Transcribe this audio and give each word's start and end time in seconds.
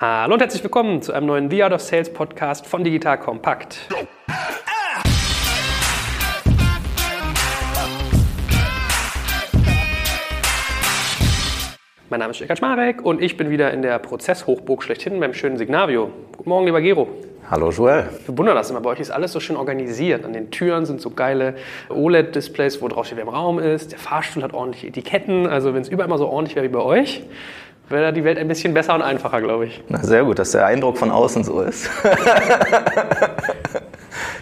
Hallo 0.00 0.34
und 0.34 0.40
herzlich 0.40 0.62
willkommen 0.62 1.02
zu 1.02 1.12
einem 1.12 1.26
neuen 1.26 1.50
The 1.50 1.64
Art 1.64 1.72
of 1.72 1.80
Sales 1.80 2.12
Podcast 2.12 2.68
von 2.68 2.84
Digital 2.84 3.18
Compact. 3.18 3.88
Mein 12.08 12.20
Name 12.20 12.30
ist 12.30 12.36
Stefan 12.36 12.56
Schmarek 12.56 13.04
und 13.04 13.20
ich 13.20 13.36
bin 13.36 13.50
wieder 13.50 13.72
in 13.72 13.82
der 13.82 13.98
Prozesshochburg 13.98 14.84
schlechthin 14.84 15.18
beim 15.18 15.34
schönen 15.34 15.56
Signavio. 15.56 16.12
Guten 16.36 16.48
Morgen, 16.48 16.66
lieber 16.66 16.80
Gero. 16.80 17.08
Hallo 17.50 17.70
Joel. 17.70 18.08
Ich 18.20 18.26
bewundere 18.26 18.54
das 18.54 18.70
immer. 18.70 18.80
Bei 18.80 18.90
euch 18.90 19.00
ist 19.00 19.10
alles 19.10 19.32
so 19.32 19.40
schön 19.40 19.56
organisiert. 19.56 20.24
An 20.24 20.32
den 20.32 20.52
Türen 20.52 20.86
sind 20.86 21.00
so 21.00 21.10
geile 21.10 21.56
OLED-Displays, 21.88 22.80
wo 22.82 22.86
drauf 22.86 23.06
steht, 23.06 23.16
wer 23.16 23.24
im 23.24 23.30
Raum 23.30 23.58
ist. 23.58 23.90
Der 23.90 23.98
Fahrstuhl 23.98 24.44
hat 24.44 24.52
ordentliche 24.52 24.86
Etiketten. 24.86 25.48
Also 25.48 25.74
wenn 25.74 25.82
es 25.82 25.88
überall 25.88 26.08
mal 26.08 26.18
so 26.18 26.28
ordentlich 26.28 26.54
wäre 26.54 26.66
wie 26.66 26.72
bei 26.72 26.82
euch, 26.82 27.24
wäre 27.90 28.12
die 28.12 28.24
Welt 28.24 28.38
ein 28.38 28.48
bisschen 28.48 28.74
besser 28.74 28.94
und 28.94 29.02
einfacher, 29.02 29.40
glaube 29.40 29.66
ich. 29.66 29.82
Na, 29.88 30.02
sehr 30.02 30.24
gut, 30.24 30.38
dass 30.38 30.52
der 30.52 30.66
Eindruck 30.66 30.98
von 30.98 31.10
außen 31.10 31.44
so 31.44 31.60
ist. 31.60 31.88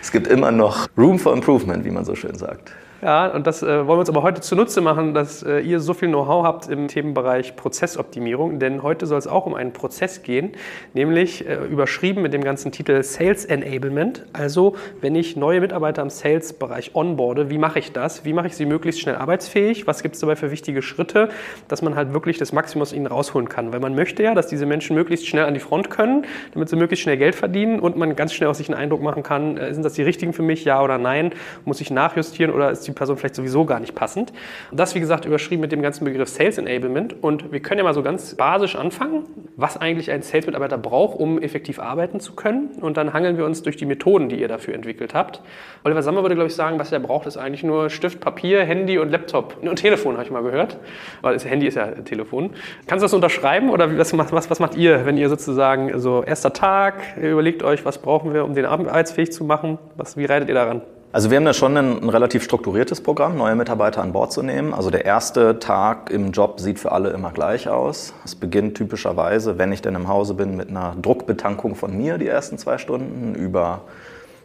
es 0.02 0.12
gibt 0.12 0.27
immer 0.27 0.50
noch 0.50 0.88
Room 0.96 1.18
for 1.18 1.32
Improvement, 1.32 1.84
wie 1.84 1.90
man 1.90 2.04
so 2.04 2.14
schön 2.14 2.37
sagt. 2.37 2.73
Ja, 3.02 3.27
und 3.27 3.46
das 3.46 3.62
äh, 3.62 3.66
wollen 3.66 3.88
wir 3.88 3.98
uns 3.98 4.09
aber 4.09 4.23
heute 4.23 4.41
zunutze 4.41 4.80
machen, 4.80 5.12
dass 5.12 5.42
äh, 5.42 5.59
ihr 5.60 5.80
so 5.80 5.92
viel 5.92 6.09
Know-how 6.09 6.45
habt 6.45 6.68
im 6.68 6.88
Themenbereich 6.88 7.54
Prozessoptimierung, 7.54 8.59
denn 8.59 8.82
heute 8.82 9.04
soll 9.04 9.18
es 9.18 9.27
auch 9.27 9.45
um 9.45 9.52
einen 9.52 9.74
Prozess 9.74 10.23
gehen, 10.23 10.52
nämlich 10.95 11.46
äh, 11.46 11.56
überschrieben 11.66 12.23
mit 12.23 12.32
dem 12.32 12.42
ganzen 12.42 12.73
Titel 12.73 13.02
Sales 13.02 13.45
Enablement. 13.45 14.24
Also, 14.32 14.77
wenn 15.02 15.14
ich 15.14 15.37
neue 15.37 15.60
Mitarbeiter 15.60 16.01
im 16.01 16.09
Sales-Bereich 16.09 16.95
onboarde, 16.95 17.51
wie 17.51 17.59
mache 17.59 17.78
ich 17.80 17.92
das? 17.92 18.24
Wie 18.24 18.32
mache 18.32 18.46
ich 18.46 18.56
sie 18.56 18.64
möglichst 18.64 19.02
schnell 19.02 19.16
arbeitsfähig? 19.16 19.87
Was 19.87 20.02
gibt 20.02 20.15
es 20.15 20.23
dabei 20.23 20.34
für 20.34 20.51
wichtige 20.51 20.80
Schritte, 20.80 21.28
dass 21.68 21.82
man 21.82 21.96
halt 21.96 22.15
wirklich 22.15 22.38
das 22.38 22.54
Maximum 22.54 22.80
aus 22.80 22.95
ihnen 22.95 23.06
rausholen 23.06 23.51
kann? 23.51 23.74
Weil 23.74 23.80
man 23.80 23.95
möchte 23.95 24.23
ja, 24.23 24.34
dass 24.34 24.46
diese 24.46 24.65
Menschen 24.65 24.96
möglichst 24.96 25.26
schnell 25.26 25.45
an 25.45 25.52
die 25.52 25.60
Front 25.60 25.90
können, 25.90 26.24
damit 26.54 26.70
sie 26.70 26.76
möglichst 26.76 27.02
schnell 27.02 27.18
Geld 27.18 27.34
verdienen 27.34 27.78
und 27.78 27.98
man 27.98 28.16
ganz 28.16 28.32
schnell 28.32 28.48
aus 28.48 28.56
sich 28.56 28.70
einen 28.70 28.78
Eindruck 28.78 29.02
machen 29.02 29.23
kann, 29.23 29.59
äh, 29.59 29.74
sind 29.74 29.82
das 29.82 29.93
die 29.93 30.02
richtigen 30.02 30.32
für 30.32 30.43
mich, 30.43 30.65
ja 30.65 30.82
oder 30.82 30.96
nein? 30.96 31.32
Muss 31.66 31.82
ich 31.82 31.90
nachjustieren 31.90 32.54
oder 32.54 32.71
ist 32.71 32.85
die 32.87 32.92
Person 32.92 33.16
vielleicht 33.16 33.34
sowieso 33.34 33.65
gar 33.65 33.80
nicht 33.80 33.95
passend. 33.95 34.32
das, 34.73 34.95
wie 34.95 35.01
gesagt, 35.01 35.24
überschrieben 35.24 35.60
mit 35.60 35.73
dem 35.73 35.82
ganzen 35.82 36.04
Begriff 36.04 36.29
Sales 36.29 36.59
Enablement. 36.59 37.23
Und 37.23 37.52
wir 37.52 37.60
können 37.60 37.78
ja 37.78 37.84
mal 37.84 37.95
so 37.95 38.02
ganz 38.02 38.34
basisch 38.34 38.76
anfangen, 38.76 39.24
was 39.56 39.76
eigentlich 39.76 40.10
ein 40.10 40.23
Sales-Mitarbeiter 40.23 40.78
braucht, 40.78 41.18
um 41.18 41.40
effektiv 41.40 41.78
arbeiten 41.78 42.20
zu 42.20 42.34
können. 42.34 42.70
Und 42.80 42.96
dann 42.96 43.12
hangeln 43.12 43.37
wir 43.37 43.45
uns 43.45 43.62
durch 43.62 43.76
die 43.76 43.87
Methoden, 43.87 44.28
die 44.28 44.40
ihr 44.40 44.48
dafür 44.48 44.74
entwickelt 44.74 45.15
habt. 45.15 45.43
Oliver 45.84 46.02
Sammer 46.02 46.23
würde, 46.23 46.34
glaube 46.34 46.48
ich, 46.48 46.54
sagen, 46.54 46.78
was 46.78 46.93
er 46.93 47.01
braucht, 47.01 47.26
ist 47.26 47.37
eigentlich 47.37 47.62
nur 47.62 47.90
Stift, 47.90 48.20
Papier, 48.20 48.65
Handy 48.65 48.98
und 48.98 49.10
Laptop. 49.10 49.56
Und 49.62 49.76
Telefon, 49.76 50.15
habe 50.15 50.24
ich 50.24 50.30
mal 50.30 50.43
gehört. 50.43 50.78
Weil 51.23 51.34
das 51.34 51.45
Handy 51.45 51.66
ist 51.66 51.76
ja 51.76 51.87
Telefon. 51.87 52.50
Kannst 52.87 53.02
du 53.02 53.06
das 53.06 53.15
unterschreiben 53.15 53.71
oder 53.71 53.96
was, 53.98 54.16
was, 54.16 54.50
was 54.50 54.60
macht 54.60 54.76
ihr, 54.76 55.06
wenn 55.06 55.16
ihr 55.16 55.28
sozusagen 55.28 55.98
so 55.98 56.23
erster 56.23 56.52
Tag, 56.52 57.16
überlegt 57.21 57.62
euch, 57.62 57.84
was 57.84 57.98
brauchen 57.98 58.32
wir, 58.34 58.45
um 58.45 58.54
den 58.54 58.66
arbeitsfähig 58.66 59.32
zu 59.32 59.45
machen? 59.45 59.78
Was, 59.96 60.16
wie 60.16 60.24
reitet 60.24 60.48
ihr 60.48 60.54
daran? 60.54 60.82
Also 61.16 61.30
wir 61.30 61.38
haben 61.38 61.46
da 61.46 61.54
schon 61.54 61.74
ein, 61.78 62.02
ein, 62.02 62.09
relativ 62.10 62.45
strukturiertes 62.45 63.00
Programm, 63.00 63.38
neue 63.38 63.54
Mitarbeiter 63.54 64.03
an 64.03 64.12
Bord 64.12 64.32
zu 64.32 64.42
nehmen. 64.42 64.75
Also 64.75 64.91
der 64.91 65.06
erste 65.06 65.59
Tag 65.59 66.10
im 66.10 66.31
Job 66.31 66.60
sieht 66.60 66.78
für 66.78 66.92
alle 66.92 67.09
immer 67.09 67.31
gleich 67.31 67.70
aus. 67.70 68.12
Es 68.26 68.34
beginnt 68.34 68.76
typischerweise, 68.76 69.56
wenn 69.56 69.72
ich 69.72 69.81
denn 69.81 69.94
im 69.94 70.09
Hause 70.09 70.34
bin, 70.34 70.59
mit 70.59 70.69
einer 70.69 70.94
Druckbetankung 71.00 71.75
von 71.75 71.97
mir 71.97 72.19
die 72.19 72.28
ersten 72.28 72.59
zwei 72.59 72.76
Stunden 72.76 73.34
über 73.34 73.84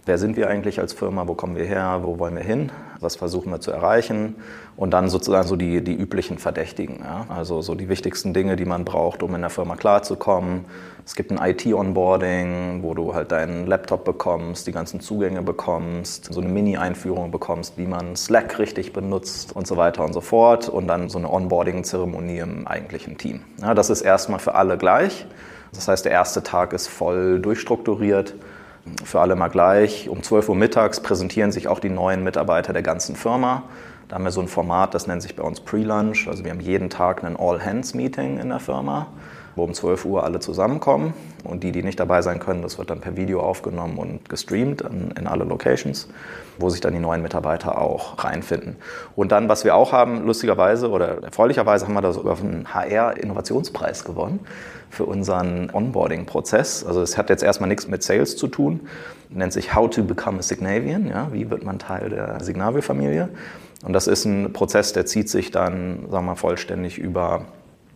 wer 0.06 0.18
sind 0.18 0.38
wir 0.38 0.50
eigentlich 0.50 0.80
als 0.80 0.94
Firma, 0.94 1.28
wo 1.28 1.34
kommen 1.34 1.58
wir 1.58 1.66
her, 1.66 2.00
wo 2.04 2.20
wollen 2.20 2.36
wir 2.36 2.44
hin, 2.44 2.72
was 3.02 3.18
versuchen 3.18 3.52
wir 3.52 3.60
zu 3.60 3.72
erreichen 3.72 4.36
und 4.78 4.92
dann 4.92 5.10
sozusagen 5.10 5.50
so 5.50 5.58
die, 5.58 5.84
die 5.84 5.94
üblichen 5.94 6.38
Verdächtigen. 6.38 7.00
Ja? 7.04 7.26
Also 7.28 7.62
so 7.62 7.76
die 7.76 7.90
wichtigsten 7.90 8.34
Dinge, 8.34 8.56
die 8.56 8.66
man 8.66 8.86
braucht, 8.86 9.24
um 9.24 9.36
in 9.36 9.42
der 9.42 9.50
Firma 9.50 9.76
klarzukommen. 9.76 10.66
Es 11.06 11.16
gibt 11.16 11.32
ein 11.32 11.40
IT-Onboarding, 11.42 12.84
wo 12.84 12.94
du 12.94 13.14
halt 13.16 13.32
deinen 13.32 13.66
Laptop 13.66 14.06
bekommst, 14.06 14.68
die 14.68 14.72
ganzen 14.72 15.00
Zugänge 15.00 15.42
bekommst, 15.42 16.32
so 16.32 16.40
eine 16.42 16.50
Mini-Einführung 16.50 17.32
bekommst, 17.32 17.78
wie 17.78 17.88
man 17.88 18.16
Slack 18.16 18.60
richtig 18.60 18.94
benutzt 18.94 19.56
und 19.56 19.66
so 19.66 19.78
weiter 19.78 20.06
und 20.06 20.14
so 20.14 20.22
fort 20.22 20.70
und 20.70 20.88
dann 20.88 21.10
so 21.10 21.18
eine 21.18 21.32
Onboarding-Zeremonie 21.32 22.40
im 22.40 22.68
eigentlichen 22.68 23.18
Team. 23.18 23.42
Ja, 23.62 23.74
das 23.74 23.90
ist 23.90 24.02
erstmal 24.02 24.40
für 24.40 24.56
alle 24.56 24.78
gleich. 24.78 25.26
Das 25.74 25.88
heißt, 25.88 26.06
der 26.06 26.12
erste 26.12 26.44
Tag 26.44 26.74
ist 26.74 26.88
voll 26.88 27.40
durchstrukturiert 27.40 28.36
für 29.04 29.20
alle 29.20 29.36
mal 29.36 29.48
gleich. 29.48 30.10
Um 30.10 30.24
12 30.24 30.50
Uhr 30.50 30.56
mittags 30.56 31.00
präsentieren 31.00 31.52
sich 31.52 31.68
auch 31.68 31.80
die 31.80 31.90
neuen 31.90 32.24
Mitarbeiter 32.24 32.74
der 32.74 32.82
ganzen 32.82 33.16
Firma. 33.16 33.64
Da 34.08 34.16
haben 34.16 34.24
wir 34.24 34.32
so 34.32 34.42
ein 34.42 34.48
Format, 34.48 34.94
das 34.94 35.08
nennt 35.08 35.22
sich 35.22 35.36
bei 35.36 35.44
uns 35.44 35.62
Pre-Lunch. 35.62 36.28
Also 36.28 36.44
wir 36.44 36.52
haben 36.52 36.60
jeden 36.60 36.90
Tag 36.90 37.24
ein 37.24 37.38
All-Hands-Meeting 37.38 38.40
in 38.40 38.50
der 38.50 38.60
Firma, 38.60 39.08
wo 39.56 39.64
um 39.64 39.74
12 39.74 40.06
Uhr 40.06 40.24
alle 40.24 40.40
zusammenkommen. 40.40 41.14
Und 41.44 41.64
die, 41.64 41.72
die 41.72 41.84
nicht 41.84 42.00
dabei 42.00 42.22
sein 42.22 42.40
können, 42.40 42.62
das 42.62 42.78
wird 42.78 42.90
dann 42.90 43.02
per 43.02 43.18
Video 43.18 43.42
aufgenommen 43.42 43.98
und 43.98 44.30
gestreamt 44.30 44.82
in, 44.82 45.28
alle 45.28 45.44
Locations, 45.44 46.08
wo 46.60 46.70
sich 46.70 46.82
dann 46.82 46.94
die 46.94 47.00
neuen 47.00 47.22
Mitarbeiter 47.22 47.80
auch 47.80 48.24
reinfinden. 48.24 48.76
Und 49.16 49.32
dann, 49.32 49.50
was 49.50 49.64
wir 49.64 49.76
auch 49.76 49.92
haben, 49.92 50.26
lustigerweise 50.26 50.90
oder 50.90 51.24
erfreulicherweise 51.24 51.86
haben 51.86 51.94
wir 51.94 52.02
da 52.02 52.14
sogar 52.14 52.38
einen 52.40 52.74
HR-Innovationspreis 52.74 54.04
gewonnen 54.04 54.40
für 54.92 55.06
unseren 55.06 55.70
Onboarding-Prozess. 55.72 56.86
Also 56.86 57.02
es 57.02 57.18
hat 57.18 57.30
jetzt 57.30 57.44
erstmal 57.44 57.70
nichts 57.70 57.88
mit 57.88 58.04
Sales 58.04 58.36
zu 58.36 58.48
tun, 58.48 58.82
nennt 59.30 59.54
sich 59.54 59.74
How 59.74 59.90
to 59.90 60.04
Become 60.04 60.40
a 60.40 60.42
Signavian, 60.44 61.08
ja, 61.08 61.30
wie 61.32 61.50
wird 61.50 61.64
man 61.64 61.80
Teil 61.80 62.10
der 62.10 62.44
Signavio-Familie. 62.44 63.30
Und 63.84 63.94
das 63.94 64.08
ist 64.08 64.26
ein 64.26 64.54
Prozess, 64.54 64.94
der 64.94 65.06
zieht 65.06 65.30
sich 65.30 65.50
dann, 65.50 66.02
sagen 66.12 66.12
wir 66.12 66.22
mal, 66.22 66.36
vollständig 66.36 67.00
über 67.00 67.46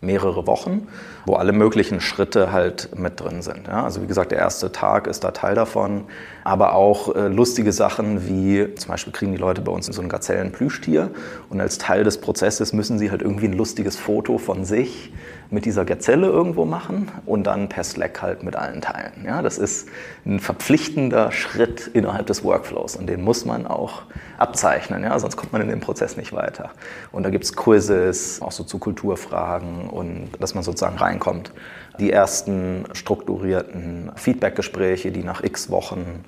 mehrere 0.05 0.47
Wochen, 0.47 0.87
wo 1.25 1.35
alle 1.35 1.51
möglichen 1.51 1.99
Schritte 1.99 2.51
halt 2.51 2.97
mit 2.97 3.19
drin 3.19 3.41
sind. 3.41 3.67
Ja, 3.67 3.83
also 3.83 4.01
wie 4.01 4.07
gesagt, 4.07 4.31
der 4.31 4.39
erste 4.39 4.71
Tag 4.71 5.07
ist 5.07 5.23
da 5.23 5.31
Teil 5.31 5.55
davon, 5.55 6.05
aber 6.43 6.75
auch 6.75 7.15
äh, 7.15 7.27
lustige 7.27 7.71
Sachen 7.71 8.27
wie 8.27 8.73
zum 8.75 8.91
Beispiel 8.91 9.11
kriegen 9.13 9.31
die 9.31 9.37
Leute 9.37 9.61
bei 9.61 9.71
uns 9.71 9.87
so 9.87 10.01
ein 10.01 10.09
Gazellen-Plüschtier 10.09 11.11
und 11.49 11.59
als 11.59 11.77
Teil 11.77 12.03
des 12.03 12.19
Prozesses 12.19 12.73
müssen 12.73 12.99
sie 12.99 13.11
halt 13.11 13.21
irgendwie 13.21 13.45
ein 13.45 13.53
lustiges 13.53 13.95
Foto 13.97 14.37
von 14.37 14.65
sich 14.65 15.11
mit 15.49 15.65
dieser 15.65 15.85
Gazelle 15.85 16.27
irgendwo 16.27 16.65
machen 16.65 17.11
und 17.25 17.43
dann 17.45 17.69
per 17.69 17.83
Slack 17.83 18.21
halt 18.21 18.43
mit 18.43 18.55
allen 18.55 18.81
teilen. 18.81 19.23
Ja, 19.25 19.41
das 19.41 19.57
ist 19.57 19.87
ein 20.25 20.39
verpflichtender 20.39 21.31
Schritt 21.31 21.87
innerhalb 21.93 22.27
des 22.27 22.43
Workflows 22.43 22.95
und 22.95 23.07
den 23.07 23.23
muss 23.23 23.45
man 23.45 23.67
auch 23.67 24.03
abzeichnen, 24.37 25.03
ja, 25.03 25.17
sonst 25.19 25.37
kommt 25.37 25.53
man 25.53 25.61
in 25.61 25.69
dem 25.69 25.79
Prozess 25.79 26.17
nicht 26.17 26.33
weiter. 26.33 26.71
Und 27.11 27.23
da 27.23 27.29
gibt 27.29 27.45
es 27.45 27.55
Quizzes, 27.55 28.41
auch 28.41 28.51
so 28.51 28.63
zu 28.63 28.79
Kulturfragen 28.79 29.89
und 29.89 30.29
dass 30.39 30.55
man 30.55 30.63
sozusagen 30.63 30.97
reinkommt. 30.97 31.51
Die 31.99 32.11
ersten 32.11 32.85
strukturierten 32.93 34.11
Feedbackgespräche, 34.15 35.11
die 35.11 35.23
nach 35.23 35.43
x 35.43 35.69
Wochen 35.69 36.25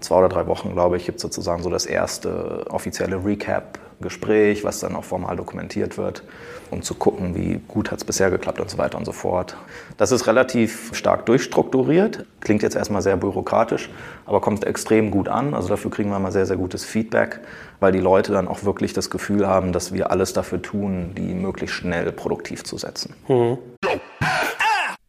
zwei 0.00 0.18
oder 0.18 0.28
drei 0.28 0.46
Wochen, 0.46 0.72
glaube 0.72 0.96
ich, 0.96 1.06
gibt 1.06 1.16
es 1.16 1.22
sozusagen 1.22 1.62
so 1.62 1.70
das 1.70 1.86
erste 1.86 2.64
offizielle 2.70 3.24
Recap-Gespräch, 3.24 4.64
was 4.64 4.80
dann 4.80 4.94
auch 4.96 5.04
formal 5.04 5.36
dokumentiert 5.36 5.98
wird, 5.98 6.22
um 6.70 6.82
zu 6.82 6.94
gucken, 6.94 7.34
wie 7.34 7.60
gut 7.68 7.90
hat 7.90 7.98
es 7.98 8.04
bisher 8.04 8.30
geklappt 8.30 8.60
und 8.60 8.70
so 8.70 8.78
weiter 8.78 8.98
und 8.98 9.04
so 9.04 9.12
fort. 9.12 9.56
Das 9.96 10.12
ist 10.12 10.26
relativ 10.26 10.94
stark 10.94 11.26
durchstrukturiert, 11.26 12.26
klingt 12.40 12.62
jetzt 12.62 12.76
erstmal 12.76 13.02
sehr 13.02 13.16
bürokratisch, 13.16 13.90
aber 14.24 14.40
kommt 14.40 14.64
extrem 14.64 15.10
gut 15.10 15.28
an. 15.28 15.54
Also 15.54 15.68
dafür 15.68 15.90
kriegen 15.90 16.10
wir 16.10 16.18
mal 16.18 16.32
sehr, 16.32 16.46
sehr 16.46 16.56
gutes 16.56 16.84
Feedback, 16.84 17.40
weil 17.80 17.92
die 17.92 18.00
Leute 18.00 18.32
dann 18.32 18.48
auch 18.48 18.64
wirklich 18.64 18.92
das 18.92 19.10
Gefühl 19.10 19.46
haben, 19.46 19.72
dass 19.72 19.92
wir 19.92 20.10
alles 20.10 20.32
dafür 20.32 20.62
tun, 20.62 21.12
die 21.16 21.34
möglichst 21.34 21.76
schnell 21.76 22.10
produktiv 22.12 22.64
zu 22.64 22.78
setzen. 22.78 23.14
Mhm. 23.28 23.58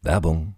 Werbung 0.02 0.57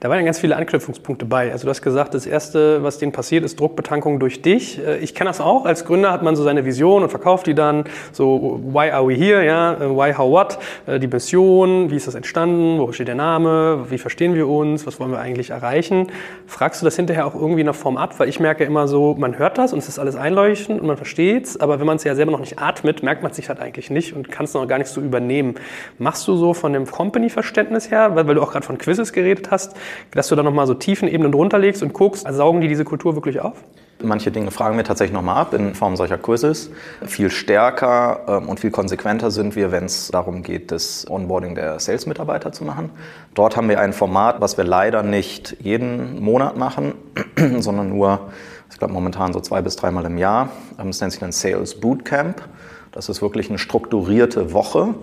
Da 0.00 0.08
waren 0.08 0.20
ja 0.20 0.24
ganz 0.24 0.38
viele 0.38 0.54
Anknüpfungspunkte 0.54 1.24
bei. 1.24 1.50
Also 1.50 1.64
du 1.64 1.70
hast 1.70 1.82
gesagt, 1.82 2.14
das 2.14 2.24
Erste, 2.24 2.84
was 2.84 2.98
denen 2.98 3.10
passiert, 3.10 3.44
ist 3.44 3.58
Druckbetankung 3.58 4.20
durch 4.20 4.42
dich. 4.42 4.78
Äh, 4.78 4.98
ich 4.98 5.12
kenne 5.12 5.28
das 5.28 5.40
auch. 5.40 5.64
Als 5.64 5.84
Gründer 5.84 6.12
hat 6.12 6.22
man 6.22 6.36
so 6.36 6.44
seine 6.44 6.64
Vision 6.64 7.02
und 7.02 7.08
verkauft 7.08 7.48
die 7.48 7.54
dann. 7.54 7.82
So, 8.12 8.60
why 8.62 8.90
are 8.90 9.08
we 9.08 9.14
here? 9.14 9.44
Ja, 9.44 9.74
äh, 9.74 9.90
why, 9.90 10.14
how, 10.14 10.30
what? 10.30 10.58
Äh, 10.86 11.00
die 11.00 11.08
Mission, 11.08 11.90
wie 11.90 11.96
ist 11.96 12.06
das 12.06 12.14
entstanden? 12.14 12.78
Wo 12.78 12.92
steht 12.92 13.08
der 13.08 13.16
Name? 13.16 13.86
Wie 13.90 13.98
verstehen 13.98 14.36
wir 14.36 14.46
uns? 14.46 14.86
Was 14.86 15.00
wollen 15.00 15.10
wir 15.10 15.18
eigentlich 15.18 15.50
erreichen? 15.50 16.06
Fragst 16.46 16.80
du 16.80 16.84
das 16.84 16.94
hinterher 16.94 17.26
auch 17.26 17.34
irgendwie 17.34 17.60
in 17.62 17.66
der 17.66 17.74
Form 17.74 17.96
ab? 17.96 18.20
Weil 18.20 18.28
ich 18.28 18.38
merke 18.38 18.62
immer 18.62 18.86
so, 18.86 19.16
man 19.18 19.36
hört 19.36 19.58
das 19.58 19.72
und 19.72 19.80
es 19.80 19.88
ist 19.88 19.98
alles 19.98 20.14
einleuchtend 20.14 20.80
und 20.80 20.86
man 20.86 20.96
versteht 20.96 21.46
es. 21.46 21.60
Aber 21.60 21.80
wenn 21.80 21.86
man 21.86 21.96
es 21.96 22.04
ja 22.04 22.14
selber 22.14 22.30
noch 22.30 22.40
nicht 22.40 22.60
atmet, 22.60 23.02
merkt 23.02 23.24
man 23.24 23.32
sich 23.32 23.48
halt 23.48 23.58
eigentlich 23.58 23.90
nicht 23.90 24.14
und 24.14 24.30
kann 24.30 24.44
es 24.44 24.54
noch 24.54 24.64
gar 24.68 24.78
nicht 24.78 24.90
so 24.90 25.00
übernehmen. 25.00 25.56
Machst 25.98 26.28
du 26.28 26.36
so 26.36 26.54
von 26.54 26.72
dem 26.72 26.86
Company-Verständnis 26.86 27.90
her, 27.90 28.14
weil, 28.14 28.28
weil 28.28 28.36
du 28.36 28.42
auch 28.42 28.52
gerade 28.52 28.64
von 28.64 28.78
Quizzes 28.78 29.12
geredet 29.12 29.50
hast, 29.50 29.74
dass 30.12 30.28
du 30.28 30.36
da 30.36 30.42
nochmal 30.42 30.66
so 30.66 30.74
Tiefenebenen 30.74 31.32
drunter 31.32 31.58
legst 31.58 31.82
und 31.82 31.92
guckst, 31.92 32.26
also 32.26 32.38
saugen 32.38 32.60
die 32.60 32.68
diese 32.68 32.84
Kultur 32.84 33.14
wirklich 33.14 33.40
auf? 33.40 33.64
Manche 34.00 34.30
Dinge 34.30 34.52
fragen 34.52 34.76
wir 34.76 34.84
tatsächlich 34.84 35.12
nochmal 35.12 35.36
ab 35.38 35.52
in 35.54 35.74
Form 35.74 35.96
solcher 35.96 36.18
Quizzes. 36.18 36.70
Viel 37.04 37.30
stärker 37.30 38.20
ähm, 38.28 38.48
und 38.48 38.60
viel 38.60 38.70
konsequenter 38.70 39.32
sind 39.32 39.56
wir, 39.56 39.72
wenn 39.72 39.86
es 39.86 40.08
darum 40.12 40.44
geht, 40.44 40.70
das 40.70 41.04
Onboarding 41.10 41.56
der 41.56 41.80
Sales-Mitarbeiter 41.80 42.52
zu 42.52 42.62
machen. 42.62 42.90
Dort 43.34 43.56
haben 43.56 43.68
wir 43.68 43.80
ein 43.80 43.92
Format, 43.92 44.40
was 44.40 44.56
wir 44.56 44.62
leider 44.62 45.02
nicht 45.02 45.56
jeden 45.60 46.22
Monat 46.22 46.56
machen, 46.56 46.94
sondern 47.58 47.88
nur, 47.88 48.28
ich 48.70 48.78
glaube 48.78 48.94
momentan 48.94 49.32
so 49.32 49.40
zwei 49.40 49.62
bis 49.62 49.74
dreimal 49.74 50.04
im 50.04 50.16
Jahr. 50.16 50.50
Ähm, 50.78 50.90
es 50.90 51.00
nennt 51.00 51.12
sich 51.12 51.24
ein 51.24 51.32
Sales 51.32 51.80
Bootcamp. 51.80 52.40
Das 52.92 53.08
ist 53.08 53.20
wirklich 53.20 53.48
eine 53.48 53.58
strukturierte 53.58 54.52
Woche 54.52 54.94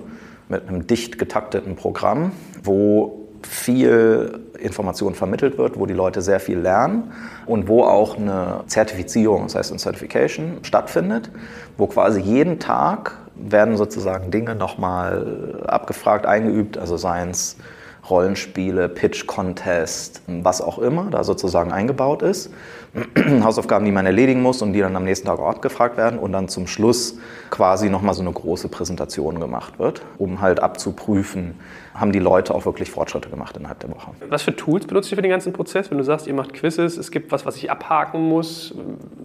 mit 0.48 0.70
einem 0.70 0.88
dicht 0.88 1.18
getakteten 1.18 1.76
Programm, 1.76 2.32
wo 2.64 3.25
viel 3.46 4.40
Information 4.60 5.16
vermittelt 5.16 5.58
wird, 5.58 5.80
wo 5.80 5.86
die 5.86 5.94
Leute 5.94 6.22
sehr 6.22 6.40
viel 6.40 6.60
lernen 6.60 7.12
und 7.46 7.68
wo 7.68 7.84
auch 7.84 8.18
eine 8.18 8.64
Zertifizierung, 8.68 9.44
das 9.44 9.56
heißt 9.56 9.72
eine 9.72 9.80
Certification, 9.80 10.60
stattfindet, 10.64 11.32
wo 11.78 11.88
quasi 11.88 12.20
jeden 12.22 12.60
Tag 12.60 13.14
werden 13.36 13.78
sozusagen 13.78 14.32
Dinge 14.32 14.56
nochmal 14.56 15.64
abgefragt, 15.68 16.26
eingeübt, 16.26 16.78
also 16.78 16.98
seien 16.98 17.32
es 17.32 17.58
Rollenspiele, 18.10 18.88
Pitch-Contest, 18.88 20.22
was 20.28 20.62
auch 20.62 20.78
immer 20.80 21.10
da 21.10 21.24
sozusagen 21.24 21.72
eingebaut 21.72 22.22
ist. 22.22 22.52
Hausaufgaben, 23.44 23.84
die 23.86 23.92
man 23.92 24.06
erledigen 24.06 24.42
muss 24.42 24.62
und 24.62 24.74
die 24.74 24.80
dann 24.80 24.96
am 24.96 25.04
nächsten 25.04 25.28
Tag 25.28 25.40
auch 25.40 25.50
abgefragt 25.50 25.98
werden 25.98 26.20
und 26.20 26.32
dann 26.32 26.48
zum 26.48 26.68
Schluss 26.68 27.18
quasi 27.50 27.90
nochmal 27.90 28.14
so 28.14 28.22
eine 28.22 28.32
große 28.32 28.70
Präsentation 28.70 29.40
gemacht 29.40 29.80
wird, 29.80 30.02
um 30.18 30.40
halt 30.42 30.60
abzuprüfen, 30.60 31.56
haben 31.96 32.12
die 32.12 32.20
Leute 32.20 32.54
auch 32.54 32.66
wirklich 32.66 32.92
Fortschritte 32.92 33.30
gemacht 33.30 33.56
innerhalb 33.58 33.80
der 33.80 33.90
Woche. 33.90 34.12
Was 34.30 34.44
für 34.44 34.56
Tools 34.56 34.86
benutzt 34.86 35.12
ihr 35.12 35.16
für 35.16 35.22
den 35.22 35.32
ganzen 35.32 35.54
Prozess? 35.54 35.90
Wenn 35.90 35.98
du 35.98 36.04
sagst, 36.04 36.28
ihr 36.28 36.34
macht 36.34 36.54
Quizzes, 36.54 36.98
es 36.98 37.10
gibt 37.10 37.32
was, 37.32 37.46
was 37.46 37.56
ich 37.56 37.72
abhaken 37.72 38.28
muss, 38.28 38.76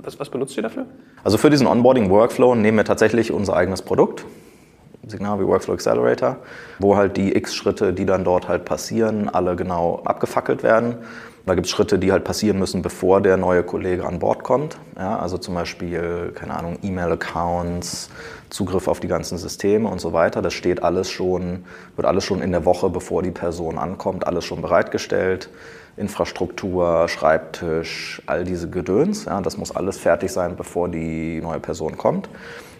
was, 0.03 0.21
was 0.21 0.31
benutzt 0.31 0.57
ihr 0.57 0.63
dafür? 0.63 0.87
Also 1.25 1.37
für 1.37 1.51
diesen 1.51 1.67
Onboarding-Workflow 1.67 2.55
nehmen 2.55 2.79
wir 2.79 2.85
tatsächlich 2.85 3.33
unser 3.33 3.57
eigenes 3.57 3.83
Produkt. 3.83 4.25
Signal 5.07 5.41
wie 5.41 5.47
Workflow 5.47 5.75
Accelerator, 5.75 6.37
wo 6.79 6.97
halt 6.97 7.17
die 7.17 7.35
X-Schritte, 7.35 7.93
die 7.93 8.07
dann 8.07 8.23
dort 8.23 8.49
halt 8.49 8.65
passieren, 8.65 9.29
alle 9.29 9.57
genau 9.57 10.03
abgefackelt 10.05 10.63
werden. 10.63 10.99
Da 11.50 11.56
gibt 11.56 11.67
es 11.67 11.73
Schritte, 11.73 11.99
die 11.99 12.12
halt 12.12 12.23
passieren 12.23 12.61
müssen, 12.61 12.81
bevor 12.81 13.20
der 13.20 13.37
neue 13.37 13.64
Kollege 13.64 14.06
an 14.06 14.20
Bord 14.20 14.44
kommt. 14.44 14.79
Ja, 14.97 15.19
also 15.19 15.37
zum 15.37 15.56
Beispiel, 15.56 16.31
keine 16.32 16.56
Ahnung, 16.56 16.79
E-Mail-Accounts, 16.81 18.08
Zugriff 18.50 18.87
auf 18.87 19.00
die 19.00 19.08
ganzen 19.08 19.37
Systeme 19.37 19.88
und 19.88 20.00
so 20.00 20.12
weiter. 20.12 20.43
Das 20.43 20.55
steht 20.55 20.85
alles 20.85 21.11
schon, 21.11 21.64
wird 21.97 22.06
alles 22.06 22.25
schon 22.25 22.41
in 22.41 22.52
der 22.52 22.64
Woche, 22.67 22.88
bevor 22.88 23.25
die 23.25 23.32
Person 23.32 23.79
ankommt, 23.79 24.29
alles 24.29 24.44
schon 24.44 24.62
bereitgestellt. 24.62 25.50
Infrastruktur, 25.97 27.08
Schreibtisch, 27.08 28.23
all 28.26 28.44
diese 28.44 28.70
Gedöns. 28.70 29.25
Ja, 29.25 29.41
das 29.41 29.56
muss 29.56 29.75
alles 29.75 29.99
fertig 29.99 30.31
sein, 30.31 30.55
bevor 30.55 30.88
die 30.88 31.41
neue 31.41 31.58
Person 31.58 31.99
kommt. 31.99 32.29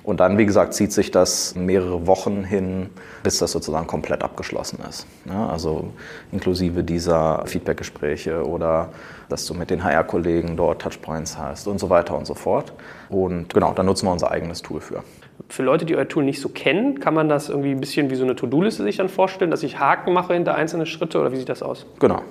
Und 0.03 0.21
dann, 0.21 0.39
wie 0.39 0.47
gesagt, 0.47 0.75
zieht 0.75 0.93
sich 0.93 1.11
das 1.11 1.55
mehrere 1.55 2.07
Wochen 2.07 2.43
hin, 2.43 2.89
bis 3.23 3.39
das 3.39 3.53
sozusagen 3.53 3.87
komplett 3.87 4.23
abgeschlossen 4.23 4.79
ist. 4.89 5.07
Ja, 5.27 5.49
also 5.49 5.93
inklusive 6.33 6.83
dieser 6.83 7.43
Feedbackgespräche 7.47 8.47
oder 8.47 8.91
dass 9.29 9.47
du 9.47 9.55
mit 9.55 9.71
den 9.71 9.85
HR-Kollegen 9.85 10.57
dort 10.57 10.83
Touchpoints 10.83 11.39
hast 11.39 11.67
und 11.69 11.79
so 11.79 11.91
weiter 11.91 12.17
und 12.17 12.27
so 12.27 12.35
fort. 12.35 12.73
Und 13.09 13.53
genau, 13.53 13.73
da 13.75 13.83
nutzen 13.83 14.07
wir 14.07 14.13
unser 14.13 14.31
eigenes 14.31 14.63
Tool 14.63 14.81
für. 14.81 15.03
Für 15.49 15.63
Leute, 15.63 15.85
die 15.85 15.97
euer 15.97 16.09
Tool 16.09 16.25
nicht 16.25 16.41
so 16.41 16.49
kennen, 16.49 17.01
kann 17.01 17.15
man 17.15 17.29
das 17.29 17.49
irgendwie 17.49 17.71
ein 17.71 17.81
bisschen 17.81 18.11
wie 18.11 18.15
so 18.15 18.25
eine 18.25 18.37
To-Do-Liste 18.37 18.83
sich 18.83 18.97
dann 18.97 19.09
vorstellen, 19.09 19.51
dass 19.51 19.63
ich 19.63 19.79
Haken 19.79 20.13
mache 20.13 20.35
hinter 20.35 20.55
einzelne 20.55 20.87
Schritte 20.87 21.21
oder 21.21 21.33
wie 21.33 21.37
sieht 21.37 21.49
das 21.49 21.63
aus? 21.63 21.87
Genau. 21.99 22.23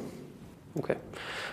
Okay. 0.75 0.95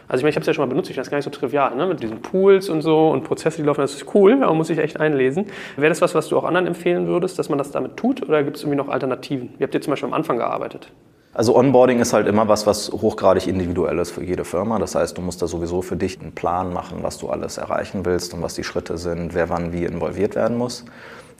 Also 0.08 0.20
ich 0.20 0.22
meine, 0.22 0.30
ich 0.30 0.36
habe 0.36 0.42
es 0.42 0.46
ja 0.46 0.54
schon 0.54 0.64
mal 0.64 0.68
benutzt, 0.68 0.88
ich 0.88 0.94
finde 0.94 1.04
das 1.04 1.10
gar 1.10 1.18
nicht 1.18 1.24
so 1.24 1.30
trivial, 1.30 1.74
ne? 1.74 1.86
mit 1.86 2.02
diesen 2.02 2.22
Pools 2.22 2.68
und 2.68 2.82
so 2.82 3.10
und 3.10 3.24
Prozesse, 3.24 3.58
die 3.58 3.66
laufen, 3.66 3.80
das 3.80 3.94
ist 3.94 4.14
cool, 4.14 4.42
aber 4.42 4.54
muss 4.54 4.70
ich 4.70 4.78
echt 4.78 5.00
einlesen. 5.00 5.46
Wäre 5.76 5.88
das 5.88 6.00
was, 6.00 6.14
was 6.14 6.28
du 6.28 6.38
auch 6.38 6.44
anderen 6.44 6.66
empfehlen 6.66 7.06
würdest, 7.08 7.38
dass 7.38 7.48
man 7.48 7.58
das 7.58 7.72
damit 7.72 7.96
tut 7.96 8.22
oder 8.22 8.42
gibt 8.44 8.56
es 8.56 8.62
irgendwie 8.62 8.76
noch 8.76 8.88
Alternativen? 8.88 9.50
Wie 9.58 9.64
habt 9.64 9.74
ihr 9.74 9.80
zum 9.80 9.92
Beispiel 9.92 10.08
am 10.08 10.14
Anfang 10.14 10.38
gearbeitet? 10.38 10.92
Also 11.36 11.54
Onboarding 11.54 12.00
ist 12.00 12.14
halt 12.14 12.28
immer 12.28 12.48
was, 12.48 12.66
was 12.66 12.90
hochgradig 12.90 13.46
individuell 13.46 13.98
ist 13.98 14.10
für 14.10 14.24
jede 14.24 14.46
Firma. 14.46 14.78
Das 14.78 14.94
heißt, 14.94 15.18
du 15.18 15.20
musst 15.20 15.42
da 15.42 15.46
sowieso 15.46 15.82
für 15.82 15.96
dich 15.96 16.18
einen 16.18 16.32
Plan 16.32 16.72
machen, 16.72 17.00
was 17.02 17.18
du 17.18 17.28
alles 17.28 17.58
erreichen 17.58 18.06
willst 18.06 18.32
und 18.32 18.40
was 18.42 18.54
die 18.54 18.64
Schritte 18.64 18.96
sind, 18.96 19.34
wer 19.34 19.50
wann 19.50 19.70
wie 19.70 19.84
involviert 19.84 20.34
werden 20.34 20.56
muss. 20.56 20.86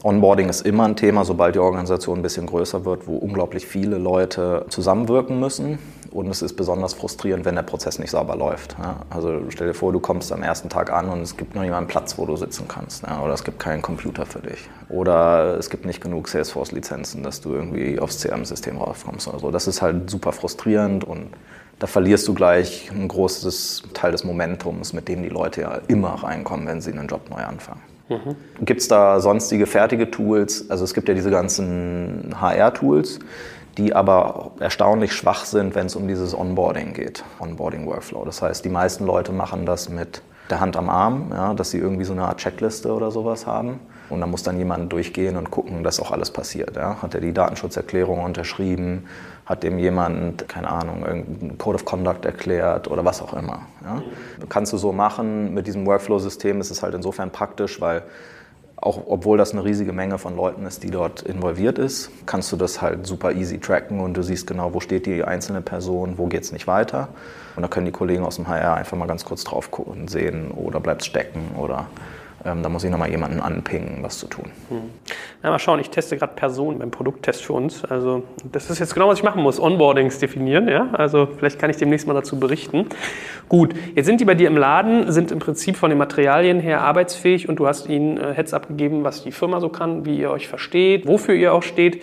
Onboarding 0.02 0.50
ist 0.50 0.66
immer 0.66 0.84
ein 0.84 0.96
Thema, 0.96 1.24
sobald 1.24 1.54
die 1.54 1.60
Organisation 1.60 2.18
ein 2.18 2.22
bisschen 2.22 2.46
größer 2.46 2.84
wird, 2.84 3.06
wo 3.06 3.16
unglaublich 3.16 3.66
viele 3.66 3.96
Leute 3.96 4.66
zusammenwirken 4.68 5.40
müssen. 5.40 5.78
Und 6.16 6.30
es 6.30 6.40
ist 6.40 6.54
besonders 6.54 6.94
frustrierend, 6.94 7.44
wenn 7.44 7.56
der 7.56 7.62
Prozess 7.62 7.98
nicht 7.98 8.10
sauber 8.10 8.36
läuft. 8.36 8.74
Ja? 8.78 9.02
Also 9.10 9.42
stell 9.50 9.66
dir 9.66 9.74
vor, 9.74 9.92
du 9.92 10.00
kommst 10.00 10.32
am 10.32 10.42
ersten 10.42 10.70
Tag 10.70 10.90
an 10.90 11.10
und 11.10 11.20
es 11.20 11.36
gibt 11.36 11.54
noch 11.54 11.60
einen 11.60 11.86
Platz, 11.86 12.16
wo 12.16 12.24
du 12.24 12.36
sitzen 12.36 12.66
kannst. 12.68 13.02
Ja? 13.02 13.20
Oder 13.20 13.34
es 13.34 13.44
gibt 13.44 13.58
keinen 13.58 13.82
Computer 13.82 14.24
für 14.24 14.38
dich. 14.38 14.70
Oder 14.88 15.58
es 15.58 15.68
gibt 15.68 15.84
nicht 15.84 16.00
genug 16.00 16.28
Salesforce-Lizenzen, 16.28 17.22
dass 17.22 17.42
du 17.42 17.52
irgendwie 17.52 18.00
aufs 18.00 18.22
CRM-System 18.22 18.78
rauskommst 18.78 19.28
oder 19.28 19.40
so. 19.40 19.50
Das 19.50 19.66
ist 19.66 19.82
halt 19.82 20.08
super 20.08 20.32
frustrierend 20.32 21.04
und 21.04 21.28
da 21.80 21.86
verlierst 21.86 22.26
du 22.26 22.32
gleich 22.32 22.90
ein 22.90 23.08
großes 23.08 23.82
Teil 23.92 24.12
des 24.12 24.24
Momentums, 24.24 24.94
mit 24.94 25.08
dem 25.08 25.22
die 25.22 25.28
Leute 25.28 25.60
ja 25.60 25.80
immer 25.86 26.14
reinkommen, 26.14 26.66
wenn 26.66 26.80
sie 26.80 26.92
einen 26.92 27.08
Job 27.08 27.28
neu 27.28 27.44
anfangen. 27.44 27.82
Mhm. 28.08 28.64
Gibt 28.64 28.80
es 28.80 28.88
da 28.88 29.20
sonstige 29.20 29.66
fertige 29.66 30.10
Tools? 30.10 30.70
Also 30.70 30.84
es 30.84 30.94
gibt 30.94 31.08
ja 31.08 31.14
diese 31.14 31.30
ganzen 31.30 32.34
HR-Tools, 32.40 33.18
die 33.78 33.94
aber 33.94 34.52
erstaunlich 34.58 35.12
schwach 35.12 35.44
sind, 35.44 35.74
wenn 35.74 35.86
es 35.86 35.96
um 35.96 36.08
dieses 36.08 36.36
Onboarding 36.36 36.94
geht, 36.94 37.24
Onboarding-Workflow. 37.40 38.24
Das 38.24 38.42
heißt, 38.42 38.64
die 38.64 38.70
meisten 38.70 39.04
Leute 39.04 39.32
machen 39.32 39.66
das 39.66 39.88
mit 39.88 40.22
der 40.50 40.60
Hand 40.60 40.76
am 40.76 40.88
Arm, 40.88 41.30
ja, 41.32 41.54
dass 41.54 41.70
sie 41.70 41.78
irgendwie 41.78 42.04
so 42.04 42.12
eine 42.12 42.24
Art 42.24 42.38
Checkliste 42.38 42.92
oder 42.92 43.10
sowas 43.10 43.46
haben. 43.46 43.80
Und 44.08 44.20
da 44.20 44.26
muss 44.26 44.44
dann 44.44 44.56
jemand 44.56 44.92
durchgehen 44.92 45.36
und 45.36 45.50
gucken, 45.50 45.82
dass 45.82 45.98
auch 45.98 46.12
alles 46.12 46.30
passiert. 46.30 46.76
Ja. 46.76 47.02
Hat 47.02 47.14
er 47.14 47.20
die 47.20 47.32
Datenschutzerklärung 47.32 48.22
unterschrieben? 48.22 49.06
Hat 49.44 49.64
dem 49.64 49.78
jemand, 49.78 50.48
keine 50.48 50.70
Ahnung, 50.70 51.04
irgendeinen 51.04 51.58
Code 51.58 51.76
of 51.76 51.84
Conduct 51.84 52.24
erklärt 52.24 52.88
oder 52.88 53.04
was 53.04 53.20
auch 53.20 53.32
immer? 53.34 53.62
Ja. 53.84 54.02
Kannst 54.48 54.72
du 54.72 54.76
so 54.76 54.92
machen. 54.92 55.54
Mit 55.54 55.66
diesem 55.66 55.86
Workflow-System 55.86 56.60
ist 56.60 56.70
es 56.70 56.82
halt 56.82 56.94
insofern 56.94 57.30
praktisch, 57.30 57.80
weil 57.80 58.02
auch 58.76 59.02
obwohl 59.06 59.38
das 59.38 59.52
eine 59.52 59.64
riesige 59.64 59.92
Menge 59.92 60.18
von 60.18 60.36
Leuten 60.36 60.66
ist, 60.66 60.82
die 60.82 60.90
dort 60.90 61.22
involviert 61.22 61.78
ist, 61.78 62.10
kannst 62.26 62.52
du 62.52 62.56
das 62.56 62.82
halt 62.82 63.06
super 63.06 63.32
easy 63.32 63.58
tracken 63.58 64.00
und 64.00 64.14
du 64.14 64.22
siehst 64.22 64.46
genau, 64.46 64.74
wo 64.74 64.80
steht 64.80 65.06
die 65.06 65.24
einzelne 65.24 65.62
Person, 65.62 66.18
wo 66.18 66.26
geht 66.26 66.42
es 66.42 66.52
nicht 66.52 66.66
weiter. 66.66 67.08
Und 67.56 67.62
da 67.62 67.68
können 67.68 67.86
die 67.86 67.92
Kollegen 67.92 68.24
aus 68.24 68.36
dem 68.36 68.48
HR 68.48 68.74
einfach 68.74 68.96
mal 68.96 69.06
ganz 69.06 69.24
kurz 69.24 69.44
drauf 69.44 69.70
gucken 69.70 70.08
sehen, 70.08 70.50
oder 70.50 70.78
bleibt 70.78 71.04
stecken 71.04 71.56
oder 71.58 71.86
ähm, 72.46 72.62
da 72.62 72.68
muss 72.68 72.84
ich 72.84 72.90
nochmal 72.90 73.10
jemanden 73.10 73.40
anpingen, 73.40 73.98
was 74.02 74.18
zu 74.18 74.26
tun. 74.26 74.44
Hm. 74.68 74.90
Na, 75.42 75.50
mal 75.50 75.58
schauen, 75.58 75.80
ich 75.80 75.90
teste 75.90 76.16
gerade 76.16 76.34
Personen 76.34 76.78
beim 76.78 76.90
Produkttest 76.90 77.44
für 77.44 77.52
uns. 77.52 77.84
Also 77.84 78.22
das 78.50 78.70
ist 78.70 78.78
jetzt 78.78 78.94
genau, 78.94 79.08
was 79.08 79.18
ich 79.18 79.24
machen 79.24 79.42
muss, 79.42 79.60
Onboardings 79.60 80.18
definieren. 80.18 80.68
Ja? 80.68 80.88
Also 80.92 81.28
vielleicht 81.36 81.58
kann 81.58 81.70
ich 81.70 81.76
demnächst 81.76 82.06
mal 82.06 82.14
dazu 82.14 82.38
berichten. 82.38 82.86
Gut, 83.48 83.74
jetzt 83.94 84.06
sind 84.06 84.20
die 84.20 84.24
bei 84.24 84.34
dir 84.34 84.48
im 84.48 84.56
Laden, 84.56 85.10
sind 85.12 85.32
im 85.32 85.38
Prinzip 85.38 85.76
von 85.76 85.90
den 85.90 85.98
Materialien 85.98 86.60
her 86.60 86.82
arbeitsfähig 86.82 87.48
und 87.48 87.56
du 87.56 87.66
hast 87.66 87.88
ihnen 87.88 88.18
äh, 88.18 88.32
Heads 88.34 88.54
abgegeben, 88.54 89.04
was 89.04 89.24
die 89.24 89.32
Firma 89.32 89.60
so 89.60 89.68
kann, 89.68 90.06
wie 90.06 90.18
ihr 90.18 90.30
euch 90.30 90.48
versteht, 90.48 91.06
wofür 91.06 91.34
ihr 91.34 91.52
auch 91.52 91.62
steht. 91.62 92.02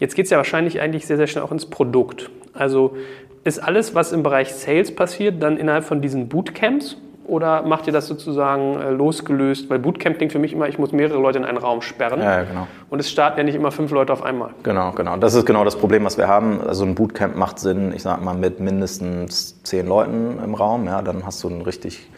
Jetzt 0.00 0.16
geht 0.16 0.24
es 0.24 0.30
ja 0.30 0.38
wahrscheinlich 0.38 0.80
eigentlich 0.80 1.06
sehr, 1.06 1.16
sehr 1.16 1.28
schnell 1.28 1.44
auch 1.44 1.52
ins 1.52 1.66
Produkt. 1.66 2.30
Also 2.52 2.96
ist 3.44 3.58
alles, 3.58 3.94
was 3.94 4.12
im 4.12 4.22
Bereich 4.22 4.52
Sales 4.54 4.94
passiert, 4.94 5.42
dann 5.42 5.56
innerhalb 5.56 5.84
von 5.84 6.00
diesen 6.00 6.28
Bootcamps 6.28 6.96
oder 7.26 7.62
macht 7.62 7.86
ihr 7.86 7.92
das 7.92 8.06
sozusagen 8.06 8.80
äh, 8.80 8.90
losgelöst? 8.90 9.70
Weil 9.70 9.78
Bootcamp 9.78 10.16
klingt 10.16 10.32
für 10.32 10.38
mich 10.38 10.52
immer, 10.52 10.68
ich 10.68 10.78
muss 10.78 10.92
mehrere 10.92 11.18
Leute 11.18 11.38
in 11.38 11.44
einen 11.44 11.58
Raum 11.58 11.82
sperren. 11.82 12.20
Ja, 12.20 12.42
genau. 12.42 12.66
Und 12.90 12.98
es 12.98 13.10
starten 13.10 13.38
ja 13.38 13.44
nicht 13.44 13.54
immer 13.54 13.70
fünf 13.70 13.90
Leute 13.90 14.12
auf 14.12 14.22
einmal. 14.22 14.50
Genau, 14.62 14.92
genau. 14.92 15.16
Das 15.16 15.34
ist 15.34 15.46
genau 15.46 15.64
das 15.64 15.76
Problem, 15.76 16.04
was 16.04 16.18
wir 16.18 16.28
haben. 16.28 16.60
Also 16.66 16.84
ein 16.84 16.94
Bootcamp 16.94 17.36
macht 17.36 17.58
Sinn, 17.58 17.92
ich 17.94 18.02
sag 18.02 18.22
mal, 18.22 18.34
mit 18.34 18.60
mindestens 18.60 19.62
zehn 19.62 19.86
Leuten 19.86 20.38
im 20.42 20.54
Raum. 20.54 20.86
Ja, 20.86 21.02
dann 21.02 21.24
hast 21.24 21.42
du 21.42 21.48
ein 21.48 21.62
richtig, 21.62 22.10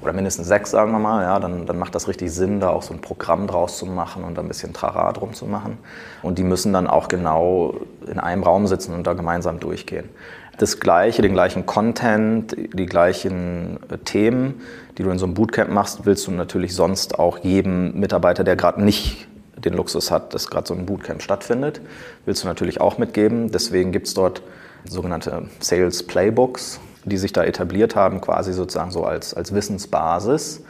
oder 0.00 0.12
mindestens 0.12 0.48
sechs, 0.48 0.70
sagen 0.70 0.92
wir 0.92 0.98
mal. 0.98 1.22
Ja, 1.22 1.38
dann, 1.40 1.66
dann 1.66 1.78
macht 1.78 1.94
das 1.94 2.08
richtig 2.08 2.32
Sinn, 2.32 2.60
da 2.60 2.70
auch 2.70 2.82
so 2.82 2.94
ein 2.94 3.00
Programm 3.00 3.46
draus 3.46 3.78
zu 3.78 3.86
machen 3.86 4.24
und 4.24 4.36
da 4.36 4.42
ein 4.42 4.48
bisschen 4.48 4.72
Trara 4.72 5.12
drum 5.12 5.34
zu 5.34 5.46
machen. 5.46 5.78
Und 6.22 6.38
die 6.38 6.44
müssen 6.44 6.72
dann 6.72 6.86
auch 6.86 7.08
genau 7.08 7.74
in 8.06 8.18
einem 8.18 8.42
Raum 8.42 8.66
sitzen 8.66 8.94
und 8.94 9.06
da 9.06 9.12
gemeinsam 9.12 9.60
durchgehen. 9.60 10.08
Das 10.58 10.80
Gleiche, 10.80 11.22
den 11.22 11.32
gleichen 11.32 11.66
Content, 11.66 12.56
die 12.74 12.86
gleichen 12.86 13.78
äh, 13.90 13.98
Themen, 13.98 14.60
die 14.98 15.04
du 15.04 15.10
in 15.10 15.18
so 15.18 15.24
einem 15.24 15.34
Bootcamp 15.34 15.70
machst, 15.70 16.04
willst 16.04 16.26
du 16.26 16.32
natürlich 16.32 16.74
sonst 16.74 17.18
auch 17.18 17.38
jedem 17.38 17.98
Mitarbeiter, 17.98 18.44
der 18.44 18.56
gerade 18.56 18.82
nicht 18.82 19.28
den 19.56 19.74
Luxus 19.74 20.10
hat, 20.10 20.34
dass 20.34 20.48
gerade 20.48 20.66
so 20.66 20.74
ein 20.74 20.86
Bootcamp 20.86 21.22
stattfindet, 21.22 21.80
willst 22.26 22.42
du 22.42 22.48
natürlich 22.48 22.80
auch 22.80 22.98
mitgeben. 22.98 23.50
Deswegen 23.50 23.92
gibt 23.92 24.08
es 24.08 24.14
dort 24.14 24.42
sogenannte 24.88 25.48
Sales 25.60 26.02
Playbooks, 26.04 26.80
die 27.04 27.16
sich 27.16 27.32
da 27.32 27.44
etabliert 27.44 27.96
haben, 27.96 28.20
quasi 28.20 28.52
sozusagen 28.52 28.90
so 28.90 29.04
als, 29.04 29.34
als 29.34 29.54
Wissensbasis. 29.54 30.62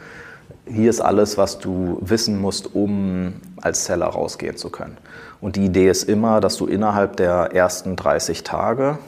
Hier 0.65 0.89
ist 0.89 1.01
alles, 1.01 1.37
was 1.37 1.59
du 1.59 1.97
wissen 2.01 2.39
musst, 2.39 2.75
um 2.75 3.33
als 3.61 3.85
Seller 3.85 4.07
rausgehen 4.07 4.55
zu 4.55 4.69
können. 4.69 4.97
Und 5.41 5.55
die 5.55 5.65
Idee 5.65 5.89
ist 5.89 6.03
immer, 6.03 6.41
dass 6.41 6.57
du 6.57 6.67
innerhalb 6.67 7.17
der 7.17 7.51
ersten 7.53 7.95
30 7.95 8.43
Tage, 8.43 8.99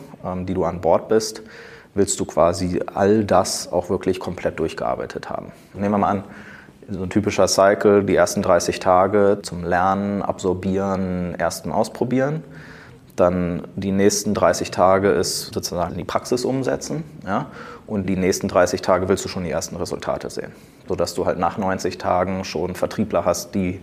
die 0.46 0.54
du 0.54 0.64
an 0.64 0.82
Bord 0.82 1.08
bist, 1.08 1.42
willst 1.94 2.20
du 2.20 2.26
quasi 2.26 2.82
all 2.94 3.26
das 3.26 3.72
auch 3.72 3.90
wirklich 3.90 4.20
komplett 4.20 4.60
durchgearbeitet 4.60 5.30
haben. 5.30 5.52
Nehmen 5.74 5.92
wir 5.92 5.98
mal 5.98 6.10
an, 6.10 6.24
so 6.90 7.04
ein 7.04 7.10
typischer 7.10 7.48
Cycle, 7.48 8.04
die 8.04 8.16
ersten 8.16 8.42
30 8.42 8.80
Tage 8.80 9.40
zum 9.44 9.64
Lernen, 9.64 10.22
Absorbieren, 10.22 11.36
ersten 11.36 11.72
Ausprobieren. 11.72 12.44
Dann 13.16 13.68
die 13.76 13.92
nächsten 13.92 14.34
30 14.34 14.72
Tage 14.72 15.10
ist 15.10 15.54
sozusagen 15.54 15.96
die 15.98 16.04
Praxis 16.04 16.46
umsetzen. 16.46 17.04
Ja? 17.26 17.48
Und 17.88 18.08
die 18.08 18.16
nächsten 18.16 18.48
30 18.48 18.82
Tage 18.82 19.10
willst 19.10 19.24
du 19.26 19.30
schon 19.30 19.44
die 19.44 19.52
ersten 19.52 19.76
Resultate 19.76 20.30
sehen. 20.30 20.52
Sodass 20.88 21.14
du 21.14 21.26
halt 21.26 21.38
nach 21.38 21.58
90 21.58 21.98
Tagen 21.98 22.44
schon 22.44 22.76
Vertriebler 22.76 23.26
hast, 23.26 23.54
die 23.54 23.80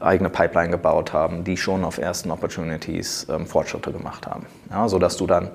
eigene 0.00 0.30
Pipeline 0.30 0.70
gebaut 0.70 1.12
haben, 1.12 1.44
die 1.44 1.56
schon 1.56 1.84
auf 1.84 1.98
ersten 1.98 2.30
Opportunities 2.30 3.26
ähm, 3.30 3.46
Fortschritte 3.46 3.92
gemacht 3.92 4.26
haben. 4.26 4.46
Ja? 4.70 4.88
Sodass 4.88 5.16
du 5.16 5.26
dann 5.26 5.50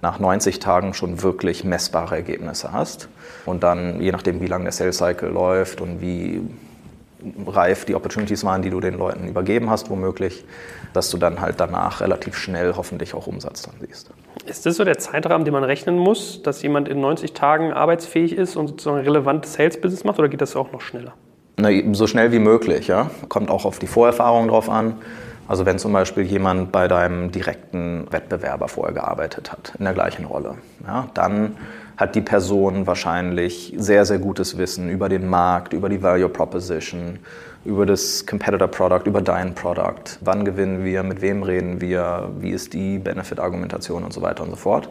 nach 0.00 0.18
90 0.18 0.60
Tagen 0.60 0.94
schon 0.94 1.22
wirklich 1.22 1.64
messbare 1.64 2.16
Ergebnisse 2.16 2.72
hast. 2.72 3.08
Und 3.46 3.62
dann, 3.62 4.00
je 4.00 4.12
nachdem, 4.12 4.40
wie 4.40 4.46
lange 4.46 4.64
der 4.64 4.72
Sales 4.72 4.98
Cycle 4.98 5.28
läuft 5.28 5.80
und 5.80 6.00
wie 6.00 6.40
reif 7.46 7.84
die 7.84 7.94
Opportunities 7.94 8.44
waren, 8.44 8.62
die 8.62 8.70
du 8.70 8.80
den 8.80 8.96
Leuten 8.96 9.26
übergeben 9.26 9.70
hast, 9.70 9.90
womöglich, 9.90 10.44
dass 10.92 11.10
du 11.10 11.18
dann 11.18 11.40
halt 11.40 11.58
danach 11.58 12.00
relativ 12.00 12.36
schnell 12.36 12.74
hoffentlich 12.76 13.12
auch 13.14 13.26
Umsatz 13.26 13.62
dann 13.62 13.74
siehst. 13.80 14.10
Ist 14.46 14.66
das 14.66 14.76
so 14.76 14.84
der 14.84 14.98
Zeitrahmen, 14.98 15.44
den 15.44 15.52
man 15.52 15.64
rechnen 15.64 15.98
muss, 15.98 16.42
dass 16.42 16.62
jemand 16.62 16.88
in 16.88 17.00
90 17.00 17.32
Tagen 17.32 17.72
arbeitsfähig 17.72 18.32
ist 18.36 18.56
und 18.56 18.68
sozusagen 18.68 18.98
relevantes 18.98 19.54
Sales-Business 19.54 20.04
macht 20.04 20.18
oder 20.20 20.28
geht 20.28 20.40
das 20.40 20.54
auch 20.54 20.70
noch 20.70 20.80
schneller? 20.80 21.14
Na, 21.60 21.70
so 21.92 22.06
schnell 22.06 22.30
wie 22.30 22.38
möglich, 22.38 22.86
ja. 22.86 23.10
Kommt 23.28 23.50
auch 23.50 23.64
auf 23.64 23.80
die 23.80 23.88
Vorerfahrung 23.88 24.46
drauf 24.46 24.70
an. 24.70 24.94
Also 25.48 25.66
wenn 25.66 25.78
zum 25.78 25.92
Beispiel 25.92 26.22
jemand 26.22 26.70
bei 26.70 26.86
deinem 26.86 27.32
direkten 27.32 28.06
Wettbewerber 28.10 28.68
vorher 28.68 28.94
gearbeitet 28.94 29.50
hat, 29.50 29.72
in 29.76 29.84
der 29.84 29.94
gleichen 29.94 30.24
Rolle, 30.24 30.54
ja, 30.86 31.08
dann 31.14 31.56
hat 31.96 32.14
die 32.14 32.20
Person 32.20 32.86
wahrscheinlich 32.86 33.74
sehr, 33.76 34.04
sehr 34.04 34.20
gutes 34.20 34.56
Wissen 34.56 34.88
über 34.88 35.08
den 35.08 35.26
Markt, 35.26 35.72
über 35.72 35.88
die 35.88 36.00
Value 36.00 36.28
Proposition, 36.28 37.18
über 37.64 37.86
das 37.86 38.26
Competitor 38.26 38.68
Product, 38.68 39.02
über 39.06 39.20
dein 39.20 39.54
Product. 39.54 40.18
Wann 40.20 40.44
gewinnen 40.44 40.84
wir, 40.84 41.02
mit 41.02 41.20
wem 41.20 41.42
reden 41.42 41.80
wir, 41.80 42.30
wie 42.38 42.50
ist 42.50 42.72
die 42.72 42.98
Benefit-Argumentation 42.98 44.04
und 44.04 44.12
so 44.12 44.22
weiter 44.22 44.42
und 44.42 44.50
so 44.50 44.56
fort. 44.56 44.88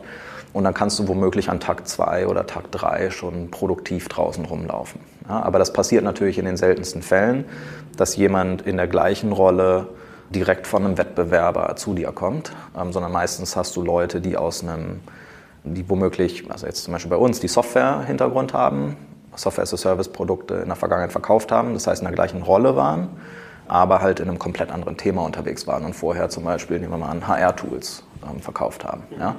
Und 0.54 0.64
dann 0.64 0.74
kannst 0.74 0.98
du 1.00 1.08
womöglich 1.08 1.50
an 1.50 1.60
Tag 1.60 1.88
2 1.88 2.28
oder 2.28 2.46
Tag 2.48 2.72
3 2.72 3.10
schon 3.10 3.52
produktiv 3.52 4.08
draußen 4.08 4.46
rumlaufen. 4.46 5.02
Ja, 5.28 5.42
aber 5.44 5.60
das 5.60 5.74
passiert 5.74 6.04
natürlich 6.04 6.38
in 6.38 6.46
den 6.46 6.58
seltensten 6.58 7.02
Fällen, 7.02 7.46
dass 7.96 8.16
jemand 8.16 8.62
in 8.64 8.78
der 8.78 8.88
gleichen 8.88 9.32
Rolle 9.32 9.90
direkt 10.30 10.68
von 10.68 10.86
einem 10.86 10.98
Wettbewerber 10.98 11.76
zu 11.76 11.94
dir 11.94 12.12
kommt, 12.12 12.52
ähm, 12.78 12.92
sondern 12.92 13.12
meistens 13.12 13.56
hast 13.56 13.76
du 13.76 13.82
Leute, 13.82 14.22
die 14.22 14.38
aus 14.38 14.64
einem 14.64 15.00
die 15.74 15.90
womöglich, 15.90 16.50
also 16.50 16.66
jetzt 16.66 16.84
zum 16.84 16.94
Beispiel 16.94 17.10
bei 17.10 17.18
uns, 17.18 17.40
die 17.40 17.48
Software-Hintergrund 17.48 18.54
haben, 18.54 18.96
Software-as-a-Service-Produkte 19.38 20.56
in 20.56 20.68
der 20.68 20.76
Vergangenheit 20.76 21.12
verkauft 21.12 21.52
haben, 21.52 21.74
das 21.74 21.88
heißt 21.88 22.02
in 22.02 22.06
der 22.06 22.16
gleichen 22.16 22.42
Rolle 22.42 22.76
waren, 22.76 23.10
aber 23.68 24.02
halt 24.02 24.20
in 24.20 24.30
einem 24.30 24.40
komplett 24.40 24.72
anderen 24.72 24.98
Thema 24.98 25.24
unterwegs 25.24 25.68
waren 25.68 25.86
und 25.86 25.94
vorher 25.94 26.30
zum 26.30 26.44
Beispiel, 26.44 26.80
nehmen 26.80 26.94
wir 26.94 26.98
mal 26.98 27.10
an, 27.10 27.28
HR-Tools 27.28 28.04
ähm, 28.30 28.42
verkauft 28.42 28.86
haben. 28.86 29.04
Ja? 29.20 29.36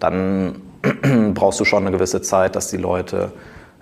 Dann 0.00 0.62
brauchst 1.34 1.60
du 1.60 1.64
schon 1.64 1.86
eine 1.86 1.92
gewisse 1.92 2.22
Zeit, 2.22 2.56
dass 2.56 2.68
die 2.68 2.76
Leute 2.76 3.32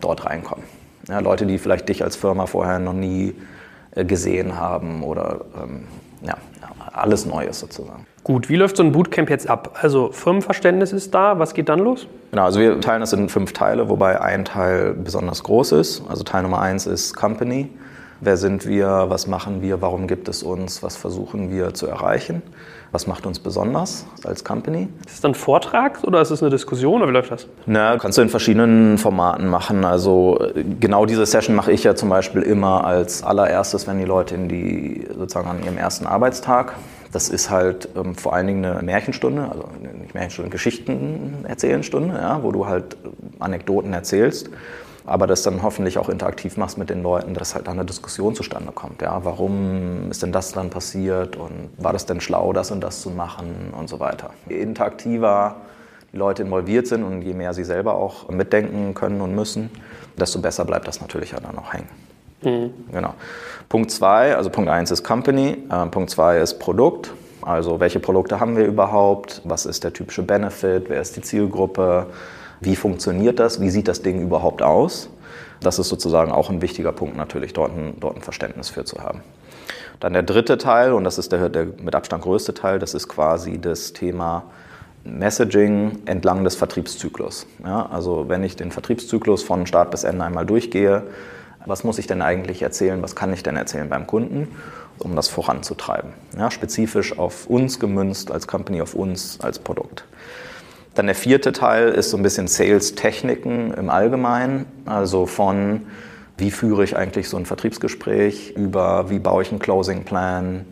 dort 0.01 0.27
reinkommen. 0.27 0.65
Ja, 1.09 1.21
Leute, 1.21 1.47
die 1.47 1.59
vielleicht 1.59 1.89
dich 1.89 2.03
als 2.05 2.17
Firma 2.17 2.47
vorher 2.47 2.79
noch 2.79 2.93
nie 2.93 3.35
äh, 3.93 4.05
gesehen 4.05 4.57
haben 4.57 5.03
oder 5.03 5.41
ähm, 5.63 5.85
ja, 6.23 6.37
alles 6.93 7.27
Neues 7.27 7.61
sozusagen. 7.61 8.07
Gut, 8.23 8.51
wie 8.51 8.57
läuft 8.57 8.77
so 8.77 8.83
ein 8.83 8.93
Bootcamp 8.93 9.31
jetzt 9.31 9.49
ab? 9.49 9.79
Also 9.81 10.11
Firmenverständnis 10.13 10.93
ist 10.93 11.15
da, 11.15 11.39
was 11.39 11.55
geht 11.55 11.71
dann 11.71 11.79
los? 11.79 12.07
Genau, 12.33 12.45
also 12.45 12.61
wir 12.61 12.79
teilen 12.81 13.01
das 13.01 13.15
in 13.15 13.29
fünf 13.31 13.53
Teile, 13.55 13.89
wobei 13.89 14.21
ein 14.21 14.45
Teil 14.45 14.93
besonders 14.93 15.43
groß 15.43 15.73
ist. 15.73 16.03
Also 16.09 16.23
Teil 16.23 16.43
Nummer 16.43 16.61
eins 16.61 16.87
ist 16.87 17.15
Company. 17.15 17.71
Wer 18.21 18.37
sind 18.37 18.67
wir? 18.67 19.07
Was 19.09 19.27
machen 19.27 19.63
wir? 19.63 19.81
Warum 19.81 20.07
gibt 20.07 20.29
es 20.29 20.43
uns? 20.43 20.83
Was 20.83 20.99
versuchen 20.99 21.51
wir 21.51 21.73
zu 21.73 21.87
erreichen? 21.87 22.43
Was 22.93 23.07
macht 23.07 23.25
uns 23.25 23.39
besonders 23.39 24.05
als 24.25 24.45
Company? 24.45 24.89
Ist 25.07 25.15
es 25.15 25.21
dann 25.23 25.35
Vortrag 25.35 26.05
oder 26.05 26.21
ist 26.21 26.31
es 26.31 26.43
eine 26.43 26.51
Diskussion 26.51 27.01
oder 27.01 27.09
wie 27.09 27.15
läuft 27.15 27.31
das? 27.31 27.47
Na, 27.65 27.97
kannst 27.97 28.19
du 28.19 28.23
in 28.23 28.29
verschiedenen 28.29 28.99
Formaten 28.99 29.47
machen. 29.47 29.87
Also 29.87 30.39
genau 30.79 31.07
diese 31.07 31.25
Session 31.25 31.57
mache 31.57 31.73
ich 31.73 31.85
ja 31.85 31.95
zum 31.95 32.11
Beispiel 32.11 32.43
immer 32.43 32.85
als 32.85 33.23
allererstes, 33.23 33.87
wenn 33.87 33.99
die 33.99 34.05
Leute 34.05 34.35
in 34.35 34.49
die 34.49 35.07
sozusagen 35.17 35.49
an 35.49 35.63
ihrem 35.65 35.79
ersten 35.79 36.07
Arbeitstag 36.07 36.75
das 37.13 37.29
ist 37.29 37.51
halt 37.51 37.89
ähm, 37.97 38.15
vor 38.15 38.35
allen 38.35 38.47
Dingen 38.47 38.65
eine 38.65 38.83
Märchenstunde, 38.83 39.49
also 39.51 39.69
nicht 39.99 40.15
Märchenstunde, 40.15 40.51
Geschichten 40.51 41.45
erzählen 41.47 41.83
Stunde, 41.83 42.15
ja, 42.15 42.43
wo 42.43 42.53
du 42.53 42.67
halt 42.67 42.97
Anekdoten 43.39 43.93
erzählst, 43.93 44.51
aber 45.07 45.27
das 45.27 45.43
dann 45.43 45.63
hoffentlich 45.63 45.99
auch 45.99 46.09
interaktiv 46.09 46.57
machst 46.57 46.79
mit 46.79 46.91
den 46.91 47.03
Leuten, 47.03 47.35
dass 47.35 47.55
halt 47.55 47.69
eine 47.69 47.85
Diskussion 47.85 48.35
zustande 48.35 48.73
kommt. 48.73 49.03
Ja, 49.03 49.25
warum 49.25 50.11
ist 50.11 50.23
denn 50.23 50.33
das 50.33 50.53
dann 50.53 50.71
passiert 50.71 51.37
und 51.37 51.71
war 51.79 51.93
das 51.93 52.07
denn 52.07 52.21
schlau, 52.21 52.53
das 52.53 52.71
und 52.71 52.81
das 52.81 53.01
zu 53.01 53.11
machen 53.11 53.73
und 53.77 53.89
so 53.89 53.99
weiter. 53.99 54.31
Je 54.49 54.61
interaktiver 54.61 55.57
die 56.13 56.17
Leute 56.17 56.43
involviert 56.43 56.87
sind 56.87 57.05
und 57.05 57.23
je 57.23 57.35
mehr 57.35 57.55
sie 57.55 57.65
selber 57.65 57.95
auch 57.95 58.29
mitdenken 58.29 58.95
können 58.95 59.21
und 59.21 59.35
müssen, 59.35 59.71
desto 60.19 60.41
besser 60.41 60.65
bleibt 60.65 60.89
das 60.89 61.01
natürlich 61.01 61.33
ja 61.33 61.41
dann 61.41 61.57
auch 61.59 61.73
hängen. 61.73 61.89
Mhm. 62.43 62.73
Genau. 62.93 63.15
Punkt 63.69 63.91
zwei, 63.91 64.35
also 64.35 64.51
Punkt 64.51 64.71
eins 64.71 64.91
ist 64.91 65.05
Company, 65.05 65.59
äh, 65.71 65.87
Punkt 65.87 66.11
zwei 66.11 66.39
ist 66.39 66.59
Produkt. 66.59 67.13
Also 67.43 67.81
welche 67.81 68.01
Produkte 68.01 68.41
haben 68.41 68.57
wir 68.57 68.67
überhaupt? 68.67 69.41
Was 69.45 69.65
ist 69.65 69.85
der 69.85 69.93
typische 69.93 70.23
Benefit? 70.23 70.85
Wer 70.89 71.01
ist 71.01 71.17
die 71.17 71.23
Zielgruppe? 71.23 72.07
Wie 72.61 72.77
funktioniert 72.77 73.39
das? 73.39 73.61
Wie 73.61 73.71
sieht 73.71 73.89
das 73.89 74.03
Ding 74.03 74.21
überhaupt 74.21 74.61
aus? 74.63 75.09
Das 75.61 75.79
ist 75.79 75.89
sozusagen 75.89 76.33
auch 76.33 76.51
ein 76.51 76.63
wichtiger 76.63 76.93
Punkt 76.93 77.17
natürlich, 77.17 77.53
dort 77.53 77.77
ein, 77.77 77.95
dort 78.01 78.17
ein 78.17 78.23
Verständnis 78.23 78.69
für 78.69 78.85
zu 78.85 78.99
haben. 78.99 79.23
Dann 80.01 80.15
der 80.15 80.23
dritte 80.23 80.57
Teil, 80.59 80.93
und 80.93 81.05
das 81.05 81.19
ist 81.19 81.33
der, 81.33 81.49
der 81.49 81.67
mit 81.83 81.95
Abstand 81.95 82.23
größte 82.23 82.55
Teil, 82.55 82.79
das 82.79 82.95
ist 82.95 83.09
quasi 83.09 83.59
das 83.61 83.93
Thema 83.93 84.45
Messaging 85.05 85.99
entlang 86.07 86.45
des 86.45 86.57
Vertriebszyklus. 86.57 87.47
Ja, 87.65 87.87
also 87.91 88.29
wenn 88.29 88.43
ich 88.43 88.57
den 88.57 88.71
Vertriebszyklus 88.71 89.43
von 89.43 89.67
Start 89.67 89.91
bis 89.91 90.05
Ende 90.05 90.25
einmal 90.25 90.47
durchgehe, 90.47 91.05
was 91.67 91.85
muss 91.85 91.99
ich 91.99 92.07
denn 92.07 92.23
eigentlich 92.23 92.63
erzählen, 92.63 93.03
was 93.03 93.15
kann 93.15 93.33
ich 93.33 93.43
denn 93.43 93.57
erzählen 93.57 93.89
beim 93.89 94.07
Kunden, 94.07 94.49
um 94.99 95.17
das 95.17 95.29
voranzutreiben. 95.29 96.13
Ja, 96.37 96.51
spezifisch 96.51 97.19
auf 97.19 97.47
uns 97.47 97.79
gemünzt, 97.79 98.31
als 98.31 98.47
Company, 98.47 98.81
auf 98.81 98.95
uns 98.95 99.41
als 99.41 99.59
Produkt. 99.59 100.05
Dann 100.95 101.07
der 101.07 101.15
vierte 101.15 101.53
Teil 101.53 101.91
ist 101.91 102.11
so 102.11 102.17
ein 102.17 102.23
bisschen 102.23 102.49
Sales-Techniken 102.49 103.73
im 103.75 103.91
Allgemeinen, 103.91 104.67
also 104.87 105.27
von 105.27 105.83
wie 106.37 106.51
führe 106.51 106.85
ich 106.85 106.97
eigentlich 106.97 107.29
so 107.29 107.37
ein 107.37 107.47
Vertriebsgespräch, 107.47 108.53
über 108.57 109.11
wie 109.11 109.19
baue 109.19 109.43
ich 109.43 109.51
einen 109.51 109.61
Closing-Plan, 109.61 110.65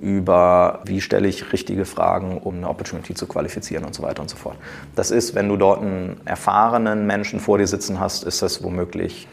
über 0.00 0.80
wie 0.84 1.00
stelle 1.00 1.26
ich 1.26 1.52
richtige 1.52 1.84
Fragen, 1.84 2.38
um 2.38 2.56
eine 2.56 2.68
Opportunity 2.68 3.14
zu 3.14 3.26
qualifizieren 3.26 3.84
und 3.84 3.94
so 3.94 4.02
weiter 4.02 4.20
und 4.20 4.28
so 4.28 4.36
fort. 4.36 4.56
Das 4.94 5.10
ist, 5.10 5.34
wenn 5.34 5.48
du 5.48 5.56
dort 5.56 5.80
einen 5.80 6.20
erfahrenen 6.24 7.06
Menschen 7.06 7.40
vor 7.40 7.56
dir 7.58 7.66
sitzen 7.66 7.98
hast, 7.98 8.24
ist 8.24 8.42
das 8.42 8.62
womöglich 8.62 9.26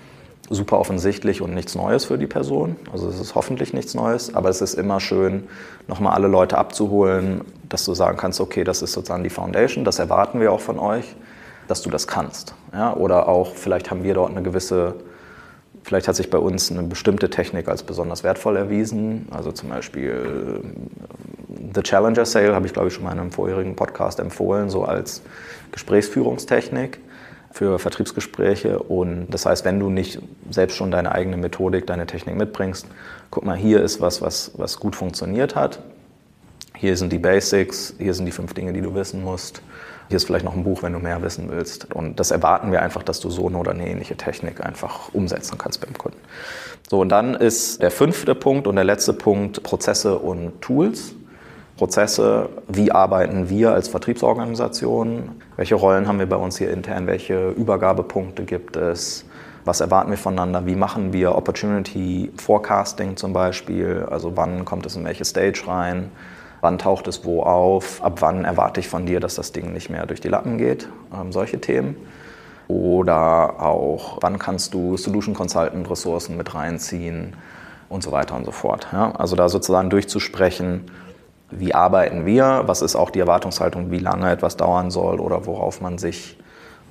super 0.54 0.80
offensichtlich 0.80 1.42
und 1.42 1.54
nichts 1.54 1.76
Neues 1.76 2.06
für 2.06 2.18
die 2.18 2.28
Person. 2.28 2.76
Also 2.92 3.10
es 3.10 3.20
ist 3.20 3.36
hoffentlich 3.36 3.74
nichts 3.74 3.94
Neues, 3.94 4.34
aber 4.36 4.50
es 4.50 4.62
ist 4.62 4.74
immer 4.76 5.00
schön, 5.00 5.44
nochmal 5.88 6.14
alle 6.14 6.28
Leute 6.28 6.58
abzuholen, 6.58 7.42
dass 7.70 7.86
du 7.86 7.94
sagen 7.94 8.18
kannst, 8.18 8.40
okay, 8.40 8.64
das 8.64 8.82
ist 8.82 8.94
sozusagen 8.94 9.24
die 9.24 9.30
Foundation, 9.30 9.84
das 9.84 10.00
erwarten 10.00 10.40
wir 10.40 10.52
auch 10.52 10.60
von 10.62 10.80
euch, 10.80 11.16
dass 11.68 11.82
du 11.82 11.90
das 11.90 12.08
kannst. 12.08 12.56
Ja? 12.72 12.94
Oder 12.94 13.28
auch, 13.28 13.56
vielleicht 13.56 13.92
haben 13.92 14.04
wir 14.04 14.14
dort 14.14 14.32
eine 14.32 14.44
gewisse, 14.44 14.96
vielleicht 15.84 16.08
hat 16.08 16.16
sich 16.16 16.30
bei 16.30 16.38
uns 16.38 16.72
eine 16.72 16.84
bestimmte 16.84 17.30
Technik 17.30 17.68
als 17.68 17.84
besonders 17.84 18.24
wertvoll 18.24 18.58
erwiesen. 18.58 19.28
Also 19.32 19.52
zum 19.52 19.70
Beispiel 19.70 20.62
The 21.74 21.82
Challenger 21.82 22.26
Sale 22.26 22.54
habe 22.54 22.66
ich, 22.66 22.74
glaube 22.74 22.90
ich, 22.90 22.94
schon 22.94 23.04
mal 23.04 23.14
in 23.14 23.20
einem 23.20 23.32
vorherigen 23.32 23.76
Podcast 23.76 24.20
empfohlen, 24.20 24.70
so 24.70 24.84
als 24.84 25.22
Gesprächsführungstechnik 25.72 27.00
für 27.54 27.78
Vertriebsgespräche. 27.78 28.80
Und 28.80 29.28
das 29.30 29.46
heißt, 29.46 29.64
wenn 29.64 29.80
du 29.80 29.90
nicht 29.90 30.20
selbst 30.50 30.76
schon 30.76 30.90
deine 30.90 31.12
eigene 31.12 31.38
Methodik, 31.38 31.86
deine 31.86 32.08
Technik 32.08 32.36
mitbringst, 32.36 32.88
guck 33.30 33.46
mal, 33.46 33.56
hier 33.56 33.82
ist 33.82 34.02
was, 34.02 34.22
was, 34.22 34.52
was 34.58 34.80
gut 34.80 34.96
funktioniert 34.96 35.56
hat. 35.56 35.80
Hier 36.76 36.98
sind 36.98 37.14
die 37.14 37.20
Basics, 37.20 37.94
hier 38.00 38.16
sind 38.16 38.26
die 38.26 38.32
fünf 38.32 38.56
Dinge, 38.56 38.74
die 38.74 38.82
du 38.82 38.96
wissen 38.96 39.24
musst. 39.24 39.62
Hier 40.10 40.18
ist 40.18 40.26
vielleicht 40.26 40.44
noch 40.44 40.56
ein 40.56 40.64
Buch, 40.64 40.82
wenn 40.82 40.94
du 40.94 41.00
mehr 41.00 41.22
wissen 41.22 41.50
willst. 41.50 41.94
Und 41.94 42.20
das 42.20 42.32
erwarten 42.32 42.72
wir 42.72 42.82
einfach, 42.82 43.04
dass 43.04 43.20
du 43.20 43.30
so 43.30 43.48
eine 43.48 43.58
oder 43.58 43.72
eine 43.72 43.88
ähnliche 43.88 44.18
Technik 44.18 44.66
einfach 44.66 45.14
umsetzen 45.14 45.58
kannst 45.60 45.80
beim 45.80 45.96
Kunden. 45.96 46.18
So, 46.90 47.00
und 47.02 47.10
dann 47.10 47.36
ist 47.36 47.82
der 47.84 47.92
fünfte 47.92 48.34
Punkt 48.34 48.68
und 48.68 48.76
der 48.76 48.84
letzte 48.84 49.14
Punkt 49.14 49.62
Prozesse 49.62 50.18
und 50.18 50.60
Tools. 50.60 51.14
Prozesse, 51.78 52.50
wie 52.68 52.92
arbeiten 52.92 53.50
wir 53.50 53.74
als 53.74 53.88
Vertriebsorganisation, 53.88 55.42
welche 55.56 55.76
Rollen 55.76 56.08
haben 56.08 56.20
wir 56.20 56.30
bei 56.30 56.36
uns 56.36 56.58
hier 56.58 56.72
intern, 56.72 57.08
welche 57.08 57.50
Übergabepunkte 57.50 58.44
gibt 58.44 58.76
es, 58.76 59.26
was 59.66 59.82
erwarten 59.82 60.12
wir 60.12 60.18
voneinander, 60.18 60.66
wie 60.66 60.76
machen 60.76 61.14
wir 61.14 61.36
Opportunity 61.36 62.32
Forecasting 62.38 63.18
zum 63.18 63.34
Beispiel, 63.34 64.06
also 64.10 64.36
wann 64.36 64.66
kommt 64.66 64.86
es 64.86 64.96
in 64.96 65.06
welche 65.06 65.26
Stage 65.26 65.64
rein, 65.68 66.12
wann 66.62 66.78
taucht 66.78 67.08
es 67.08 67.26
wo 67.26 67.42
auf, 67.42 68.04
ab 68.04 68.22
wann 68.22 68.46
erwarte 68.46 68.80
ich 68.80 68.88
von 68.88 69.06
dir, 69.06 69.20
dass 69.20 69.36
das 69.36 69.52
Ding 69.52 69.74
nicht 69.74 69.90
mehr 69.90 70.06
durch 70.06 70.22
die 70.22 70.30
Lappen 70.30 70.58
geht, 70.58 70.88
ähm, 71.14 71.32
solche 71.32 71.60
Themen. 71.60 71.96
Oder 72.68 73.62
auch, 73.62 74.20
wann 74.22 74.40
kannst 74.40 74.74
du 74.74 74.96
Solution 74.96 75.36
Consultant 75.36 75.90
Ressourcen 75.90 76.38
mit 76.38 76.56
reinziehen 76.56 77.36
und 77.90 78.04
so 78.04 78.12
weiter 78.12 78.36
und 78.36 78.46
so 78.46 78.52
fort. 78.52 78.88
Ja? 78.94 79.12
Also 79.12 79.36
da 79.36 79.50
sozusagen 79.50 79.90
durchzusprechen, 79.90 80.86
wie 81.52 81.74
arbeiten 81.74 82.26
wir, 82.26 82.64
was 82.66 82.82
ist 82.82 82.96
auch 82.96 83.10
die 83.10 83.20
Erwartungshaltung, 83.20 83.92
wie 83.92 84.00
lange 84.00 84.32
etwas 84.32 84.58
dauern 84.58 84.92
soll 84.92 85.20
oder 85.20 85.46
worauf 85.46 85.82
man 85.82 85.98
sich 85.98 86.38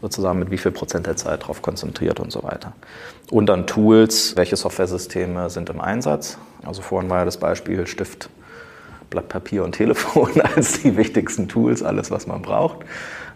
sozusagen 0.00 0.38
mit 0.38 0.50
wie 0.50 0.58
viel 0.58 0.72
Prozent 0.72 1.06
der 1.06 1.16
Zeit 1.16 1.42
darauf 1.42 1.62
konzentriert 1.62 2.20
und 2.20 2.32
so 2.32 2.42
weiter. 2.42 2.72
Und 3.30 3.46
dann 3.46 3.66
Tools, 3.66 4.36
welche 4.36 4.56
Softwaresysteme 4.56 5.48
sind 5.48 5.70
im 5.70 5.80
Einsatz. 5.80 6.38
Also 6.64 6.82
vorhin 6.82 7.08
war 7.08 7.20
ja 7.20 7.24
das 7.24 7.36
Beispiel 7.36 7.86
Stift, 7.86 8.28
Blatt 9.10 9.28
Papier 9.28 9.64
und 9.64 9.72
Telefon 9.72 10.40
als 10.56 10.82
die 10.82 10.96
wichtigsten 10.96 11.48
Tools, 11.48 11.82
alles 11.82 12.10
was 12.10 12.26
man 12.26 12.42
braucht. 12.42 12.78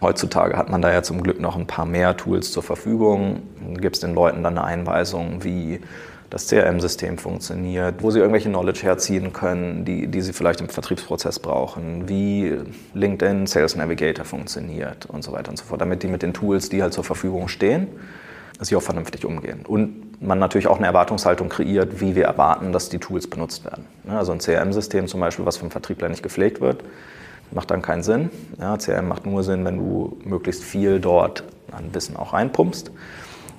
Heutzutage 0.01 0.57
hat 0.57 0.69
man 0.69 0.81
da 0.81 0.91
ja 0.91 1.01
zum 1.03 1.23
Glück 1.23 1.39
noch 1.39 1.55
ein 1.55 1.67
paar 1.67 1.85
mehr 1.85 2.15
Tools 2.17 2.51
zur 2.51 2.63
Verfügung. 2.63 3.43
Gibt 3.79 3.95
es 3.95 4.01
den 4.01 4.13
Leuten 4.13 4.43
dann 4.43 4.57
eine 4.57 4.67
Einweisung, 4.67 5.43
wie 5.43 5.79
das 6.29 6.47
CRM-System 6.47 7.17
funktioniert, 7.17 8.03
wo 8.03 8.11
sie 8.11 8.19
irgendwelche 8.19 8.49
Knowledge 8.49 8.81
herziehen 8.83 9.31
können, 9.31 9.85
die, 9.85 10.07
die 10.07 10.21
sie 10.21 10.33
vielleicht 10.33 10.59
im 10.59 10.67
Vertriebsprozess 10.67 11.39
brauchen, 11.39 12.09
wie 12.09 12.57
LinkedIn 12.93 13.47
Sales 13.47 13.75
Navigator 13.75 14.25
funktioniert 14.25 15.05
und 15.05 15.23
so 15.23 15.31
weiter 15.31 15.49
und 15.49 15.57
so 15.57 15.65
fort, 15.65 15.79
damit 15.79 16.03
die 16.03 16.07
mit 16.07 16.23
den 16.23 16.33
Tools, 16.33 16.69
die 16.69 16.81
halt 16.81 16.93
zur 16.93 17.05
Verfügung 17.05 17.47
stehen, 17.47 17.87
sich 18.59 18.75
auch 18.75 18.81
vernünftig 18.81 19.25
umgehen. 19.25 19.65
Und 19.65 20.21
man 20.21 20.39
natürlich 20.39 20.67
auch 20.67 20.77
eine 20.77 20.87
Erwartungshaltung 20.87 21.47
kreiert, 21.47 22.01
wie 22.01 22.15
wir 22.15 22.25
erwarten, 22.25 22.73
dass 22.73 22.89
die 22.89 22.97
Tools 22.97 23.27
benutzt 23.27 23.63
werden. 23.63 23.85
Also 24.07 24.31
ein 24.31 24.39
CRM-System 24.39 25.07
zum 25.07 25.19
Beispiel, 25.19 25.45
was 25.45 25.57
vom 25.57 25.71
Vertriebler 25.71 26.09
nicht 26.09 26.23
gepflegt 26.23 26.59
wird, 26.59 26.83
macht 27.51 27.71
dann 27.71 27.81
keinen 27.81 28.03
Sinn. 28.03 28.29
Ja, 28.59 28.77
CRM 28.77 29.07
macht 29.07 29.25
nur 29.25 29.43
Sinn, 29.43 29.63
wenn 29.63 29.77
du 29.77 30.17
möglichst 30.25 30.63
viel 30.63 30.99
dort 30.99 31.43
an 31.71 31.93
Wissen 31.93 32.15
auch 32.15 32.33
reinpumpst. 32.33 32.91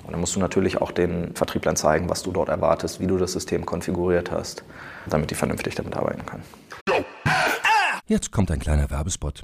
Und 0.09 0.13
dann 0.13 0.21
musst 0.21 0.35
du 0.35 0.39
natürlich 0.39 0.81
auch 0.81 0.91
den 0.91 1.35
Vertrieblern 1.35 1.75
zeigen, 1.75 2.09
was 2.09 2.23
du 2.23 2.31
dort 2.31 2.49
erwartest, 2.49 2.99
wie 2.99 3.05
du 3.05 3.19
das 3.19 3.31
System 3.31 3.63
konfiguriert 3.63 4.31
hast, 4.31 4.63
damit 5.05 5.29
die 5.29 5.35
vernünftig 5.35 5.75
damit 5.75 5.95
arbeiten 5.95 6.25
können. 6.25 6.43
Jetzt 8.07 8.31
kommt 8.31 8.49
ein 8.49 8.57
kleiner 8.57 8.89
Werbespot. 8.89 9.43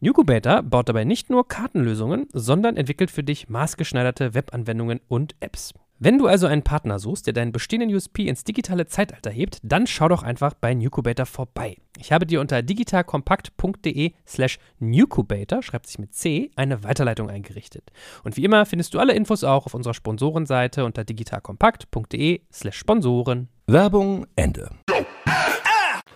Nucubator 0.00 0.62
baut 0.62 0.88
dabei 0.88 1.04
nicht 1.04 1.28
nur 1.28 1.48
Kartenlösungen, 1.48 2.28
sondern 2.32 2.76
entwickelt 2.76 3.10
für 3.10 3.24
dich 3.24 3.48
maßgeschneiderte 3.48 4.32
Webanwendungen 4.32 5.00
und 5.08 5.34
Apps. 5.40 5.74
Wenn 6.00 6.18
du 6.18 6.28
also 6.28 6.46
einen 6.46 6.62
Partner 6.62 7.00
suchst, 7.00 7.26
der 7.26 7.32
deinen 7.32 7.50
bestehenden 7.50 7.92
USP 7.92 8.28
ins 8.28 8.44
digitale 8.44 8.86
Zeitalter 8.86 9.30
hebt, 9.30 9.58
dann 9.64 9.88
schau 9.88 10.06
doch 10.06 10.22
einfach 10.22 10.54
bei 10.54 10.72
Nucubator 10.72 11.26
vorbei. 11.26 11.76
Ich 11.98 12.12
habe 12.12 12.24
dir 12.24 12.40
unter 12.40 12.62
digitalkompakt.de 12.62 14.12
slash 14.24 14.60
Nucubator, 14.78 15.60
schreibt 15.64 15.88
sich 15.88 15.98
mit 15.98 16.14
C, 16.14 16.52
eine 16.54 16.84
Weiterleitung 16.84 17.28
eingerichtet. 17.28 17.90
Und 18.22 18.36
wie 18.36 18.44
immer 18.44 18.64
findest 18.66 18.94
du 18.94 19.00
alle 19.00 19.14
Infos 19.14 19.42
auch 19.42 19.66
auf 19.66 19.74
unserer 19.74 19.94
Sponsorenseite 19.94 20.84
unter 20.84 21.02
digitalkompakt.de 21.02 22.42
slash 22.52 22.76
Sponsoren. 22.76 23.48
Werbung 23.66 24.28
Ende. 24.36 24.70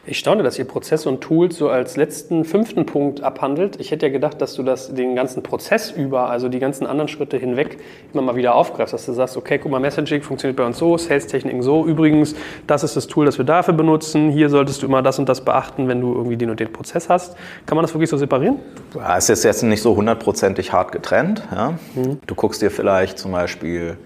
Ich 0.04 0.18
staune, 0.18 0.42
dass 0.42 0.58
ihr 0.58 0.64
Prozesse 0.64 1.08
und 1.08 1.20
Tools 1.20 1.56
so 1.56 1.68
als 1.68 1.96
letzten 1.96 2.44
fünften 2.44 2.86
Punkt 2.86 3.22
abhandelt. 3.22 3.78
Ich 3.78 3.92
hätte 3.92 4.06
ja 4.06 4.12
gedacht, 4.12 4.42
dass 4.42 4.54
du 4.54 4.64
das 4.64 4.92
den 4.92 5.14
ganzen 5.14 5.44
Prozess 5.44 5.92
über, 5.92 6.28
also 6.28 6.48
die 6.48 6.58
ganzen 6.58 6.88
anderen 6.88 7.06
Schritte 7.06 7.36
hinweg, 7.36 7.78
immer 8.12 8.22
mal 8.22 8.34
wieder 8.34 8.56
aufgreifst, 8.56 8.92
dass 8.92 9.06
du 9.06 9.12
sagst, 9.12 9.36
okay, 9.36 9.60
guck 9.60 9.70
mal, 9.70 9.78
Messaging 9.78 10.22
funktioniert 10.22 10.56
bei 10.56 10.66
uns 10.66 10.78
so, 10.78 10.98
Sales-Techniken 10.98 11.62
so. 11.62 11.86
Übrigens, 11.86 12.34
das 12.66 12.82
ist 12.82 12.96
das 12.96 13.06
Tool, 13.06 13.26
das 13.26 13.38
wir 13.38 13.44
dafür 13.44 13.74
benutzen. 13.74 14.30
Hier 14.30 14.48
solltest 14.48 14.82
du 14.82 14.86
immer 14.86 15.02
das 15.02 15.20
und 15.20 15.28
das 15.28 15.42
beachten, 15.42 15.86
wenn 15.86 16.00
du 16.00 16.12
irgendwie 16.12 16.36
den 16.36 16.50
und 16.50 16.58
den 16.58 16.72
Prozess 16.72 17.08
hast. 17.08 17.36
Kann 17.66 17.76
man 17.76 17.84
das 17.84 17.94
wirklich 17.94 18.10
so 18.10 18.16
separieren? 18.16 18.56
Ja, 18.96 19.16
es 19.16 19.28
ist 19.28 19.44
jetzt 19.44 19.62
nicht 19.62 19.82
so 19.82 19.94
hundertprozentig 19.94 20.72
hart 20.72 20.90
getrennt. 20.90 21.44
Ja? 21.52 21.78
Mhm. 21.94 22.18
Du 22.26 22.34
guckst 22.34 22.60
dir 22.60 22.72
vielleicht 22.72 23.20
zum 23.20 23.30
Beispiel 23.30 23.96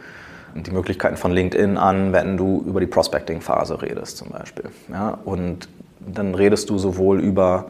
die 0.55 0.71
Möglichkeiten 0.71 1.17
von 1.17 1.33
LinkedIn 1.33 1.77
an, 1.77 2.13
wenn 2.13 2.37
du 2.37 2.63
über 2.67 2.81
die 2.81 2.87
Prospecting-Phase 2.87 3.81
redest 3.81 4.19
zum 4.19 4.29
Beispiel. 4.29 4.67
Ja? 4.91 5.19
Und 5.25 5.69
dann 6.07 6.35
redest 6.35 6.71
du 6.71 6.79
sowohl 6.79 7.21
über 7.21 7.67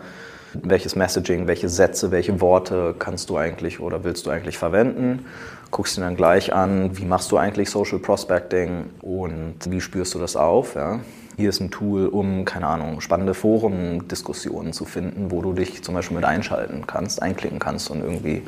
welches 0.62 0.96
Messaging, 0.96 1.46
welche 1.46 1.68
Sätze, 1.68 2.10
welche 2.10 2.40
Worte 2.40 2.94
kannst 2.98 3.30
du 3.30 3.36
eigentlich 3.36 3.80
oder 3.80 4.04
willst 4.04 4.26
du 4.26 4.30
eigentlich 4.30 4.58
verwenden. 4.58 5.26
Guckst 5.70 5.96
dir 5.96 6.02
dann 6.02 6.16
gleich 6.16 6.52
an, 6.52 6.96
wie 6.96 7.04
machst 7.04 7.32
du 7.32 7.36
eigentlich 7.36 7.70
Social 7.70 7.98
Prospecting 7.98 8.86
und 9.02 9.56
wie 9.68 9.80
spürst 9.80 10.14
du 10.14 10.18
das 10.18 10.36
auf. 10.36 10.74
Ja? 10.74 11.00
Hier 11.36 11.50
ist 11.50 11.60
ein 11.60 11.70
Tool, 11.70 12.06
um, 12.06 12.44
keine 12.44 12.66
Ahnung, 12.66 13.00
spannende 13.00 13.34
Forum-Diskussionen 13.34 14.72
zu 14.72 14.84
finden, 14.84 15.30
wo 15.30 15.42
du 15.42 15.52
dich 15.52 15.82
zum 15.82 15.94
Beispiel 15.94 16.16
mit 16.16 16.24
einschalten 16.24 16.86
kannst, 16.86 17.20
einklicken 17.20 17.58
kannst 17.58 17.90
und 17.90 18.02
irgendwie 18.02 18.42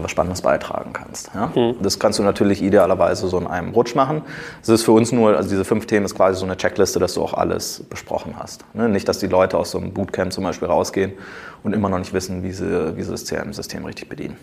was 0.00 0.10
Spannendes 0.10 0.42
beitragen 0.42 0.92
kannst. 0.92 1.30
Ja? 1.34 1.52
Mhm. 1.54 1.76
Das 1.82 1.98
kannst 1.98 2.18
du 2.18 2.22
natürlich 2.22 2.62
idealerweise 2.62 3.28
so 3.28 3.38
in 3.38 3.46
einem 3.46 3.70
Rutsch 3.72 3.94
machen. 3.94 4.22
Es 4.62 4.68
ist 4.68 4.84
für 4.84 4.92
uns 4.92 5.12
nur, 5.12 5.36
also 5.36 5.48
diese 5.48 5.64
fünf 5.64 5.86
Themen 5.86 6.06
ist 6.06 6.14
quasi 6.14 6.38
so 6.38 6.46
eine 6.46 6.56
Checkliste, 6.56 6.98
dass 6.98 7.14
du 7.14 7.22
auch 7.22 7.34
alles 7.34 7.84
besprochen 7.88 8.34
hast. 8.38 8.64
Ne? 8.74 8.88
Nicht, 8.88 9.08
dass 9.08 9.18
die 9.18 9.26
Leute 9.26 9.58
aus 9.58 9.72
so 9.72 9.78
einem 9.78 9.92
Bootcamp 9.92 10.32
zum 10.32 10.44
Beispiel 10.44 10.68
rausgehen 10.68 11.12
und 11.62 11.74
immer 11.74 11.88
noch 11.88 11.98
nicht 11.98 12.12
wissen, 12.12 12.42
wie 12.42 12.52
sie, 12.52 12.96
wie 12.96 13.02
sie 13.02 13.10
das 13.10 13.24
CRM-System 13.24 13.84
richtig 13.84 14.08
bedienen. 14.08 14.36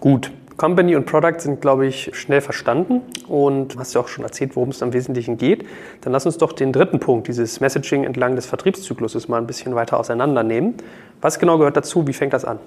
Gut. 0.00 0.32
Company 0.56 0.96
und 0.96 1.06
Product 1.06 1.38
sind, 1.38 1.60
glaube 1.60 1.86
ich, 1.86 2.10
schnell 2.12 2.40
verstanden 2.40 3.00
und 3.26 3.78
hast 3.78 3.94
ja 3.94 4.00
auch 4.00 4.08
schon 4.08 4.24
erzählt, 4.24 4.54
worum 4.54 4.68
es 4.68 4.82
am 4.82 4.92
Wesentlichen 4.92 5.38
geht. 5.38 5.64
Dann 6.02 6.12
lass 6.12 6.26
uns 6.26 6.38
doch 6.38 6.52
den 6.52 6.72
dritten 6.72 7.00
Punkt, 7.00 7.26
dieses 7.26 7.60
Messaging 7.60 8.04
entlang 8.04 8.36
des 8.36 8.46
Vertriebszykluses, 8.46 9.28
mal 9.28 9.38
ein 9.38 9.46
bisschen 9.46 9.74
weiter 9.74 9.98
auseinandernehmen. 9.98 10.74
Was 11.20 11.38
genau 11.38 11.56
gehört 11.56 11.76
dazu? 11.76 12.06
Wie 12.06 12.12
fängt 12.12 12.32
das 12.32 12.44
an? 12.44 12.58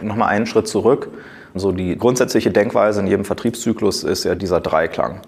Nochmal 0.00 0.28
einen 0.28 0.46
Schritt 0.46 0.68
zurück. 0.68 1.08
So 1.58 1.72
die 1.72 1.96
grundsätzliche 1.96 2.50
Denkweise 2.50 3.00
in 3.00 3.06
jedem 3.06 3.24
Vertriebszyklus 3.24 4.04
ist 4.04 4.24
ja 4.24 4.34
dieser 4.34 4.60
Dreiklang. 4.60 5.20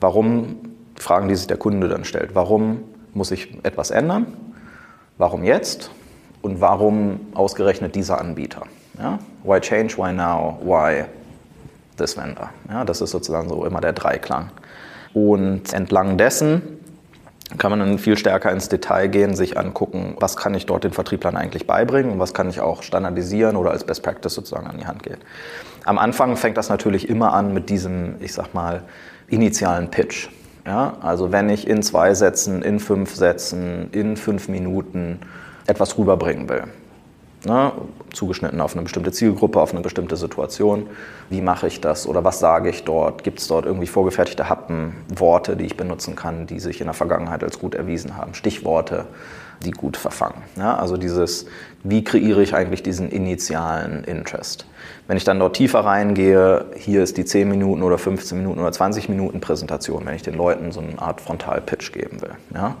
Warum, 0.00 0.56
Fragen, 0.96 1.28
die 1.28 1.36
sich 1.36 1.46
der 1.46 1.56
Kunde 1.56 1.88
dann 1.88 2.04
stellt, 2.04 2.34
warum 2.34 2.82
muss 3.14 3.30
ich 3.30 3.58
etwas 3.64 3.90
ändern? 3.90 4.26
Warum 5.18 5.44
jetzt? 5.44 5.90
Und 6.42 6.60
warum 6.60 7.20
ausgerechnet 7.34 7.94
dieser 7.94 8.20
Anbieter? 8.20 8.62
Ja? 8.98 9.18
Why 9.42 9.60
change, 9.60 9.96
why 9.96 10.12
now, 10.12 10.58
why 10.62 11.04
this 11.96 12.16
vendor? 12.16 12.50
Ja, 12.68 12.84
das 12.84 13.00
ist 13.00 13.10
sozusagen 13.10 13.48
so 13.48 13.64
immer 13.64 13.80
der 13.80 13.92
Dreiklang. 13.92 14.50
Und 15.14 15.72
entlang 15.72 16.18
dessen 16.18 16.62
kann 17.58 17.70
man 17.70 17.78
dann 17.78 17.98
viel 17.98 18.18
stärker 18.18 18.50
ins 18.50 18.68
Detail 18.68 19.08
gehen, 19.08 19.34
sich 19.36 19.56
angucken, 19.56 20.16
was 20.18 20.36
kann 20.36 20.54
ich 20.54 20.66
dort 20.66 20.84
den 20.84 20.92
Vertrieblern 20.92 21.36
eigentlich 21.36 21.66
beibringen 21.66 22.12
und 22.12 22.18
was 22.18 22.34
kann 22.34 22.50
ich 22.50 22.60
auch 22.60 22.82
standardisieren 22.82 23.56
oder 23.56 23.70
als 23.70 23.84
Best 23.84 24.02
Practice 24.02 24.34
sozusagen 24.34 24.66
an 24.66 24.78
die 24.78 24.86
Hand 24.86 25.02
gehen. 25.02 25.18
Am 25.84 25.98
Anfang 25.98 26.36
fängt 26.36 26.56
das 26.56 26.68
natürlich 26.68 27.08
immer 27.08 27.32
an 27.32 27.54
mit 27.54 27.70
diesem, 27.70 28.16
ich 28.20 28.32
sag 28.32 28.52
mal, 28.52 28.82
initialen 29.28 29.90
Pitch. 29.90 30.28
Ja? 30.66 30.94
Also 31.00 31.30
wenn 31.30 31.48
ich 31.48 31.68
in 31.68 31.82
zwei 31.82 32.14
Sätzen, 32.14 32.62
in 32.62 32.80
fünf 32.80 33.14
Sätzen, 33.14 33.90
in 33.92 34.16
fünf 34.16 34.48
Minuten 34.48 35.20
etwas 35.66 35.96
rüberbringen 35.96 36.48
will. 36.48 36.64
Ne? 37.44 37.72
Zugeschnitten 38.16 38.60
auf 38.60 38.74
eine 38.74 38.82
bestimmte 38.82 39.12
Zielgruppe, 39.12 39.60
auf 39.60 39.72
eine 39.72 39.82
bestimmte 39.82 40.16
Situation. 40.16 40.88
Wie 41.30 41.40
mache 41.40 41.68
ich 41.68 41.80
das 41.80 42.06
oder 42.06 42.24
was 42.24 42.40
sage 42.40 42.70
ich 42.70 42.84
dort? 42.84 43.22
Gibt 43.22 43.38
es 43.38 43.46
dort 43.46 43.66
irgendwie 43.66 43.86
vorgefertigte 43.86 44.48
Happen, 44.48 44.94
Worte, 45.14 45.56
die 45.56 45.66
ich 45.66 45.76
benutzen 45.76 46.16
kann, 46.16 46.46
die 46.46 46.58
sich 46.58 46.80
in 46.80 46.86
der 46.86 46.94
Vergangenheit 46.94 47.44
als 47.44 47.58
gut 47.58 47.74
erwiesen 47.74 48.16
haben? 48.16 48.34
Stichworte, 48.34 49.06
die 49.64 49.70
gut 49.70 49.96
verfangen. 49.96 50.42
Ja? 50.56 50.76
Also 50.76 50.96
dieses, 50.96 51.46
wie 51.82 52.04
kreiere 52.04 52.42
ich 52.42 52.54
eigentlich 52.54 52.82
diesen 52.82 53.10
initialen 53.10 54.04
Interest? 54.04 54.66
Wenn 55.06 55.16
ich 55.16 55.24
dann 55.24 55.38
dort 55.38 55.56
tiefer 55.56 55.80
reingehe, 55.80 56.66
hier 56.76 57.02
ist 57.02 57.16
die 57.16 57.24
10 57.24 57.48
Minuten 57.48 57.82
oder 57.82 57.98
15 57.98 58.38
Minuten 58.38 58.60
oder 58.60 58.72
20 58.72 59.08
Minuten 59.08 59.40
Präsentation, 59.40 60.04
wenn 60.04 60.14
ich 60.14 60.22
den 60.22 60.34
Leuten 60.34 60.72
so 60.72 60.80
eine 60.80 61.00
Art 61.00 61.20
Frontal-Pitch 61.20 61.92
geben 61.92 62.20
will. 62.22 62.32
Ja? 62.54 62.76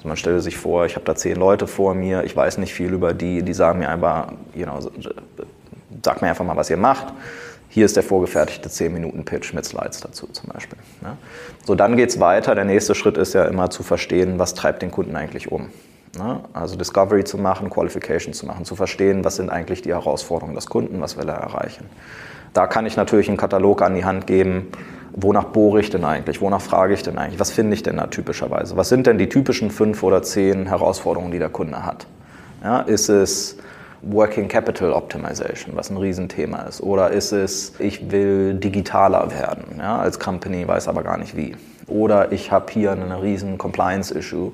Also 0.00 0.08
man 0.08 0.16
stelle 0.16 0.40
sich 0.40 0.56
vor, 0.56 0.86
ich 0.86 0.94
habe 0.94 1.04
da 1.04 1.14
zehn 1.14 1.36
Leute 1.36 1.66
vor 1.66 1.94
mir, 1.94 2.24
ich 2.24 2.34
weiß 2.34 2.56
nicht 2.56 2.72
viel 2.72 2.90
über 2.94 3.12
die, 3.12 3.42
die 3.42 3.52
sagen 3.52 3.80
mir 3.80 3.90
einfach, 3.90 4.32
you 4.54 4.64
know, 4.64 4.78
sag 6.02 6.22
mir 6.22 6.28
einfach 6.28 6.42
mal, 6.42 6.56
was 6.56 6.70
ihr 6.70 6.78
macht. 6.78 7.12
Hier 7.68 7.84
ist 7.84 7.96
der 7.96 8.02
vorgefertigte 8.02 8.70
10-Minuten-Pitch 8.70 9.52
mit 9.52 9.66
Slides 9.66 10.00
dazu 10.00 10.26
zum 10.28 10.48
Beispiel. 10.48 10.78
Ja. 11.02 11.18
So, 11.66 11.74
dann 11.74 11.98
geht 11.98 12.08
es 12.08 12.18
weiter. 12.18 12.54
Der 12.54 12.64
nächste 12.64 12.94
Schritt 12.94 13.18
ist 13.18 13.34
ja 13.34 13.44
immer 13.44 13.68
zu 13.68 13.82
verstehen, 13.82 14.38
was 14.38 14.54
treibt 14.54 14.80
den 14.80 14.90
Kunden 14.90 15.14
eigentlich 15.16 15.52
um. 15.52 15.68
Ja. 16.16 16.44
Also 16.54 16.76
Discovery 16.76 17.24
zu 17.24 17.36
machen, 17.36 17.68
Qualification 17.68 18.32
zu 18.32 18.46
machen, 18.46 18.64
zu 18.64 18.76
verstehen, 18.76 19.22
was 19.22 19.36
sind 19.36 19.50
eigentlich 19.50 19.82
die 19.82 19.90
Herausforderungen 19.90 20.54
des 20.54 20.66
Kunden, 20.66 20.98
was 21.02 21.18
will 21.18 21.28
er 21.28 21.36
erreichen. 21.36 21.84
Da 22.54 22.66
kann 22.66 22.86
ich 22.86 22.96
natürlich 22.96 23.28
einen 23.28 23.36
Katalog 23.36 23.82
an 23.82 23.94
die 23.94 24.06
Hand 24.06 24.26
geben, 24.26 24.72
wonach 25.12 25.44
bohre 25.44 25.80
ich 25.80 25.90
denn 25.90 26.04
eigentlich, 26.04 26.40
wonach 26.40 26.60
frage 26.60 26.94
ich 26.94 27.02
denn 27.02 27.18
eigentlich, 27.18 27.40
was 27.40 27.50
finde 27.50 27.74
ich 27.74 27.82
denn 27.82 27.96
da 27.96 28.06
typischerweise? 28.06 28.76
Was 28.76 28.88
sind 28.88 29.06
denn 29.06 29.18
die 29.18 29.28
typischen 29.28 29.70
fünf 29.70 30.02
oder 30.02 30.22
zehn 30.22 30.66
Herausforderungen, 30.66 31.32
die 31.32 31.38
der 31.38 31.48
Kunde 31.48 31.84
hat? 31.84 32.06
Ja, 32.62 32.80
ist 32.80 33.08
es 33.08 33.56
Working 34.02 34.48
Capital 34.48 34.92
Optimization, 34.92 35.76
was 35.76 35.90
ein 35.90 35.96
Riesenthema 35.96 36.62
ist? 36.62 36.82
Oder 36.82 37.10
ist 37.10 37.32
es, 37.32 37.74
ich 37.78 38.10
will 38.10 38.54
digitaler 38.54 39.30
werden 39.30 39.64
ja, 39.78 39.98
als 39.98 40.18
Company, 40.18 40.66
weiß 40.66 40.88
aber 40.88 41.02
gar 41.02 41.18
nicht 41.18 41.36
wie? 41.36 41.56
Oder 41.86 42.32
ich 42.32 42.52
habe 42.52 42.72
hier 42.72 42.92
einen 42.92 43.12
riesen 43.12 43.58
Compliance-Issue 43.58 44.52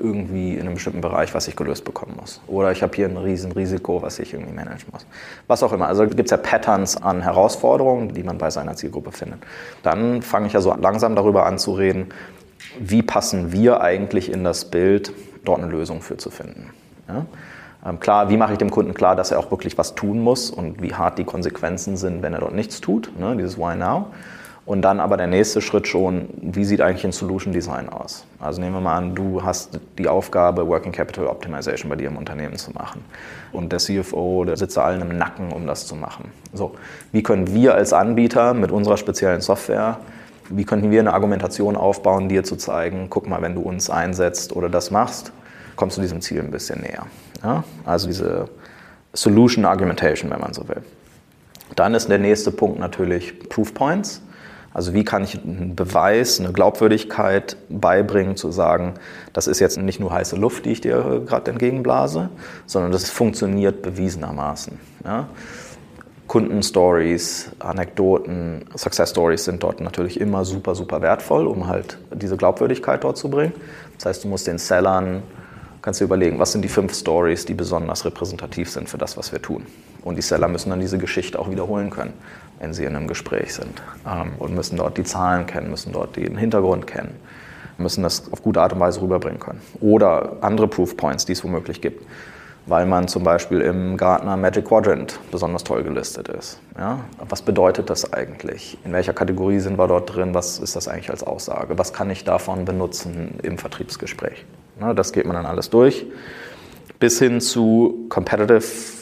irgendwie 0.00 0.54
in 0.54 0.60
einem 0.62 0.74
bestimmten 0.74 1.00
Bereich, 1.00 1.34
was 1.34 1.46
ich 1.48 1.56
gelöst 1.56 1.84
bekommen 1.84 2.16
muss. 2.18 2.40
Oder 2.46 2.72
ich 2.72 2.82
habe 2.82 2.96
hier 2.96 3.06
ein 3.06 3.16
Riesenrisiko, 3.16 4.02
was 4.02 4.18
ich 4.18 4.32
irgendwie 4.32 4.52
managen 4.52 4.88
muss. 4.92 5.06
Was 5.46 5.62
auch 5.62 5.72
immer. 5.72 5.86
Also 5.86 6.06
gibt 6.06 6.24
es 6.24 6.30
ja 6.30 6.36
Patterns 6.36 6.96
an 6.96 7.22
Herausforderungen, 7.22 8.14
die 8.14 8.22
man 8.22 8.38
bei 8.38 8.50
seiner 8.50 8.74
Zielgruppe 8.74 9.12
findet. 9.12 9.40
Dann 9.82 10.22
fange 10.22 10.46
ich 10.46 10.52
ja 10.52 10.60
so 10.60 10.74
langsam 10.74 11.14
darüber 11.14 11.46
an 11.46 11.58
zu 11.58 11.72
reden, 11.72 12.08
wie 12.78 13.02
passen 13.02 13.52
wir 13.52 13.80
eigentlich 13.80 14.32
in 14.32 14.44
das 14.44 14.64
Bild, 14.64 15.12
dort 15.44 15.60
eine 15.62 15.70
Lösung 15.70 16.02
für 16.02 16.16
zu 16.16 16.30
finden. 16.30 16.70
Ja? 17.08 17.26
Ähm, 17.84 18.00
klar, 18.00 18.28
wie 18.28 18.36
mache 18.36 18.52
ich 18.52 18.58
dem 18.58 18.70
Kunden 18.70 18.94
klar, 18.94 19.16
dass 19.16 19.30
er 19.30 19.38
auch 19.38 19.50
wirklich 19.50 19.78
was 19.78 19.94
tun 19.94 20.20
muss 20.20 20.50
und 20.50 20.82
wie 20.82 20.94
hart 20.94 21.18
die 21.18 21.24
Konsequenzen 21.24 21.96
sind, 21.96 22.22
wenn 22.22 22.34
er 22.34 22.40
dort 22.40 22.54
nichts 22.54 22.80
tut, 22.80 23.12
ne? 23.18 23.36
dieses 23.36 23.58
Why 23.58 23.76
Now. 23.76 24.06
Und 24.66 24.82
dann 24.82 25.00
aber 25.00 25.16
der 25.16 25.26
nächste 25.26 25.60
Schritt 25.60 25.88
schon, 25.88 26.28
wie 26.40 26.64
sieht 26.64 26.80
eigentlich 26.80 27.04
ein 27.04 27.12
Solution 27.12 27.52
Design 27.52 27.88
aus? 27.88 28.24
Also 28.38 28.60
nehmen 28.60 28.74
wir 28.74 28.80
mal 28.80 28.96
an, 28.96 29.14
du 29.14 29.42
hast 29.42 29.80
die 29.98 30.06
Aufgabe, 30.06 30.66
Working 30.68 30.92
Capital 30.92 31.26
Optimization 31.26 31.88
bei 31.88 31.96
dir 31.96 32.08
im 32.08 32.16
Unternehmen 32.16 32.56
zu 32.56 32.70
machen. 32.72 33.04
Und 33.52 33.72
der 33.72 33.78
CFO, 33.78 34.44
der 34.44 34.56
sitzt 34.56 34.76
da 34.76 34.84
allen 34.84 35.00
im 35.00 35.16
Nacken, 35.16 35.52
um 35.52 35.66
das 35.66 35.86
zu 35.86 35.96
machen. 35.96 36.30
So, 36.52 36.74
wie 37.10 37.22
können 37.22 37.52
wir 37.52 37.74
als 37.74 37.92
Anbieter 37.92 38.54
mit 38.54 38.70
unserer 38.70 38.96
speziellen 38.96 39.40
Software, 39.40 39.98
wie 40.50 40.64
könnten 40.64 40.90
wir 40.90 41.00
eine 41.00 41.14
Argumentation 41.14 41.76
aufbauen, 41.76 42.28
dir 42.28 42.44
zu 42.44 42.56
zeigen, 42.56 43.06
guck 43.08 43.28
mal, 43.28 43.40
wenn 43.40 43.54
du 43.54 43.62
uns 43.62 43.88
einsetzt 43.88 44.54
oder 44.54 44.68
das 44.68 44.90
machst, 44.90 45.32
kommst 45.76 45.96
du 45.96 46.02
diesem 46.02 46.20
Ziel 46.20 46.40
ein 46.40 46.50
bisschen 46.50 46.80
näher. 46.82 47.06
Ja? 47.42 47.64
Also 47.86 48.06
diese 48.06 48.48
Solution 49.12 49.64
Argumentation, 49.64 50.30
wenn 50.30 50.40
man 50.40 50.52
so 50.52 50.68
will. 50.68 50.82
Dann 51.76 51.94
ist 51.94 52.08
der 52.08 52.18
nächste 52.18 52.50
Punkt 52.50 52.78
natürlich 52.78 53.48
Proof 53.48 53.74
Points. 53.74 54.22
Also 54.72 54.94
wie 54.94 55.04
kann 55.04 55.24
ich 55.24 55.42
einen 55.42 55.74
Beweis, 55.74 56.38
eine 56.38 56.52
Glaubwürdigkeit 56.52 57.56
beibringen, 57.68 58.36
zu 58.36 58.52
sagen, 58.52 58.94
das 59.32 59.48
ist 59.48 59.58
jetzt 59.58 59.78
nicht 59.78 59.98
nur 59.98 60.12
heiße 60.12 60.36
Luft, 60.36 60.64
die 60.64 60.70
ich 60.70 60.80
dir 60.80 61.22
gerade 61.26 61.50
entgegenblase, 61.50 62.30
sondern 62.66 62.92
das 62.92 63.10
funktioniert 63.10 63.82
bewiesenermaßen. 63.82 64.78
Ja? 65.04 65.28
Kundenstories, 66.28 67.50
Anekdoten, 67.58 68.64
Success 68.76 69.10
Stories 69.10 69.44
sind 69.44 69.64
dort 69.64 69.80
natürlich 69.80 70.20
immer 70.20 70.44
super, 70.44 70.76
super 70.76 71.02
wertvoll, 71.02 71.48
um 71.48 71.66
halt 71.66 71.98
diese 72.14 72.36
Glaubwürdigkeit 72.36 73.02
dort 73.02 73.16
zu 73.16 73.28
bringen. 73.28 73.52
Das 73.96 74.06
heißt, 74.06 74.22
du 74.22 74.28
musst 74.28 74.46
den 74.46 74.58
Sellern, 74.58 75.24
kannst 75.82 76.00
dir 76.00 76.04
überlegen, 76.04 76.38
was 76.38 76.52
sind 76.52 76.62
die 76.62 76.68
fünf 76.68 76.94
Stories, 76.94 77.44
die 77.44 77.54
besonders 77.54 78.04
repräsentativ 78.04 78.70
sind 78.70 78.88
für 78.88 78.98
das, 78.98 79.16
was 79.16 79.32
wir 79.32 79.42
tun. 79.42 79.66
Und 80.02 80.14
die 80.14 80.22
Seller 80.22 80.46
müssen 80.46 80.70
dann 80.70 80.78
diese 80.78 80.98
Geschichte 80.98 81.36
auch 81.36 81.50
wiederholen 81.50 81.90
können 81.90 82.12
wenn 82.60 82.74
sie 82.74 82.84
in 82.84 82.94
einem 82.94 83.08
Gespräch 83.08 83.54
sind 83.54 83.82
ähm, 84.06 84.32
und 84.38 84.54
müssen 84.54 84.76
dort 84.76 84.96
die 84.98 85.04
Zahlen 85.04 85.46
kennen, 85.46 85.70
müssen 85.70 85.92
dort 85.92 86.16
den 86.16 86.36
Hintergrund 86.36 86.86
kennen, 86.86 87.16
müssen 87.78 88.02
das 88.02 88.30
auf 88.30 88.42
gute 88.42 88.60
Art 88.60 88.74
und 88.74 88.80
Weise 88.80 89.00
rüberbringen 89.00 89.40
können. 89.40 89.60
Oder 89.80 90.36
andere 90.42 90.68
Proof 90.68 90.96
Points, 90.96 91.24
die 91.24 91.32
es 91.32 91.42
womöglich 91.42 91.80
gibt, 91.80 92.06
weil 92.66 92.84
man 92.84 93.08
zum 93.08 93.24
Beispiel 93.24 93.62
im 93.62 93.96
Gartner 93.96 94.36
Magic 94.36 94.66
Quadrant 94.66 95.18
besonders 95.30 95.64
toll 95.64 95.82
gelistet 95.82 96.28
ist. 96.28 96.60
Ja? 96.78 97.00
Was 97.28 97.40
bedeutet 97.40 97.88
das 97.88 98.12
eigentlich? 98.12 98.78
In 98.84 98.92
welcher 98.92 99.14
Kategorie 99.14 99.60
sind 99.60 99.78
wir 99.78 99.88
dort 99.88 100.14
drin? 100.14 100.34
Was 100.34 100.58
ist 100.58 100.76
das 100.76 100.86
eigentlich 100.86 101.10
als 101.10 101.24
Aussage? 101.24 101.78
Was 101.78 101.94
kann 101.94 102.10
ich 102.10 102.24
davon 102.24 102.66
benutzen 102.66 103.38
im 103.42 103.56
Vertriebsgespräch? 103.56 104.44
Ja, 104.78 104.92
das 104.92 105.12
geht 105.12 105.24
man 105.24 105.34
dann 105.34 105.46
alles 105.46 105.70
durch. 105.70 106.06
Bis 106.98 107.18
hin 107.18 107.40
zu 107.40 108.06
Competitive 108.10 108.99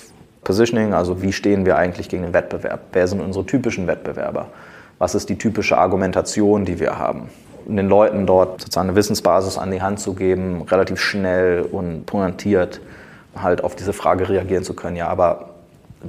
Positioning, 0.49 0.95
also 0.95 1.21
wie 1.21 1.35
stehen 1.35 1.67
wir 1.67 1.77
eigentlich 1.77 2.09
gegen 2.09 2.23
den 2.23 2.33
Wettbewerb? 2.33 2.81
Wer 2.93 3.07
sind 3.07 3.21
unsere 3.21 3.45
typischen 3.45 3.87
Wettbewerber? 3.87 4.47
Was 4.99 5.15
ist 5.15 5.29
die 5.29 5.37
typische 5.37 5.77
Argumentation, 5.77 6.65
die 6.65 6.81
wir 6.81 6.99
haben? 6.99 7.29
Und 7.67 7.77
den 7.77 7.87
Leuten 7.87 8.25
dort 8.25 8.63
sozusagen 8.63 8.89
eine 8.89 8.97
Wissensbasis 8.97 9.59
an 9.59 9.71
die 9.71 9.83
Hand 9.83 10.01
zu 10.01 10.15
geben, 10.15 10.63
relativ 10.63 11.01
schnell 11.01 11.61
und 11.71 12.07
pointiert 12.07 12.81
halt 13.37 13.63
auf 13.63 13.77
diese 13.77 13.93
Frage 13.93 14.27
reagieren 14.31 14.65
zu 14.65 14.73
können. 14.73 14.97
Ja, 14.97 15.09
aber 15.09 15.51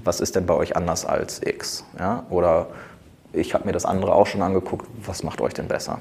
was 0.06 0.21
ist 0.21 0.38
denn 0.38 0.45
bei 0.45 0.54
euch 0.54 0.78
anders 0.78 1.06
als 1.06 1.41
X? 1.45 1.84
Ja? 1.99 2.23
Oder 2.30 2.67
ich 3.34 3.54
habe 3.54 3.65
mir 3.65 3.73
das 3.73 3.84
andere 3.84 4.15
auch 4.15 4.28
schon 4.28 4.41
angeguckt, 4.41 4.88
was 5.06 5.21
macht 5.21 5.41
euch 5.41 5.54
denn 5.54 5.67
besser? 5.67 5.99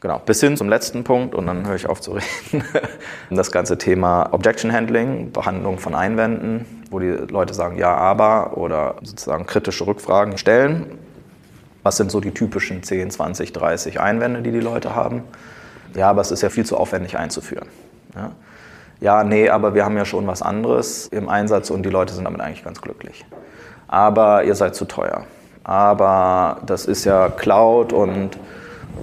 Genau, 0.00 0.18
bis 0.24 0.40
hin 0.40 0.56
zum 0.56 0.70
letzten 0.70 1.04
Punkt 1.04 1.34
und 1.34 1.46
dann 1.46 1.66
höre 1.66 1.74
ich 1.74 1.88
auf 1.88 2.00
zu 2.00 2.12
reden. 2.12 2.64
Das 3.30 3.52
ganze 3.52 3.76
Thema 3.76 4.32
Objection 4.32 4.72
Handling, 4.72 5.30
Behandlung 5.32 5.78
von 5.78 5.94
Einwänden, 5.94 6.64
wo 6.90 6.98
die 6.98 7.10
Leute 7.10 7.54
sagen 7.54 7.76
ja, 7.76 7.94
aber 7.94 8.56
oder 8.56 8.96
sozusagen 9.02 9.46
kritische 9.46 9.86
Rückfragen 9.86 10.38
stellen. 10.38 10.98
Was 11.82 11.96
sind 11.96 12.10
so 12.10 12.20
die 12.20 12.32
typischen 12.32 12.82
10, 12.82 13.10
20, 13.10 13.52
30 13.52 14.00
Einwände, 14.00 14.42
die 14.42 14.52
die 14.52 14.60
Leute 14.60 14.94
haben? 14.94 15.22
Ja, 15.94 16.10
aber 16.10 16.20
es 16.20 16.30
ist 16.30 16.42
ja 16.42 16.50
viel 16.50 16.66
zu 16.66 16.76
aufwendig 16.76 17.16
einzuführen. 17.18 17.68
Ja, 18.14 18.32
ja 19.00 19.24
nee, 19.24 19.48
aber 19.48 19.74
wir 19.74 19.84
haben 19.84 19.96
ja 19.96 20.04
schon 20.04 20.26
was 20.26 20.42
anderes 20.42 21.08
im 21.08 21.28
Einsatz 21.28 21.70
und 21.70 21.84
die 21.84 21.90
Leute 21.90 22.14
sind 22.14 22.24
damit 22.24 22.40
eigentlich 22.40 22.64
ganz 22.64 22.80
glücklich. 22.80 23.24
Aber 23.86 24.44
ihr 24.44 24.54
seid 24.54 24.74
zu 24.74 24.84
teuer. 24.84 25.24
Aber 25.64 26.58
das 26.66 26.86
ist 26.86 27.04
ja 27.04 27.28
Cloud 27.28 27.92
und 27.92 28.38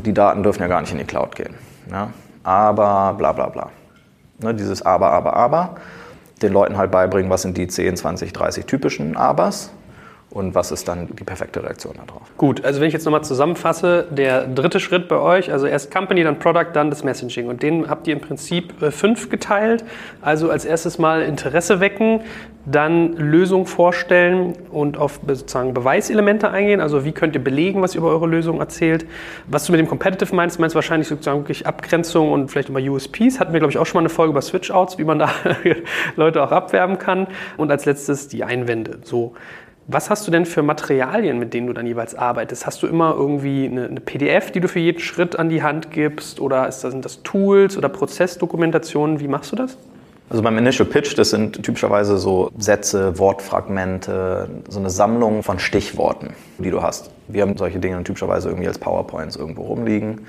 die 0.05 0.13
Daten 0.13 0.43
dürfen 0.43 0.61
ja 0.61 0.67
gar 0.67 0.81
nicht 0.81 0.91
in 0.91 0.97
die 0.97 1.05
Cloud 1.05 1.35
gehen. 1.35 1.53
Ja? 1.91 2.09
Aber 2.43 3.13
bla 3.17 3.31
bla 3.31 3.49
bla. 3.49 3.69
Ne, 4.39 4.53
dieses 4.53 4.81
Aber, 4.85 5.11
Aber, 5.11 5.35
Aber. 5.35 5.75
Den 6.41 6.53
Leuten 6.53 6.77
halt 6.77 6.91
beibringen, 6.91 7.29
was 7.29 7.43
sind 7.43 7.57
die 7.57 7.67
10, 7.67 7.97
20, 7.97 8.33
30 8.33 8.65
typischen 8.65 9.15
Abers 9.15 9.71
und 10.35 10.53
was 10.53 10.71
ist 10.71 10.89
dann 10.89 11.07
die 11.15 11.23
perfekte 11.23 11.63
Reaktion 11.63 11.93
darauf. 11.95 12.23
Gut, 12.35 12.65
also 12.65 12.81
wenn 12.81 12.89
ich 12.89 12.93
jetzt 12.93 13.05
nochmal 13.05 13.23
zusammenfasse, 13.23 14.05
der 14.11 14.45
dritte 14.47 14.81
Schritt 14.81 15.07
bei 15.07 15.15
euch, 15.15 15.49
also 15.49 15.65
erst 15.65 15.91
Company, 15.91 16.25
dann 16.25 16.39
Product, 16.39 16.71
dann 16.73 16.89
das 16.89 17.05
Messaging 17.05 17.47
und 17.47 17.63
den 17.63 17.89
habt 17.89 18.05
ihr 18.05 18.13
im 18.13 18.19
Prinzip 18.19 18.81
äh, 18.81 18.91
fünf 18.91 19.29
geteilt. 19.29 19.85
Also 20.21 20.51
als 20.51 20.65
erstes 20.65 20.97
mal 20.99 21.21
Interesse 21.21 21.79
wecken, 21.79 22.19
dann 22.65 23.13
Lösung 23.13 23.65
vorstellen 23.65 24.55
und 24.71 24.97
auf 24.97 25.21
sozusagen 25.25 25.73
Beweiselemente 25.73 26.49
eingehen, 26.49 26.81
also 26.81 27.05
wie 27.05 27.13
könnt 27.13 27.35
ihr 27.35 27.43
belegen, 27.43 27.81
was 27.81 27.95
ihr 27.95 27.99
über 27.99 28.09
eure 28.09 28.27
Lösung 28.27 28.59
erzählt. 28.59 29.05
Was 29.47 29.65
du 29.65 29.71
mit 29.71 29.79
dem 29.79 29.87
Competitive 29.87 30.35
meinst, 30.35 30.59
meinst 30.59 30.73
du 30.73 30.77
wahrscheinlich 30.77 31.07
sozusagen 31.07 31.39
wirklich 31.39 31.65
Abgrenzung 31.65 32.33
und 32.33 32.49
vielleicht 32.49 32.67
über 32.67 32.81
USPs. 32.81 33.39
Hatten 33.39 33.53
wir, 33.53 33.59
glaube 33.59 33.71
ich, 33.71 33.77
auch 33.77 33.85
schon 33.85 33.99
mal 33.99 34.01
eine 34.01 34.09
Folge 34.09 34.31
über 34.31 34.41
Switch-Outs, 34.41 34.97
wie 34.97 35.05
man 35.05 35.19
da 35.19 35.29
Leute 36.17 36.43
auch 36.43 36.51
abwerben 36.51 36.97
kann. 36.99 37.27
Und 37.55 37.71
als 37.71 37.85
letztes 37.85 38.27
die 38.27 38.43
Einwände. 38.43 38.99
So. 39.03 39.33
Was 39.87 40.09
hast 40.09 40.25
du 40.25 40.31
denn 40.31 40.47
für 40.47 40.63
Materialien, 40.63 41.37
mit 41.37 41.53
denen 41.53 41.67
du 41.67 41.73
dann 41.73 41.85
jeweils 41.85 42.15
arbeitest? 42.15 42.65
Hast 42.65 42.81
du 42.81 42.87
immer 42.87 43.13
irgendwie 43.13 43.65
eine, 43.65 43.85
eine 43.85 43.99
PDF, 43.99 44.51
die 44.51 44.59
du 44.59 44.67
für 44.67 44.79
jeden 44.79 44.99
Schritt 44.99 45.37
an 45.37 45.49
die 45.49 45.61
Hand 45.61 45.91
gibst? 45.91 46.39
Oder 46.39 46.65
das, 46.65 46.81
sind 46.81 47.05
das 47.05 47.21
Tools 47.21 47.77
oder 47.77 47.87
Prozessdokumentationen? 47.89 49.19
Wie 49.19 49.27
machst 49.27 49.51
du 49.51 49.55
das? 49.55 49.77
Also 50.27 50.41
beim 50.41 50.57
Initial 50.57 50.87
Pitch, 50.87 51.15
das 51.15 51.29
sind 51.29 51.61
typischerweise 51.61 52.17
so 52.17 52.49
Sätze, 52.57 53.19
Wortfragmente, 53.19 54.49
so 54.67 54.79
eine 54.79 54.89
Sammlung 54.89 55.43
von 55.43 55.59
Stichworten, 55.59 56.29
die 56.57 56.71
du 56.71 56.81
hast. 56.81 57.11
Wir 57.27 57.43
haben 57.43 57.55
solche 57.55 57.77
Dinge 57.77 58.03
typischerweise 58.03 58.49
irgendwie 58.49 58.67
als 58.67 58.79
PowerPoints 58.79 59.35
irgendwo 59.35 59.61
rumliegen, 59.63 60.21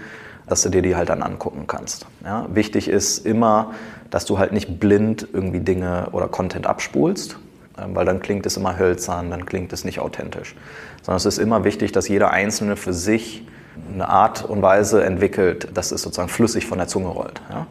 dass 0.46 0.60
du 0.60 0.68
dir 0.68 0.82
die 0.82 0.96
halt 0.96 1.08
dann 1.08 1.22
angucken 1.22 1.64
kannst. 1.66 2.04
Ja? 2.22 2.46
Wichtig 2.52 2.88
ist 2.88 3.24
immer, 3.24 3.72
dass 4.10 4.26
du 4.26 4.38
halt 4.38 4.52
nicht 4.52 4.78
blind 4.78 5.26
irgendwie 5.32 5.60
Dinge 5.60 6.08
oder 6.12 6.28
Content 6.28 6.66
abspulst, 6.66 7.38
weil 7.76 8.04
dann 8.04 8.20
klingt 8.20 8.46
es 8.46 8.56
immer 8.56 8.78
hölzern, 8.78 9.30
dann 9.30 9.46
klingt 9.46 9.72
es 9.72 9.84
nicht 9.84 10.00
authentisch. 10.00 10.54
Sondern 11.02 11.16
es 11.16 11.26
ist 11.26 11.38
immer 11.38 11.64
wichtig, 11.64 11.92
dass 11.92 12.08
jeder 12.08 12.30
Einzelne 12.30 12.76
für 12.76 12.92
sich 12.92 13.46
eine 13.92 14.08
Art 14.08 14.44
und 14.44 14.62
Weise 14.62 15.04
entwickelt, 15.04 15.68
dass 15.74 15.92
es 15.92 16.02
sozusagen 16.02 16.28
flüssig 16.28 16.66
von 16.66 16.78
der 16.78 16.88
Zunge 16.88 17.08
rollt. 17.08 17.40
Ja? 17.50 17.66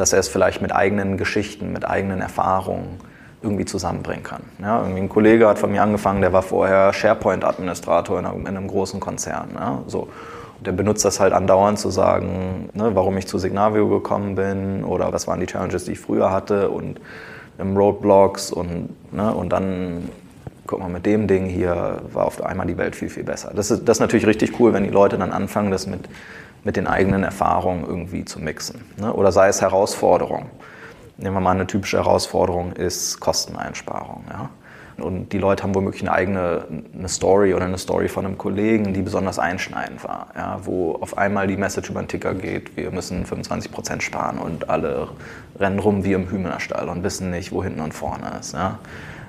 dass 0.00 0.14
er 0.14 0.18
es 0.18 0.28
vielleicht 0.28 0.62
mit 0.62 0.74
eigenen 0.74 1.18
Geschichten, 1.18 1.74
mit 1.74 1.86
eigenen 1.86 2.22
Erfahrungen 2.22 2.98
irgendwie 3.42 3.66
zusammenbringen 3.66 4.22
kann. 4.22 4.42
Ja, 4.58 4.80
irgendwie 4.80 5.02
ein 5.02 5.08
Kollege 5.10 5.46
hat 5.46 5.58
von 5.58 5.70
mir 5.70 5.82
angefangen, 5.82 6.22
der 6.22 6.32
war 6.32 6.40
vorher 6.40 6.94
SharePoint-Administrator 6.94 8.18
in, 8.18 8.24
in, 8.24 8.46
einem 8.46 8.66
großen 8.66 8.98
Konzern. 8.98 9.50
Ja, 9.54 9.82
so. 9.86 10.08
Der 10.64 10.72
benutzt 10.72 11.04
das 11.04 11.20
halt 11.20 11.34
andauernd 11.34 11.78
zu 11.78 11.90
sagen, 11.90 12.70
ne, 12.72 12.94
warum 12.94 13.16
ich 13.18 13.26
zu 13.26 13.38
Signavio 13.38 13.88
gekommen 13.88 14.36
bin 14.36 14.84
oder 14.84 15.12
was 15.12 15.26
waren 15.26 15.40
die 15.40 15.46
Challenges, 15.46 15.84
die 15.84 15.92
ich 15.92 16.00
früher 16.00 16.30
hatte 16.30 16.70
und 16.70 16.98
im 17.60 17.76
Roadblocks 17.76 18.52
und, 18.52 18.90
ne, 19.12 19.34
und 19.34 19.50
dann 19.50 20.08
guck 20.66 20.80
mal, 20.80 20.88
mit 20.88 21.04
dem 21.06 21.26
Ding 21.26 21.46
hier 21.46 22.02
war 22.12 22.26
auf 22.26 22.42
einmal 22.42 22.66
die 22.66 22.78
Welt 22.78 22.96
viel, 22.96 23.08
viel 23.08 23.24
besser. 23.24 23.52
Das 23.54 23.70
ist, 23.70 23.88
das 23.88 23.96
ist 23.96 24.00
natürlich 24.00 24.26
richtig 24.26 24.58
cool, 24.60 24.72
wenn 24.72 24.84
die 24.84 24.90
Leute 24.90 25.18
dann 25.18 25.32
anfangen, 25.32 25.70
das 25.70 25.86
mit 25.86 26.08
mit 26.64 26.76
den 26.76 26.86
eigenen 26.86 27.22
Erfahrungen 27.22 27.84
irgendwie 27.86 28.24
zu 28.24 28.40
mixen. 28.40 28.84
Ne? 28.98 29.12
Oder 29.12 29.32
sei 29.32 29.48
es 29.48 29.60
Herausforderung. 29.60 30.46
Nehmen 31.16 31.36
wir 31.36 31.40
mal 31.40 31.52
eine 31.52 31.66
typische 31.66 31.98
Herausforderung 31.98 32.72
ist 32.72 33.20
Kosteneinsparung. 33.20 34.24
Ja? 34.30 34.50
Und 35.02 35.32
die 35.32 35.38
Leute 35.38 35.62
haben 35.62 35.74
womöglich 35.74 36.02
eine 36.02 36.12
eigene 36.12 36.64
eine 36.96 37.08
Story 37.08 37.54
oder 37.54 37.64
eine 37.64 37.78
Story 37.78 38.08
von 38.08 38.26
einem 38.26 38.38
Kollegen, 38.38 38.92
die 38.92 39.02
besonders 39.02 39.38
einschneidend 39.38 40.04
war, 40.04 40.28
ja? 40.36 40.60
wo 40.64 40.94
auf 40.94 41.16
einmal 41.18 41.46
die 41.46 41.56
Message 41.56 41.90
über 41.90 42.02
den 42.02 42.08
Ticker 42.08 42.34
geht, 42.34 42.76
wir 42.76 42.90
müssen 42.90 43.24
25 43.24 43.70
Prozent 43.72 44.02
sparen 44.02 44.38
und 44.38 44.68
alle 44.68 45.08
rennen 45.58 45.78
rum 45.78 46.04
wie 46.04 46.12
im 46.12 46.30
Hühnerstall 46.30 46.88
und 46.88 47.02
wissen 47.02 47.30
nicht, 47.30 47.52
wo 47.52 47.62
hinten 47.62 47.80
und 47.80 47.94
vorne 47.94 48.32
ist. 48.38 48.54
Ja? 48.54 48.78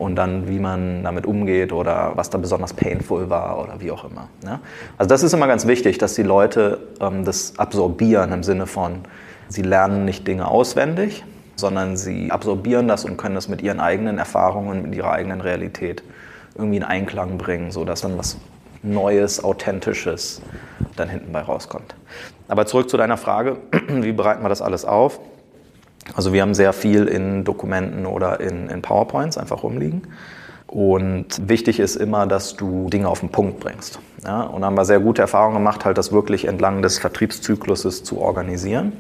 und 0.02 0.16
dann, 0.16 0.50
wie 0.50 0.58
man 0.58 1.04
damit 1.04 1.28
umgeht 1.28 1.72
oder 1.72 2.14
was 2.16 2.32
da 2.32 2.40
besonders 2.40 2.74
painful 2.74 3.30
war 3.30 3.62
oder 3.62 3.82
wie 3.82 3.92
auch 3.92 4.04
immer. 4.04 4.30
Ja? 4.44 4.60
Also 4.98 5.08
das 5.08 5.22
ist 5.22 5.32
immer 5.32 5.46
ganz 5.46 5.68
wichtig, 5.68 6.00
dass 6.00 6.16
die 6.16 6.24
Leute 6.24 6.80
ähm, 7.00 7.24
das 7.24 7.60
absorbieren 7.60 8.32
im 8.32 8.42
Sinne 8.42 8.66
von, 8.66 9.02
sie 9.48 9.62
lernen 9.62 10.04
nicht 10.04 10.28
Dinge 10.28 10.48
auswendig, 10.48 11.24
sondern 11.62 11.96
sie 11.96 12.30
absorbieren 12.32 12.90
das 12.90 13.06
und 13.06 13.16
können 13.16 13.36
das 13.36 13.48
mit 13.48 13.62
ihren 13.62 13.80
eigenen 13.80 14.18
Erfahrungen, 14.18 14.82
mit 14.82 14.96
ihrer 14.96 15.12
eigenen 15.12 15.40
Realität 15.40 16.04
irgendwie 16.56 16.78
in 16.78 16.84
Einklang 16.84 17.38
bringen, 17.38 17.72
sodass 17.72 18.02
dann 18.02 18.18
was 18.18 18.38
Neues, 18.84 19.44
Authentisches 19.44 20.42
dann 20.96 21.08
hinten 21.08 21.32
bei 21.32 21.42
rauskommt. 21.42 21.96
Aber 22.48 22.66
zurück 22.66 22.90
zu 22.90 22.98
deiner 22.98 23.18
Frage, 23.18 23.58
wie 23.88 24.12
bereiten 24.12 24.44
wir 24.44 24.50
das 24.50 24.62
alles 24.62 24.84
auf? 24.84 25.20
Also 26.16 26.34
wir 26.34 26.42
haben 26.42 26.54
sehr 26.54 26.74
viel 26.74 27.06
in 27.06 27.44
Dokumenten 27.44 28.06
oder 28.06 28.40
in, 28.40 28.68
in 28.70 28.82
PowerPoints 28.82 29.38
einfach 29.38 29.64
rumliegen. 29.64 30.08
Und 30.68 31.50
wichtig 31.50 31.80
ist 31.80 31.98
immer, 31.98 32.26
dass 32.28 32.56
du 32.56 32.90
Dinge 32.90 33.08
auf 33.10 33.20
den 33.20 33.30
Punkt 33.30 33.60
bringst. 33.60 34.00
Ja, 34.24 34.44
und 34.44 34.62
da 34.62 34.68
haben 34.68 34.78
wir 34.78 34.86
sehr 34.86 35.00
gute 35.00 35.22
Erfahrungen 35.22 35.56
gemacht, 35.56 35.84
halt 35.84 35.98
das 35.98 36.12
wirklich 36.12 36.46
entlang 36.46 36.82
des 36.82 36.98
Vertriebszykluses 36.98 38.04
zu 38.04 38.20
organisieren, 38.20 38.94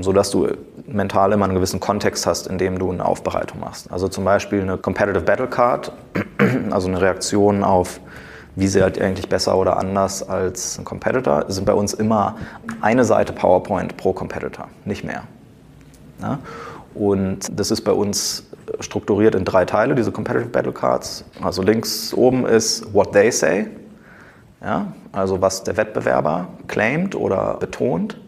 sodass 0.00 0.30
du 0.30 0.48
mental 0.86 1.32
immer 1.32 1.44
einen 1.44 1.54
gewissen 1.54 1.80
Kontext 1.80 2.26
hast, 2.26 2.46
in 2.46 2.58
dem 2.58 2.78
du 2.78 2.90
eine 2.90 3.04
Aufbereitung 3.04 3.60
machst. 3.60 3.90
Also 3.90 4.08
zum 4.08 4.24
Beispiel 4.24 4.62
eine 4.62 4.76
Competitive 4.76 5.22
Battle 5.22 5.48
Card, 5.48 5.92
also 6.70 6.88
eine 6.88 7.00
Reaktion 7.00 7.64
auf, 7.64 8.00
wie 8.56 8.66
sie 8.66 8.82
halt 8.82 9.00
eigentlich 9.00 9.28
besser 9.28 9.56
oder 9.56 9.76
anders 9.76 10.28
als 10.28 10.78
ein 10.78 10.84
Competitor, 10.84 11.44
sind 11.48 11.64
bei 11.64 11.74
uns 11.74 11.94
immer 11.94 12.36
eine 12.80 13.04
Seite 13.04 13.32
PowerPoint 13.32 13.96
pro 13.96 14.12
Competitor, 14.12 14.68
nicht 14.84 15.04
mehr. 15.04 15.22
Und 16.94 17.46
das 17.58 17.70
ist 17.70 17.82
bei 17.82 17.92
uns 17.92 18.44
strukturiert 18.80 19.34
in 19.34 19.44
drei 19.44 19.64
Teile, 19.64 19.94
diese 19.94 20.12
Competitive 20.12 20.50
Battle 20.50 20.72
Cards. 20.72 21.24
Also 21.42 21.62
links 21.62 22.12
oben 22.14 22.46
ist 22.46 22.92
What 22.92 23.12
They 23.12 23.30
Say, 23.30 23.66
also 25.12 25.40
was 25.40 25.64
der 25.64 25.76
Wettbewerber 25.76 26.48
claimt 26.68 27.14
oder 27.14 27.56
betont. 27.58 28.18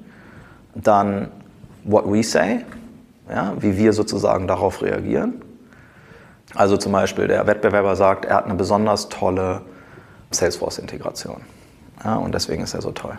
Dann 0.74 1.28
What 1.84 2.04
We 2.06 2.22
Say, 2.22 2.64
ja? 3.28 3.54
wie 3.58 3.76
wir 3.76 3.92
sozusagen 3.92 4.46
darauf 4.46 4.82
reagieren. 4.82 5.42
Also 6.54 6.76
zum 6.76 6.92
Beispiel 6.92 7.28
der 7.28 7.46
Wettbewerber 7.46 7.96
sagt, 7.96 8.24
er 8.24 8.36
hat 8.36 8.44
eine 8.44 8.54
besonders 8.54 9.08
tolle 9.08 9.62
Salesforce-Integration. 10.30 11.40
Ja? 12.04 12.16
Und 12.16 12.34
deswegen 12.34 12.62
ist 12.62 12.74
er 12.74 12.82
so 12.82 12.90
toll. 12.90 13.18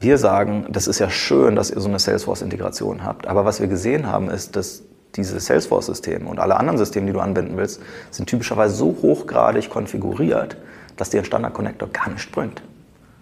Wir 0.00 0.18
sagen, 0.18 0.66
das 0.70 0.88
ist 0.88 0.98
ja 0.98 1.08
schön, 1.10 1.54
dass 1.54 1.70
ihr 1.70 1.80
so 1.80 1.88
eine 1.88 1.98
Salesforce-Integration 1.98 3.04
habt. 3.04 3.28
Aber 3.28 3.44
was 3.44 3.60
wir 3.60 3.68
gesehen 3.68 4.08
haben, 4.08 4.28
ist, 4.28 4.56
dass 4.56 4.82
diese 5.14 5.38
Salesforce-Systeme 5.38 6.28
und 6.28 6.40
alle 6.40 6.56
anderen 6.56 6.78
Systeme, 6.78 7.06
die 7.06 7.12
du 7.12 7.20
anbinden 7.20 7.56
willst, 7.56 7.80
sind 8.10 8.28
typischerweise 8.28 8.74
so 8.74 8.96
hochgradig 9.02 9.70
konfiguriert, 9.70 10.56
dass 10.96 11.10
dir 11.10 11.20
ein 11.20 11.24
Standard-Connector 11.24 11.88
gar 11.90 12.10
nicht 12.10 12.32
bringt. 12.32 12.62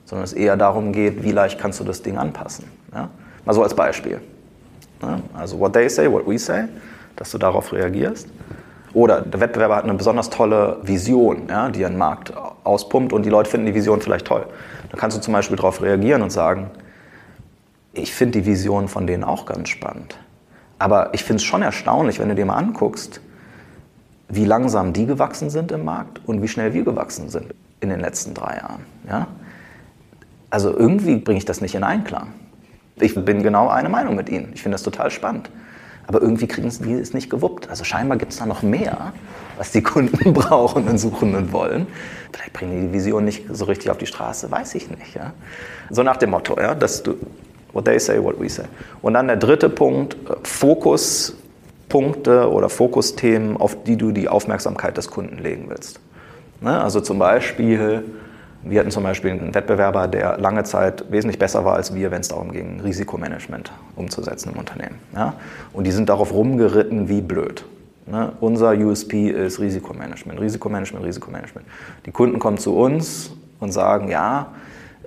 Sondern 0.04 0.24
es 0.24 0.32
eher 0.32 0.56
darum 0.56 0.92
geht, 0.92 1.22
wie 1.22 1.32
leicht 1.32 1.58
kannst 1.60 1.80
du 1.80 1.84
das 1.84 2.02
Ding 2.02 2.16
anpassen. 2.16 2.64
Ja? 2.94 3.10
Mal 3.44 3.52
so 3.52 3.62
als 3.62 3.74
Beispiel. 3.74 4.20
Ja? 5.02 5.20
Also 5.34 5.58
what 5.58 5.72
they 5.72 5.88
say, 5.88 6.10
what 6.10 6.26
we 6.26 6.38
say, 6.38 6.64
dass 7.16 7.30
du 7.30 7.38
darauf 7.38 7.72
reagierst. 7.72 8.28
Oder 8.92 9.20
der 9.20 9.40
Wettbewerber 9.40 9.76
hat 9.76 9.84
eine 9.84 9.94
besonders 9.94 10.30
tolle 10.30 10.78
Vision, 10.82 11.42
ja, 11.48 11.68
die 11.68 11.80
den 11.80 11.96
Markt 11.96 12.32
auspumpt 12.64 13.12
und 13.12 13.24
die 13.24 13.30
Leute 13.30 13.48
finden 13.48 13.66
die 13.66 13.74
Vision 13.74 14.00
vielleicht 14.00 14.26
toll. 14.26 14.46
Da 14.90 14.96
kannst 14.96 15.16
du 15.16 15.20
zum 15.20 15.32
Beispiel 15.32 15.56
darauf 15.56 15.80
reagieren 15.80 16.22
und 16.22 16.30
sagen, 16.30 16.70
ich 17.92 18.12
finde 18.12 18.40
die 18.40 18.46
Vision 18.46 18.88
von 18.88 19.06
denen 19.06 19.24
auch 19.24 19.46
ganz 19.46 19.68
spannend. 19.68 20.18
Aber 20.78 21.14
ich 21.14 21.22
finde 21.22 21.36
es 21.36 21.44
schon 21.44 21.62
erstaunlich, 21.62 22.18
wenn 22.18 22.28
du 22.28 22.34
dir 22.34 22.46
mal 22.46 22.56
anguckst, 22.56 23.20
wie 24.28 24.44
langsam 24.44 24.92
die 24.92 25.06
gewachsen 25.06 25.50
sind 25.50 25.72
im 25.72 25.84
Markt 25.84 26.20
und 26.26 26.42
wie 26.42 26.48
schnell 26.48 26.72
wir 26.72 26.84
gewachsen 26.84 27.28
sind 27.28 27.54
in 27.80 27.90
den 27.90 28.00
letzten 28.00 28.34
drei 28.34 28.56
Jahren. 28.56 28.86
Ja? 29.08 29.26
Also 30.50 30.76
irgendwie 30.76 31.16
bringe 31.16 31.38
ich 31.38 31.44
das 31.44 31.60
nicht 31.60 31.74
in 31.74 31.84
Einklang. 31.84 32.32
Ich 33.00 33.14
bin 33.14 33.42
genau 33.42 33.68
eine 33.68 33.88
Meinung 33.88 34.16
mit 34.16 34.28
ihnen. 34.28 34.50
Ich 34.54 34.62
finde 34.62 34.74
das 34.74 34.82
total 34.82 35.10
spannend. 35.10 35.50
Aber 36.06 36.20
irgendwie 36.20 36.48
kriegen 36.48 36.70
sie 36.70 36.94
es 36.94 37.14
nicht 37.14 37.30
gewuppt. 37.30 37.70
Also 37.70 37.84
scheinbar 37.84 38.18
gibt 38.18 38.32
es 38.32 38.38
da 38.38 38.46
noch 38.46 38.62
mehr, 38.62 39.12
was 39.56 39.70
die 39.70 39.82
Kunden 39.82 40.32
brauchen 40.34 40.88
und 40.88 40.98
suchen 40.98 41.36
und 41.36 41.52
wollen. 41.52 41.86
Vielleicht 42.32 42.52
bringen 42.52 42.80
die 42.80 42.88
die 42.88 42.92
Vision 42.92 43.24
nicht 43.24 43.44
so 43.48 43.66
richtig 43.66 43.90
auf 43.90 43.98
die 43.98 44.06
Straße, 44.06 44.50
weiß 44.50 44.74
ich 44.74 44.90
nicht. 44.90 45.14
Ja? 45.14 45.32
So 45.88 46.02
nach 46.02 46.16
dem 46.16 46.30
Motto, 46.30 46.60
ja, 46.60 46.74
dass 46.74 47.02
du, 47.02 47.14
what 47.72 47.84
they 47.84 48.00
say, 48.00 48.20
what 48.20 48.40
we 48.40 48.48
say. 48.48 48.64
Und 49.02 49.14
dann 49.14 49.28
der 49.28 49.36
dritte 49.36 49.68
Punkt, 49.68 50.14
äh, 50.14 50.34
Fokuspunkte 50.42 52.50
oder 52.50 52.68
Fokusthemen, 52.68 53.56
auf 53.56 53.84
die 53.84 53.96
du 53.96 54.10
die 54.10 54.28
Aufmerksamkeit 54.28 54.96
des 54.96 55.08
Kunden 55.08 55.38
legen 55.38 55.66
willst. 55.68 56.00
Ne? 56.60 56.82
Also 56.82 57.00
zum 57.00 57.20
Beispiel, 57.20 58.02
wir 58.62 58.80
hatten 58.80 58.90
zum 58.90 59.04
Beispiel 59.04 59.30
einen 59.30 59.54
Wettbewerber, 59.54 60.06
der 60.06 60.38
lange 60.38 60.64
Zeit 60.64 61.10
wesentlich 61.10 61.38
besser 61.38 61.64
war 61.64 61.74
als 61.74 61.94
wir, 61.94 62.10
wenn 62.10 62.20
es 62.20 62.28
darum 62.28 62.52
ging, 62.52 62.80
Risikomanagement 62.80 63.72
umzusetzen 63.96 64.52
im 64.52 64.58
Unternehmen. 64.58 64.98
Ja? 65.14 65.34
Und 65.72 65.84
die 65.84 65.92
sind 65.92 66.08
darauf 66.08 66.32
rumgeritten 66.32 67.08
wie 67.08 67.22
blöd. 67.22 67.64
Ne? 68.06 68.32
Unser 68.40 68.72
USP 68.72 69.30
ist 69.30 69.60
Risikomanagement, 69.60 70.40
Risikomanagement, 70.40 71.04
Risikomanagement. 71.06 71.66
Die 72.06 72.10
Kunden 72.10 72.38
kommen 72.38 72.58
zu 72.58 72.76
uns 72.76 73.30
und 73.60 73.72
sagen, 73.72 74.08
ja, 74.08 74.52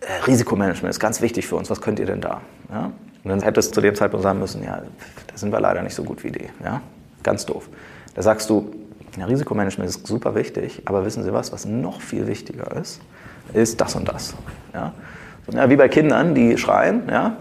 äh, 0.01 0.23
Risikomanagement 0.25 0.89
ist 0.89 0.99
ganz 0.99 1.21
wichtig 1.21 1.47
für 1.47 1.55
uns, 1.55 1.69
was 1.69 1.81
könnt 1.81 1.99
ihr 1.99 2.05
denn 2.05 2.21
da? 2.21 2.41
Ja? 2.71 2.91
Und 3.23 3.29
dann 3.29 3.41
hättest 3.41 3.71
du 3.71 3.75
zu 3.75 3.81
dem 3.81 3.95
Zeitpunkt 3.95 4.23
sagen 4.23 4.39
müssen, 4.39 4.63
ja, 4.63 4.81
da 5.27 5.37
sind 5.37 5.51
wir 5.51 5.59
leider 5.59 5.81
nicht 5.83 5.95
so 5.95 6.03
gut 6.03 6.23
wie 6.23 6.31
die. 6.31 6.49
Ja? 6.63 6.81
Ganz 7.21 7.45
doof. 7.45 7.69
Da 8.15 8.21
sagst 8.21 8.49
du, 8.49 8.73
ja, 9.17 9.25
Risikomanagement 9.25 9.89
ist 9.89 10.07
super 10.07 10.35
wichtig, 10.35 10.81
aber 10.85 11.05
wissen 11.05 11.23
Sie 11.23 11.33
was, 11.33 11.51
was 11.51 11.65
noch 11.65 12.01
viel 12.01 12.27
wichtiger 12.27 12.75
ist, 12.75 13.01
ist 13.53 13.79
das 13.79 13.95
und 13.95 14.07
das. 14.07 14.33
Ja? 14.73 14.93
Ja, 15.51 15.69
wie 15.69 15.75
bei 15.75 15.89
Kindern, 15.89 16.33
die 16.35 16.57
schreien, 16.57 17.03
ja, 17.09 17.35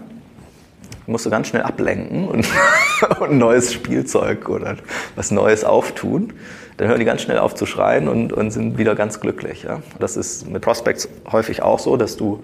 musst 1.07 1.25
du 1.25 1.29
ganz 1.29 1.47
schnell 1.47 1.63
ablenken 1.63 2.27
und, 2.27 2.47
und 3.19 3.31
ein 3.31 3.37
neues 3.37 3.73
Spielzeug 3.73 4.49
oder 4.49 4.75
was 5.15 5.31
Neues 5.31 5.63
auftun. 5.63 6.33
Dann 6.77 6.87
hören 6.87 6.99
die 6.99 7.05
ganz 7.05 7.21
schnell 7.21 7.37
auf 7.37 7.55
zu 7.55 7.65
schreien 7.65 8.07
und, 8.07 8.33
und 8.33 8.51
sind 8.51 8.77
wieder 8.77 8.95
ganz 8.95 9.19
glücklich. 9.19 9.63
Ja? 9.63 9.81
Das 9.99 10.17
ist 10.17 10.49
mit 10.49 10.61
Prospects 10.61 11.07
häufig 11.31 11.61
auch 11.61 11.79
so, 11.79 11.97
dass 11.97 12.17
du 12.17 12.43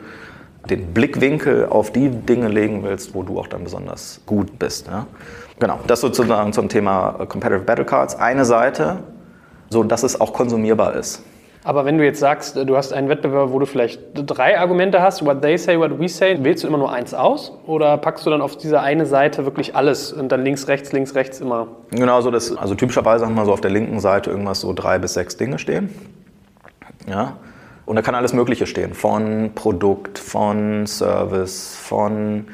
den 0.70 0.94
Blickwinkel 0.94 1.65
auf 1.68 1.92
die 1.92 2.10
Dinge 2.10 2.48
legen 2.48 2.84
willst, 2.84 3.15
wo 3.15 3.24
du 3.24 3.39
auch 3.39 3.48
dann 3.48 3.63
besonders 3.63 4.22
gut 4.26 4.60
bist. 4.60 4.88
Ja? 4.88 5.08
Genau, 5.60 5.80
das 5.88 6.02
sozusagen 6.02 6.54
zum 6.54 6.70
Thema 6.70 7.26
Competitive 7.28 7.65
Battle 7.65 7.86
Cards. 7.86 8.15
Eine 8.15 8.46
Seite, 8.46 9.00
so 9.69 9.84
dass 9.84 10.03
es 10.03 10.19
auch 10.19 10.34
konsumierbar 10.34 10.95
ist. 10.95 11.23
Aber 11.63 11.84
wenn 11.84 11.97
du 11.97 12.05
jetzt 12.05 12.19
sagst, 12.19 12.55
du 12.55 12.77
hast 12.77 12.93
einen 12.93 13.10
Wettbewerb, 13.10 13.51
wo 13.51 13.60
du 13.60 13.65
vielleicht 13.65 13.99
drei 14.13 14.58
Argumente 14.58 15.01
hast, 15.01 15.25
what 15.25 15.41
they 15.41 15.58
say, 15.58 15.77
what 15.77 15.99
we 15.99 16.08
say, 16.08 16.41
wählst 16.41 16.63
du 16.63 16.67
immer 16.67 16.77
nur 16.77 16.91
eins 16.91 17.13
aus 17.13 17.51
oder 17.65 17.97
packst 17.97 18.25
du 18.25 18.29
dann 18.29 18.41
auf 18.41 18.55
diese 18.55 18.79
eine 18.79 19.05
Seite 19.05 19.43
wirklich 19.43 19.75
alles 19.75 20.13
und 20.13 20.32
dann 20.32 20.43
links, 20.43 20.69
rechts, 20.69 20.93
links, 20.93 21.15
rechts 21.15 21.41
immer? 21.41 21.67
Genau, 21.91 22.21
so 22.21 22.32
das, 22.32 22.55
also 22.55 22.75
typischerweise 22.75 23.25
haben 23.25 23.36
wir 23.36 23.43
so 23.45 23.51
auf 23.51 23.62
der 23.62 23.71
linken 23.71 23.99
Seite 23.99 24.29
irgendwas 24.29 24.62
so 24.62 24.71
drei 24.73 24.99
bis 24.99 25.15
sechs 25.15 25.36
Dinge 25.36 25.60
stehen. 25.60 25.89
Ja. 27.08 27.38
Und 27.86 27.95
da 27.95 28.03
kann 28.03 28.15
alles 28.15 28.34
Mögliche 28.34 28.65
stehen, 28.65 28.93
von 28.93 29.51
Produkt, 29.53 30.17
von 30.17 30.88
Service, 30.88 31.75
von 31.75 32.47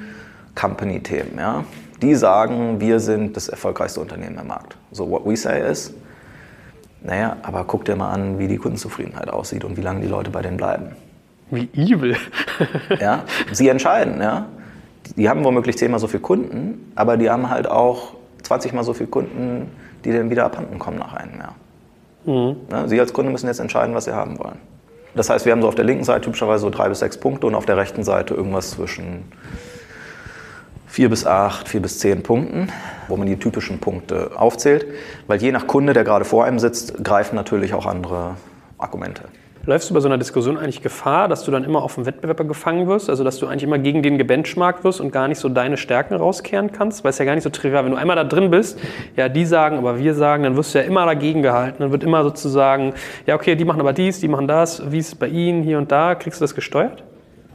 Company-Themen. 0.56 1.38
Ja. 1.38 1.64
Die 2.02 2.16
sagen, 2.16 2.80
wir 2.80 3.00
sind 3.00 3.36
das 3.38 3.50
erfolgreichste 3.50 4.00
Unternehmen 4.00 4.38
im 4.40 4.48
Markt. 4.48 4.78
So, 4.92 5.10
what 5.10 5.26
we 5.26 5.36
say 5.36 5.70
is, 5.70 5.94
naja, 7.06 7.38
aber 7.44 7.64
guck 7.66 7.86
dir 7.86 7.96
mal 7.96 8.12
an, 8.12 8.40
wie 8.40 8.48
die 8.48 8.58
Kundenzufriedenheit 8.58 9.30
aussieht 9.30 9.64
und 9.64 9.78
wie 9.78 9.82
lange 9.82 10.02
die 10.02 10.08
Leute 10.08 10.32
bei 10.32 10.42
denen 10.42 10.58
bleiben. 10.58 10.96
Wie 11.52 11.70
evil. 11.76 12.18
ja, 13.00 13.24
sie 13.52 13.70
entscheiden, 13.70 14.22
ja. 14.22 14.48
Die 15.16 15.30
haben 15.30 15.44
womöglich 15.44 15.78
zehnmal 15.78 16.00
so 16.00 16.08
viele 16.08 16.22
Kunden, 16.22 16.92
aber 16.96 17.18
die 17.18 17.30
haben 17.30 17.50
halt 17.50 17.70
auch 17.70 18.16
20 18.42 18.74
mal 18.74 18.84
so 18.84 18.94
viele 18.94 19.10
Kunden, 19.10 19.70
die 20.04 20.12
dann 20.12 20.32
wieder 20.32 20.46
abhanden 20.46 20.80
kommen 20.80 20.98
nach 20.98 21.14
einem 21.14 21.38
Jahr. 21.38 21.56
Mhm. 22.26 22.56
Ja, 22.72 22.88
sie 22.88 23.00
als 23.00 23.14
Kunde 23.14 23.32
müssen 23.32 23.48
jetzt 23.48 23.60
entscheiden, 23.60 23.94
was 23.94 24.06
sie 24.06 24.14
haben 24.14 24.40
wollen. 24.40 24.58
Das 25.14 25.30
heißt, 25.30 25.46
wir 25.46 25.52
haben 25.52 25.62
so 25.62 25.68
auf 25.68 25.76
der 25.76 25.86
linken 25.86 26.04
Seite 26.04 26.22
typischerweise 26.22 26.62
so 26.62 26.70
drei 26.72 26.90
bis 26.90 27.00
sechs 27.00 27.18
Punkte 27.18 27.46
und 27.48 27.56
auf 27.56 27.66
der 27.66 27.78
rechten 27.78 28.04
Seite 28.04 28.34
irgendwas 28.34 28.72
zwischen 28.72 29.26
vier 30.86 31.10
bis 31.10 31.26
acht, 31.26 31.68
vier 31.68 31.82
bis 31.82 32.00
zehn 32.00 32.24
Punkten, 32.24 32.72
wo 33.08 33.18
man 33.18 33.28
die 33.28 33.38
typischen 33.38 33.80
Punkte 33.80 34.32
aufzählt. 34.36 34.86
Weil 35.28 35.42
je 35.42 35.52
nach 35.52 35.68
Kunde, 35.68 35.94
der 35.94 36.04
gerade 36.04 36.26
vor 36.26 36.46
einem 36.46 36.60
sitzt, 36.60 37.04
greifen 37.04 37.36
natürlich 37.36 37.74
auch 37.74 37.86
andere 37.86 38.36
Argumente. 38.78 39.24
Läufst 39.68 39.90
du 39.90 39.96
bei 39.96 40.00
so 40.00 40.08
einer 40.08 40.20
Diskussion 40.20 40.60
eigentlich 40.60 40.84
Gefahr, 40.84 41.28
dass 41.28 41.44
du 41.44 41.50
dann 41.50 41.64
immer 41.64 41.82
auf 41.82 41.96
dem 41.96 42.06
Wettbewerber 42.06 42.44
gefangen 42.44 42.86
wirst? 42.86 43.10
Also, 43.10 43.24
dass 43.24 43.40
du 43.40 43.48
eigentlich 43.48 43.64
immer 43.64 43.80
gegen 43.80 44.04
den 44.04 44.20
gebenchmarkt 44.20 44.84
wirst 44.84 45.02
und 45.02 45.12
gar 45.12 45.28
nicht 45.28 45.40
so 45.40 45.50
deine 45.50 45.78
Stärken 45.78 46.14
rauskehren 46.14 46.72
kannst? 46.72 47.04
Weil 47.04 47.10
es 47.10 47.18
ja 47.18 47.26
gar 47.26 47.34
nicht 47.34 47.44
so 47.44 47.50
trivial 47.50 47.84
Wenn 47.84 47.92
du 47.92 47.98
einmal 47.98 48.16
da 48.16 48.24
drin 48.24 48.52
bist, 48.52 48.78
ja, 49.16 49.28
die 49.28 49.44
sagen, 49.44 49.80
aber 49.80 49.98
wir 49.98 50.14
sagen, 50.14 50.44
dann 50.44 50.56
wirst 50.56 50.76
du 50.76 50.80
ja 50.80 50.84
immer 50.84 51.08
dagegen 51.08 51.42
gehalten. 51.42 51.78
Dann 51.80 51.92
wird 51.92 52.04
immer 52.04 52.24
sozusagen, 52.24 52.94
ja, 53.26 53.34
okay, 53.34 53.56
die 53.56 53.66
machen 53.66 53.82
aber 53.82 53.94
dies, 53.94 54.20
die 54.20 54.28
machen 54.28 54.48
das. 54.48 54.92
Wie 54.92 55.00
ist 55.00 55.08
es 55.08 55.16
bei 55.16 55.28
ihnen 55.28 55.64
hier 55.64 55.80
und 55.80 55.92
da? 55.92 56.14
Kriegst 56.14 56.40
du 56.40 56.44
das 56.44 56.54
gesteuert? 56.54 57.04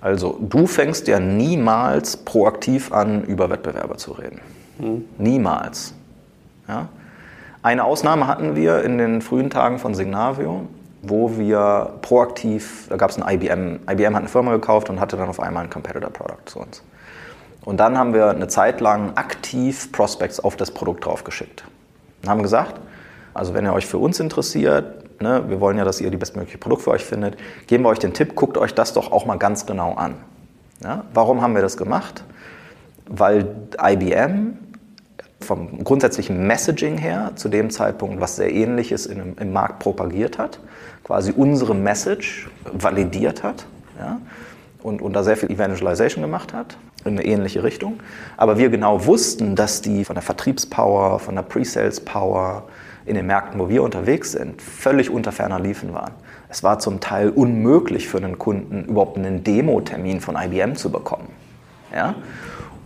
Also 0.00 0.38
du 0.40 0.66
fängst 0.66 1.08
ja 1.08 1.20
niemals 1.20 2.16
proaktiv 2.16 2.92
an, 2.92 3.22
über 3.24 3.50
Wettbewerber 3.50 3.96
zu 3.96 4.12
reden. 4.12 4.40
Mhm. 4.78 5.04
Niemals. 5.18 5.94
Ja? 6.68 6.88
Eine 7.62 7.84
Ausnahme 7.84 8.26
hatten 8.26 8.56
wir 8.56 8.82
in 8.82 8.96
den 8.96 9.20
frühen 9.20 9.50
Tagen 9.50 9.78
von 9.78 9.94
Signavio, 9.94 10.62
wo 11.02 11.36
wir 11.36 11.94
proaktiv, 12.00 12.86
da 12.88 12.96
gab 12.96 13.10
es 13.10 13.20
ein 13.20 13.34
IBM, 13.34 13.80
IBM 13.90 14.14
hat 14.14 14.20
eine 14.20 14.28
Firma 14.28 14.52
gekauft 14.52 14.88
und 14.88 15.00
hatte 15.00 15.16
dann 15.16 15.28
auf 15.28 15.40
einmal 15.40 15.64
ein 15.64 15.70
Competitor-Product 15.70 16.46
zu 16.46 16.60
uns. 16.60 16.82
Und 17.62 17.78
dann 17.78 17.98
haben 17.98 18.14
wir 18.14 18.30
eine 18.30 18.48
Zeit 18.48 18.80
lang 18.80 19.16
aktiv 19.16 19.92
Prospects 19.92 20.40
auf 20.40 20.56
das 20.56 20.70
Produkt 20.70 21.04
draufgeschickt. 21.04 21.64
Und 22.22 22.28
haben 22.30 22.42
gesagt, 22.42 22.80
also 23.34 23.52
wenn 23.52 23.66
ihr 23.66 23.74
euch 23.74 23.86
für 23.86 23.98
uns 23.98 24.18
interessiert, 24.20 24.99
ne, 25.20 25.44
wir 25.48 25.60
wollen 25.60 25.78
ja, 25.78 25.84
dass 25.84 26.00
ihr 26.00 26.10
die 26.10 26.16
bestmögliche 26.16 26.58
Produkt 26.58 26.82
für 26.82 26.90
euch 26.90 27.04
findet, 27.04 27.36
geben 27.66 27.84
wir 27.84 27.90
euch 27.90 27.98
den 27.98 28.12
Tipp, 28.12 28.34
guckt 28.34 28.56
euch 28.58 28.74
das 28.74 28.92
doch 28.92 29.12
auch 29.12 29.26
mal 29.26 29.36
ganz 29.36 29.66
genau 29.66 29.94
an. 29.94 30.14
Ja? 30.82 31.04
Warum 31.12 31.42
haben 31.42 31.54
wir 31.54 31.62
das 31.62 31.76
gemacht? 31.76 32.24
Weil 33.06 33.54
IBM 33.82 34.58
vom 35.40 35.84
grundsätzlichen 35.84 36.46
Messaging 36.46 36.98
her 36.98 37.32
zu 37.34 37.48
dem 37.48 37.70
Zeitpunkt 37.70 38.20
was 38.20 38.36
sehr 38.36 38.52
ähnliches 38.52 39.06
in, 39.06 39.36
im 39.36 39.52
Markt 39.52 39.78
propagiert 39.78 40.38
hat, 40.38 40.60
quasi 41.04 41.32
unsere 41.32 41.74
Message 41.74 42.50
validiert 42.72 43.42
hat 43.42 43.66
ja? 43.98 44.20
und, 44.82 45.02
und 45.02 45.12
da 45.14 45.22
sehr 45.22 45.36
viel 45.36 45.50
Evangelization 45.50 46.22
gemacht 46.22 46.52
hat 46.52 46.76
in 47.04 47.12
eine 47.12 47.24
ähnliche 47.24 47.62
Richtung. 47.62 48.00
Aber 48.36 48.58
wir 48.58 48.68
genau 48.68 49.06
wussten, 49.06 49.56
dass 49.56 49.80
die 49.80 50.04
von 50.04 50.14
der 50.14 50.22
Vertriebspower, 50.22 51.18
von 51.18 51.34
der 51.34 51.42
Pre-Sales-Power, 51.42 52.64
in 53.06 53.14
den 53.14 53.26
Märkten, 53.26 53.58
wo 53.58 53.68
wir 53.68 53.82
unterwegs 53.82 54.32
sind, 54.32 54.60
völlig 54.60 55.10
unter 55.10 55.32
ferner 55.32 55.60
Liefen 55.60 55.94
waren. 55.94 56.12
Es 56.48 56.62
war 56.62 56.78
zum 56.78 57.00
Teil 57.00 57.30
unmöglich 57.30 58.08
für 58.08 58.18
einen 58.18 58.38
Kunden, 58.38 58.84
überhaupt 58.84 59.16
einen 59.16 59.44
Demo-Termin 59.44 60.20
von 60.20 60.36
IBM 60.36 60.74
zu 60.74 60.90
bekommen. 60.90 61.28
Ja? 61.94 62.14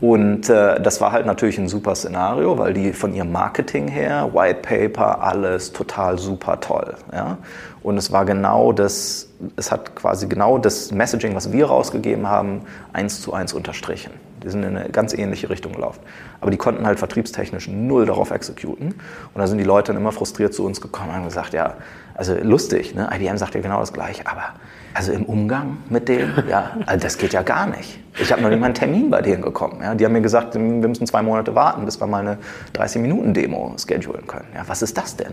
Und 0.00 0.50
äh, 0.50 0.80
das 0.82 1.00
war 1.00 1.12
halt 1.12 1.24
natürlich 1.24 1.56
ein 1.56 1.68
super 1.68 1.94
Szenario, 1.94 2.58
weil 2.58 2.74
die 2.74 2.92
von 2.92 3.14
ihrem 3.14 3.32
Marketing 3.32 3.88
her, 3.88 4.30
White 4.34 4.60
Paper, 4.60 5.22
alles 5.22 5.72
total 5.72 6.18
super 6.18 6.60
toll. 6.60 6.94
Ja? 7.12 7.38
Und 7.82 7.96
es 7.96 8.12
war 8.12 8.24
genau 8.24 8.72
das, 8.72 9.28
es 9.56 9.72
hat 9.72 9.94
quasi 9.94 10.26
genau 10.26 10.58
das 10.58 10.90
Messaging, 10.90 11.34
was 11.34 11.52
wir 11.52 11.66
rausgegeben 11.66 12.28
haben, 12.28 12.62
eins 12.92 13.22
zu 13.22 13.32
eins 13.32 13.54
unterstrichen. 13.54 14.12
Die 14.44 14.50
sind 14.50 14.62
in 14.62 14.76
eine 14.76 14.90
ganz 14.90 15.14
ähnliche 15.14 15.50
Richtung 15.50 15.72
gelaufen. 15.72 16.00
Aber 16.40 16.50
die 16.50 16.56
konnten 16.56 16.86
halt 16.86 16.98
vertriebstechnisch 16.98 17.68
null 17.68 18.06
darauf 18.06 18.30
exekuten. 18.30 18.88
Und 18.88 19.40
da 19.40 19.46
sind 19.46 19.58
die 19.58 19.64
Leute 19.64 19.92
dann 19.92 20.00
immer 20.00 20.12
frustriert 20.12 20.54
zu 20.54 20.64
uns 20.64 20.80
gekommen 20.80 21.08
und 21.08 21.16
haben 21.16 21.24
gesagt, 21.24 21.54
ja, 21.54 21.74
also 22.14 22.34
lustig, 22.34 22.94
ne? 22.94 23.08
IBM 23.12 23.36
sagt 23.38 23.54
ja 23.54 23.60
genau 23.60 23.80
das 23.80 23.92
Gleiche, 23.92 24.26
aber 24.26 24.54
also 24.94 25.12
im 25.12 25.24
Umgang 25.24 25.78
mit 25.88 26.08
denen, 26.08 26.44
ja, 26.48 26.76
also 26.86 27.02
das 27.02 27.18
geht 27.18 27.32
ja 27.32 27.42
gar 27.42 27.66
nicht. 27.66 27.98
Ich 28.18 28.30
habe 28.30 28.42
noch 28.42 28.48
nicht 28.48 28.60
mal 28.60 28.66
einen 28.66 28.74
Termin 28.74 29.10
bei 29.10 29.20
denen 29.22 29.42
bekommen. 29.42 29.80
Ja? 29.82 29.94
Die 29.94 30.04
haben 30.04 30.12
mir 30.12 30.20
gesagt, 30.20 30.54
wir 30.54 30.60
müssen 30.60 31.06
zwei 31.06 31.22
Monate 31.22 31.54
warten, 31.54 31.84
bis 31.84 32.00
wir 32.00 32.06
mal 32.06 32.20
eine 32.20 32.38
30-Minuten-Demo 32.74 33.74
schedulen 33.76 34.26
können. 34.26 34.46
Ja, 34.54 34.62
was 34.66 34.82
ist 34.82 34.96
das 34.96 35.16
denn? 35.16 35.32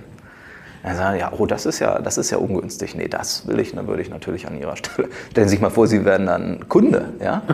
Er 0.83 0.95
sagt, 0.95 1.19
ja, 1.19 1.31
oh, 1.37 1.45
das 1.45 1.65
ist 1.65 1.79
ja, 1.79 1.99
das 1.99 2.17
ist 2.17 2.31
ja 2.31 2.37
ungünstig. 2.37 2.95
Nee, 2.95 3.07
das 3.07 3.47
will 3.47 3.59
ich, 3.59 3.73
dann 3.73 3.87
würde 3.87 4.01
ich 4.01 4.09
natürlich 4.09 4.47
an 4.47 4.59
Ihrer 4.59 4.75
Stelle. 4.75 5.09
Stellen 5.31 5.47
Sie 5.47 5.55
sich 5.55 5.61
mal 5.61 5.69
vor, 5.69 5.87
Sie 5.87 6.05
werden 6.05 6.25
dann 6.25 6.67
Kunde, 6.69 7.13
ja? 7.23 7.43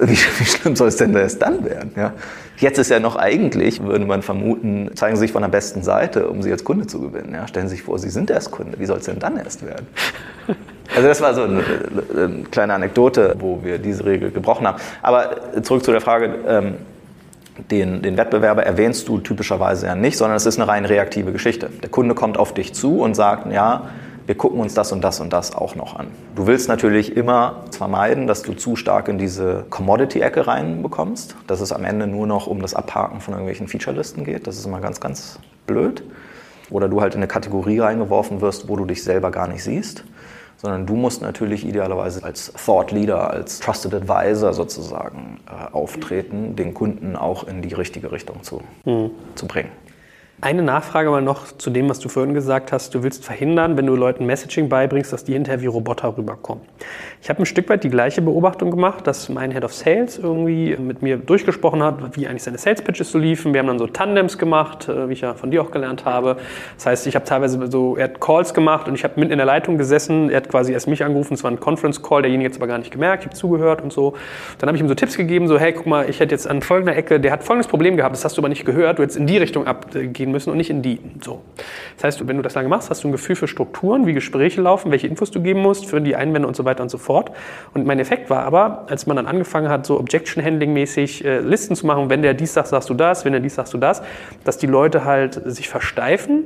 Wie, 0.00 0.12
wie 0.12 0.44
schlimm 0.44 0.76
soll 0.76 0.86
es 0.86 0.96
denn 0.96 1.12
erst 1.12 1.42
dann 1.42 1.64
werden, 1.64 1.90
ja? 1.96 2.12
Jetzt 2.58 2.78
ist 2.78 2.88
ja 2.88 3.00
noch 3.00 3.16
eigentlich, 3.16 3.82
würde 3.82 4.06
man 4.06 4.22
vermuten, 4.22 4.90
zeigen 4.94 5.16
Sie 5.16 5.22
sich 5.22 5.32
von 5.32 5.42
der 5.42 5.48
besten 5.48 5.82
Seite, 5.82 6.28
um 6.28 6.40
Sie 6.40 6.52
als 6.52 6.62
Kunde 6.62 6.86
zu 6.86 7.00
gewinnen, 7.00 7.34
ja? 7.34 7.48
Stellen 7.48 7.66
Sie 7.66 7.74
sich 7.74 7.82
vor, 7.84 7.98
Sie 7.98 8.10
sind 8.10 8.30
erst 8.30 8.52
Kunde. 8.52 8.78
Wie 8.78 8.86
soll 8.86 8.98
es 8.98 9.06
denn 9.06 9.18
dann 9.18 9.36
erst 9.36 9.66
werden? 9.66 9.86
Also 10.96 11.06
das 11.06 11.20
war 11.20 11.34
so 11.34 11.42
eine, 11.42 11.62
eine, 12.16 12.44
kleine 12.50 12.72
Anekdote, 12.72 13.36
wo 13.38 13.62
wir 13.62 13.78
diese 13.78 14.06
Regel 14.06 14.30
gebrochen 14.30 14.66
haben. 14.66 14.78
Aber 15.02 15.62
zurück 15.62 15.84
zu 15.84 15.92
der 15.92 16.00
Frage, 16.00 16.34
ähm, 16.48 16.74
den, 17.70 18.02
den 18.02 18.16
Wettbewerber 18.16 18.64
erwähnst 18.64 19.08
du 19.08 19.18
typischerweise 19.18 19.86
ja 19.86 19.94
nicht, 19.94 20.16
sondern 20.16 20.36
es 20.36 20.46
ist 20.46 20.58
eine 20.58 20.68
rein 20.68 20.84
reaktive 20.84 21.32
Geschichte. 21.32 21.70
Der 21.82 21.88
Kunde 21.88 22.14
kommt 22.14 22.38
auf 22.38 22.54
dich 22.54 22.74
zu 22.74 23.00
und 23.00 23.14
sagt, 23.14 23.52
ja, 23.52 23.90
wir 24.26 24.36
gucken 24.36 24.60
uns 24.60 24.74
das 24.74 24.92
und 24.92 25.02
das 25.02 25.20
und 25.20 25.32
das 25.32 25.54
auch 25.54 25.74
noch 25.74 25.98
an. 25.98 26.08
Du 26.34 26.46
willst 26.46 26.68
natürlich 26.68 27.16
immer 27.16 27.64
vermeiden, 27.76 28.26
dass 28.26 28.42
du 28.42 28.52
zu 28.52 28.76
stark 28.76 29.08
in 29.08 29.18
diese 29.18 29.64
Commodity-Ecke 29.70 30.46
reinbekommst, 30.46 31.34
dass 31.46 31.60
es 31.60 31.72
am 31.72 31.84
Ende 31.84 32.06
nur 32.06 32.26
noch 32.26 32.46
um 32.46 32.60
das 32.60 32.74
Abhaken 32.74 33.20
von 33.20 33.32
irgendwelchen 33.32 33.68
Featurelisten 33.68 34.24
geht. 34.24 34.46
Das 34.46 34.58
ist 34.58 34.66
immer 34.66 34.80
ganz, 34.80 35.00
ganz 35.00 35.38
blöd. 35.66 36.02
Oder 36.70 36.88
du 36.88 37.00
halt 37.00 37.14
in 37.14 37.20
eine 37.20 37.28
Kategorie 37.28 37.78
reingeworfen 37.78 38.42
wirst, 38.42 38.68
wo 38.68 38.76
du 38.76 38.84
dich 38.84 39.02
selber 39.02 39.30
gar 39.30 39.48
nicht 39.48 39.64
siehst 39.64 40.04
sondern 40.58 40.86
du 40.86 40.94
musst 40.94 41.22
natürlich 41.22 41.64
idealerweise 41.64 42.22
als 42.24 42.52
Thought 42.52 42.90
Leader, 42.90 43.30
als 43.30 43.60
Trusted 43.60 43.94
Advisor 43.94 44.52
sozusagen 44.52 45.40
äh, 45.46 45.72
auftreten, 45.72 46.56
den 46.56 46.74
Kunden 46.74 47.16
auch 47.16 47.44
in 47.44 47.62
die 47.62 47.72
richtige 47.72 48.12
Richtung 48.12 48.42
zu, 48.42 48.60
mhm. 48.84 49.10
zu 49.36 49.46
bringen. 49.46 49.70
Eine 50.40 50.62
Nachfrage 50.62 51.10
mal 51.10 51.20
noch 51.20 51.46
zu 51.58 51.68
dem, 51.68 51.88
was 51.88 51.98
du 51.98 52.08
vorhin 52.08 52.32
gesagt 52.32 52.70
hast. 52.70 52.94
Du 52.94 53.02
willst 53.02 53.24
verhindern, 53.24 53.76
wenn 53.76 53.86
du 53.86 53.96
Leuten 53.96 54.24
Messaging 54.24 54.68
beibringst, 54.68 55.12
dass 55.12 55.24
die 55.24 55.32
hinterher 55.32 55.62
wie 55.62 55.66
Roboter 55.66 56.16
rüberkommen. 56.16 56.62
Ich 57.20 57.28
habe 57.28 57.42
ein 57.42 57.46
Stück 57.46 57.68
weit 57.68 57.82
die 57.82 57.90
gleiche 57.90 58.22
Beobachtung 58.22 58.70
gemacht, 58.70 59.04
dass 59.08 59.28
mein 59.28 59.50
Head 59.50 59.64
of 59.64 59.74
Sales 59.74 60.16
irgendwie 60.16 60.76
mit 60.76 61.02
mir 61.02 61.16
durchgesprochen 61.16 61.82
hat, 61.82 62.16
wie 62.16 62.28
eigentlich 62.28 62.44
seine 62.44 62.56
Sales 62.56 62.82
Pitches 62.82 63.10
so 63.10 63.18
liefen. 63.18 63.52
Wir 63.52 63.58
haben 63.58 63.66
dann 63.66 63.80
so 63.80 63.88
Tandems 63.88 64.38
gemacht, 64.38 64.88
äh, 64.88 65.08
wie 65.08 65.14
ich 65.14 65.22
ja 65.22 65.34
von 65.34 65.50
dir 65.50 65.60
auch 65.60 65.72
gelernt 65.72 66.04
habe. 66.04 66.36
Das 66.76 66.86
heißt, 66.86 67.08
ich 67.08 67.16
habe 67.16 67.24
teilweise 67.24 67.58
so, 67.68 67.96
er 67.96 68.04
hat 68.04 68.20
Calls 68.20 68.54
gemacht 68.54 68.86
und 68.86 68.94
ich 68.94 69.02
habe 69.02 69.18
mitten 69.18 69.32
in 69.32 69.38
der 69.38 69.46
Leitung 69.46 69.76
gesessen. 69.76 70.30
Er 70.30 70.36
hat 70.36 70.48
quasi 70.48 70.72
erst 70.72 70.86
mich 70.86 71.02
angerufen, 71.02 71.34
es 71.34 71.42
war 71.42 71.50
ein 71.50 71.58
Conference 71.58 72.00
Call, 72.00 72.22
derjenige 72.22 72.48
jetzt 72.48 72.58
aber 72.58 72.68
gar 72.68 72.78
nicht 72.78 72.92
gemerkt, 72.92 73.24
ich 73.24 73.30
habe 73.30 73.36
zugehört 73.36 73.82
und 73.82 73.92
so. 73.92 74.14
Dann 74.58 74.68
habe 74.68 74.76
ich 74.76 74.82
ihm 74.82 74.88
so 74.88 74.94
Tipps 74.94 75.16
gegeben, 75.16 75.48
so 75.48 75.58
hey, 75.58 75.72
guck 75.72 75.86
mal, 75.86 76.08
ich 76.08 76.20
hätte 76.20 76.32
jetzt 76.32 76.46
an 76.46 76.62
folgender 76.62 76.94
Ecke, 76.94 77.18
der 77.18 77.32
hat 77.32 77.42
folgendes 77.42 77.66
Problem 77.66 77.96
gehabt, 77.96 78.14
das 78.14 78.24
hast 78.24 78.36
du 78.36 78.40
aber 78.40 78.48
nicht 78.48 78.64
gehört, 78.64 79.00
du 79.00 79.02
hättest 79.02 79.18
in 79.18 79.26
die 79.26 79.38
Richtung 79.38 79.66
abgehen 79.66 80.27
gehen 80.28 80.32
müssen 80.32 80.50
und 80.50 80.56
nicht 80.56 80.70
in 80.70 80.82
die. 80.82 81.00
So. 81.20 81.42
Das 81.96 82.04
heißt, 82.04 82.28
wenn 82.28 82.36
du 82.36 82.42
das 82.42 82.54
lange 82.54 82.68
machst, 82.68 82.90
hast 82.90 83.04
du 83.04 83.08
ein 83.08 83.12
Gefühl 83.12 83.36
für 83.36 83.48
Strukturen, 83.48 84.06
wie 84.06 84.12
Gespräche 84.12 84.60
laufen, 84.60 84.90
welche 84.90 85.06
Infos 85.06 85.30
du 85.30 85.40
geben 85.40 85.60
musst, 85.60 85.86
für 85.86 86.00
die 86.00 86.14
Einwände 86.14 86.46
und 86.46 86.56
so 86.56 86.64
weiter 86.64 86.82
und 86.82 86.90
so 86.90 86.98
fort. 86.98 87.32
Und 87.74 87.86
mein 87.86 87.98
Effekt 87.98 88.30
war 88.30 88.44
aber, 88.44 88.86
als 88.88 89.06
man 89.06 89.16
dann 89.16 89.26
angefangen 89.26 89.68
hat, 89.68 89.86
so 89.86 89.98
Objection 89.98 90.44
Handling 90.44 90.72
mäßig 90.72 91.24
äh, 91.24 91.40
Listen 91.40 91.74
zu 91.74 91.86
machen, 91.86 92.10
wenn 92.10 92.22
der 92.22 92.34
dies 92.34 92.54
sagt, 92.54 92.68
sagst 92.68 92.90
du 92.90 92.94
das, 92.94 93.24
wenn 93.24 93.32
der 93.32 93.40
dies 93.40 93.54
sagst 93.54 93.74
du 93.74 93.78
das, 93.78 94.02
dass 94.44 94.58
die 94.58 94.66
Leute 94.66 95.04
halt 95.04 95.40
sich 95.44 95.68
versteifen 95.68 96.44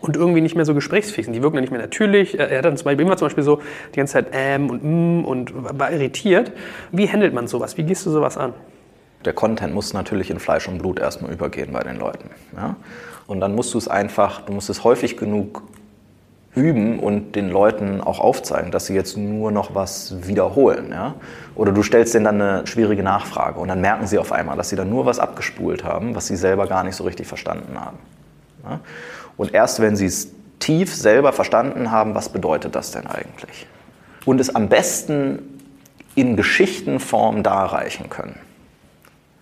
und 0.00 0.16
irgendwie 0.16 0.40
nicht 0.40 0.54
mehr 0.54 0.64
so 0.64 0.74
gesprächsfähig 0.74 1.24
sind. 1.26 1.34
Die 1.34 1.42
wirken 1.42 1.56
dann 1.56 1.62
nicht 1.62 1.70
mehr 1.70 1.80
natürlich. 1.80 2.38
Er 2.38 2.58
hat 2.58 2.64
dann 2.64 2.76
zum 2.76 2.84
Beispiel 2.84 3.06
immer 3.06 3.16
zum 3.16 3.26
Beispiel 3.26 3.44
so 3.44 3.60
die 3.94 3.96
ganze 3.96 4.14
Zeit 4.14 4.26
ähm 4.32 4.70
und 4.70 4.84
mm 4.84 5.24
und 5.24 5.78
war 5.78 5.90
irritiert. 5.92 6.52
Wie 6.92 7.08
handelt 7.08 7.32
man 7.32 7.46
sowas? 7.46 7.78
Wie 7.78 7.84
gehst 7.84 8.04
du 8.04 8.10
sowas 8.10 8.36
an? 8.36 8.52
Der 9.24 9.32
Content 9.32 9.74
muss 9.74 9.92
natürlich 9.92 10.30
in 10.30 10.38
Fleisch 10.38 10.68
und 10.68 10.78
Blut 10.78 10.98
erstmal 10.98 11.32
übergehen 11.32 11.72
bei 11.72 11.82
den 11.82 11.96
Leuten. 11.96 12.30
Ja? 12.56 12.76
Und 13.26 13.40
dann 13.40 13.54
musst 13.54 13.72
du 13.72 13.78
es 13.78 13.88
einfach, 13.88 14.42
du 14.42 14.52
musst 14.52 14.68
es 14.68 14.84
häufig 14.84 15.16
genug 15.16 15.62
üben 16.54 17.00
und 17.00 17.34
den 17.34 17.48
Leuten 17.48 18.00
auch 18.00 18.20
aufzeigen, 18.20 18.70
dass 18.70 18.86
sie 18.86 18.94
jetzt 18.94 19.16
nur 19.16 19.50
noch 19.50 19.74
was 19.74 20.26
wiederholen. 20.28 20.90
Ja? 20.90 21.14
Oder 21.54 21.72
du 21.72 21.82
stellst 21.82 22.14
denen 22.14 22.24
dann 22.24 22.40
eine 22.40 22.66
schwierige 22.66 23.02
Nachfrage 23.02 23.58
und 23.58 23.68
dann 23.68 23.80
merken 23.80 24.06
sie 24.06 24.18
auf 24.18 24.30
einmal, 24.30 24.56
dass 24.56 24.68
sie 24.68 24.76
dann 24.76 24.90
nur 24.90 25.06
was 25.06 25.18
abgespult 25.18 25.84
haben, 25.84 26.14
was 26.14 26.26
sie 26.26 26.36
selber 26.36 26.66
gar 26.66 26.84
nicht 26.84 26.94
so 26.94 27.04
richtig 27.04 27.26
verstanden 27.26 27.80
haben. 27.80 27.98
Ja? 28.64 28.80
Und 29.36 29.54
erst 29.54 29.80
wenn 29.80 29.96
sie 29.96 30.06
es 30.06 30.28
tief 30.58 30.94
selber 30.94 31.32
verstanden 31.32 31.90
haben, 31.90 32.14
was 32.14 32.28
bedeutet 32.28 32.74
das 32.74 32.92
denn 32.92 33.06
eigentlich? 33.06 33.66
Und 34.24 34.40
es 34.40 34.54
am 34.54 34.68
besten 34.68 35.60
in 36.14 36.36
Geschichtenform 36.36 37.42
darreichen 37.42 38.08
können 38.08 38.38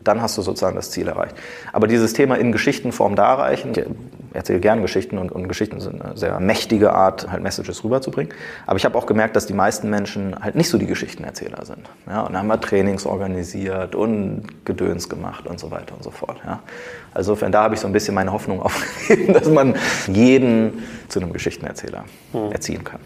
dann 0.04 0.22
hast 0.22 0.38
du 0.38 0.42
sozusagen 0.42 0.76
das 0.76 0.90
Ziel 0.90 1.08
erreicht. 1.08 1.34
Aber 1.72 1.86
dieses 1.86 2.12
Thema 2.12 2.36
in 2.36 2.52
Geschichtenform 2.52 3.16
darreichen, 3.16 3.72
ich 3.72 3.84
erzähle 4.32 4.60
gerne 4.60 4.80
Geschichten 4.80 5.18
und, 5.18 5.32
und, 5.32 5.48
Geschichten 5.48 5.80
sind 5.80 6.00
eine 6.00 6.16
sehr 6.16 6.38
mächtige 6.40 6.92
Art, 6.92 7.30
halt 7.30 7.42
Messages 7.42 7.84
rüberzubringen. 7.84 8.32
Aber 8.66 8.76
ich 8.76 8.84
habe 8.84 8.96
auch 8.96 9.06
gemerkt, 9.06 9.36
dass 9.36 9.46
die 9.46 9.52
meisten 9.52 9.90
Menschen 9.90 10.36
halt 10.40 10.54
nicht 10.54 10.68
so 10.68 10.78
die 10.78 10.86
Geschichtenerzähler 10.86 11.64
sind. 11.64 11.90
Ja, 12.06 12.22
und 12.22 12.32
dann 12.32 12.38
haben 12.38 12.48
wir 12.48 12.60
Trainings 12.60 13.04
organisiert 13.04 13.94
und 13.94 14.64
Gedöns 14.64 15.08
gemacht 15.08 15.46
und 15.46 15.58
so 15.58 15.70
weiter 15.70 15.94
und 15.94 16.02
so 16.02 16.10
fort. 16.10 16.40
Ja. 16.46 16.60
Also 17.14 17.32
insofern, 17.32 17.52
da 17.52 17.62
habe 17.62 17.74
ich 17.74 17.80
so 17.80 17.86
ein 17.86 17.92
bisschen 17.92 18.14
meine 18.14 18.32
Hoffnung 18.32 18.60
aufgegeben, 18.62 19.32
dass 19.32 19.48
man 19.48 19.74
jeden 20.06 20.82
zu 21.08 21.20
einem 21.20 21.32
Geschichtenerzähler 21.32 22.04
hm. 22.32 22.52
erziehen 22.52 22.84
kann. 22.84 23.00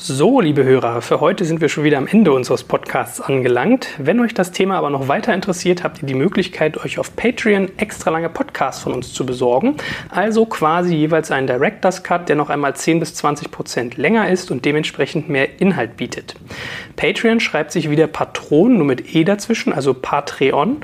So, 0.00 0.40
liebe 0.40 0.62
Hörer, 0.62 1.02
für 1.02 1.20
heute 1.20 1.44
sind 1.44 1.60
wir 1.60 1.68
schon 1.68 1.82
wieder 1.82 1.98
am 1.98 2.06
Ende 2.06 2.30
unseres 2.30 2.62
Podcasts 2.62 3.20
angelangt. 3.20 3.88
Wenn 3.98 4.20
euch 4.20 4.32
das 4.32 4.52
Thema 4.52 4.78
aber 4.78 4.90
noch 4.90 5.08
weiter 5.08 5.34
interessiert, 5.34 5.82
habt 5.82 6.00
ihr 6.00 6.06
die 6.06 6.14
Möglichkeit, 6.14 6.78
euch 6.78 7.00
auf 7.00 7.16
Patreon 7.16 7.72
extra 7.78 8.10
lange 8.10 8.28
Podcasts 8.28 8.80
von 8.80 8.92
uns 8.92 9.12
zu 9.12 9.26
besorgen. 9.26 9.74
Also 10.08 10.46
quasi 10.46 10.94
jeweils 10.94 11.32
einen 11.32 11.48
Director's 11.48 12.04
Cut, 12.04 12.28
der 12.28 12.36
noch 12.36 12.48
einmal 12.48 12.76
10 12.76 13.00
bis 13.00 13.14
20 13.14 13.50
Prozent 13.50 13.96
länger 13.96 14.30
ist 14.30 14.52
und 14.52 14.64
dementsprechend 14.64 15.28
mehr 15.28 15.60
Inhalt 15.60 15.96
bietet. 15.96 16.36
Patreon 16.94 17.40
schreibt 17.40 17.72
sich 17.72 17.90
wieder 17.90 18.06
Patron, 18.06 18.76
nur 18.76 18.86
mit 18.86 19.16
E 19.16 19.24
dazwischen, 19.24 19.72
also 19.72 19.94
Patreon. 19.94 20.76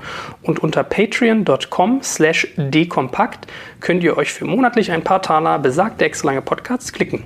Und 0.42 0.58
unter 0.58 0.82
patreon.com 0.82 2.02
slash 2.02 2.48
dekompakt 2.56 3.46
könnt 3.80 4.02
ihr 4.02 4.16
euch 4.16 4.32
für 4.32 4.44
monatlich 4.44 4.90
ein 4.90 5.04
paar 5.04 5.22
Taler 5.22 5.60
besagte 5.60 6.04
extra 6.04 6.28
lange 6.28 6.42
Podcasts 6.42 6.92
klicken. 6.92 7.24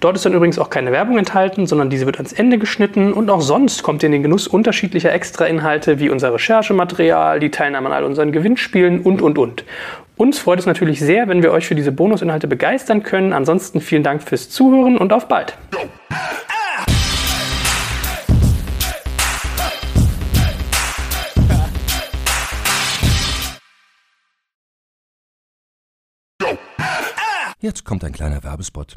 Dort 0.00 0.16
ist 0.16 0.24
dann 0.24 0.32
übrigens 0.32 0.58
auch 0.58 0.70
keine 0.70 0.90
Werbung 0.90 1.18
enthalten, 1.28 1.66
sondern 1.66 1.90
diese 1.90 2.06
wird 2.06 2.16
ans 2.16 2.32
Ende 2.32 2.58
geschnitten 2.58 3.12
und 3.12 3.28
auch 3.28 3.42
sonst 3.42 3.82
kommt 3.82 4.02
ihr 4.02 4.06
in 4.06 4.12
den 4.12 4.22
Genuss 4.22 4.48
unterschiedlicher 4.48 5.12
Extra-Inhalte 5.12 5.98
wie 5.98 6.08
unser 6.08 6.32
Recherchematerial, 6.32 7.38
die 7.38 7.50
Teilnahme 7.50 7.88
an 7.88 7.92
all 7.92 8.04
unseren 8.04 8.32
Gewinnspielen 8.32 9.02
und, 9.02 9.20
und, 9.20 9.36
und. 9.36 9.64
Uns 10.16 10.38
freut 10.38 10.58
es 10.58 10.66
natürlich 10.66 11.00
sehr, 11.00 11.28
wenn 11.28 11.42
wir 11.42 11.52
euch 11.52 11.66
für 11.66 11.74
diese 11.74 11.92
Bonusinhalte 11.92 12.48
begeistern 12.48 13.02
können. 13.02 13.34
Ansonsten 13.34 13.80
vielen 13.80 14.02
Dank 14.02 14.22
fürs 14.22 14.48
Zuhören 14.48 14.96
und 14.96 15.12
auf 15.12 15.28
bald. 15.28 15.56
Jetzt 27.60 27.84
kommt 27.84 28.02
ein 28.04 28.12
kleiner 28.12 28.42
Werbespot. 28.42 28.96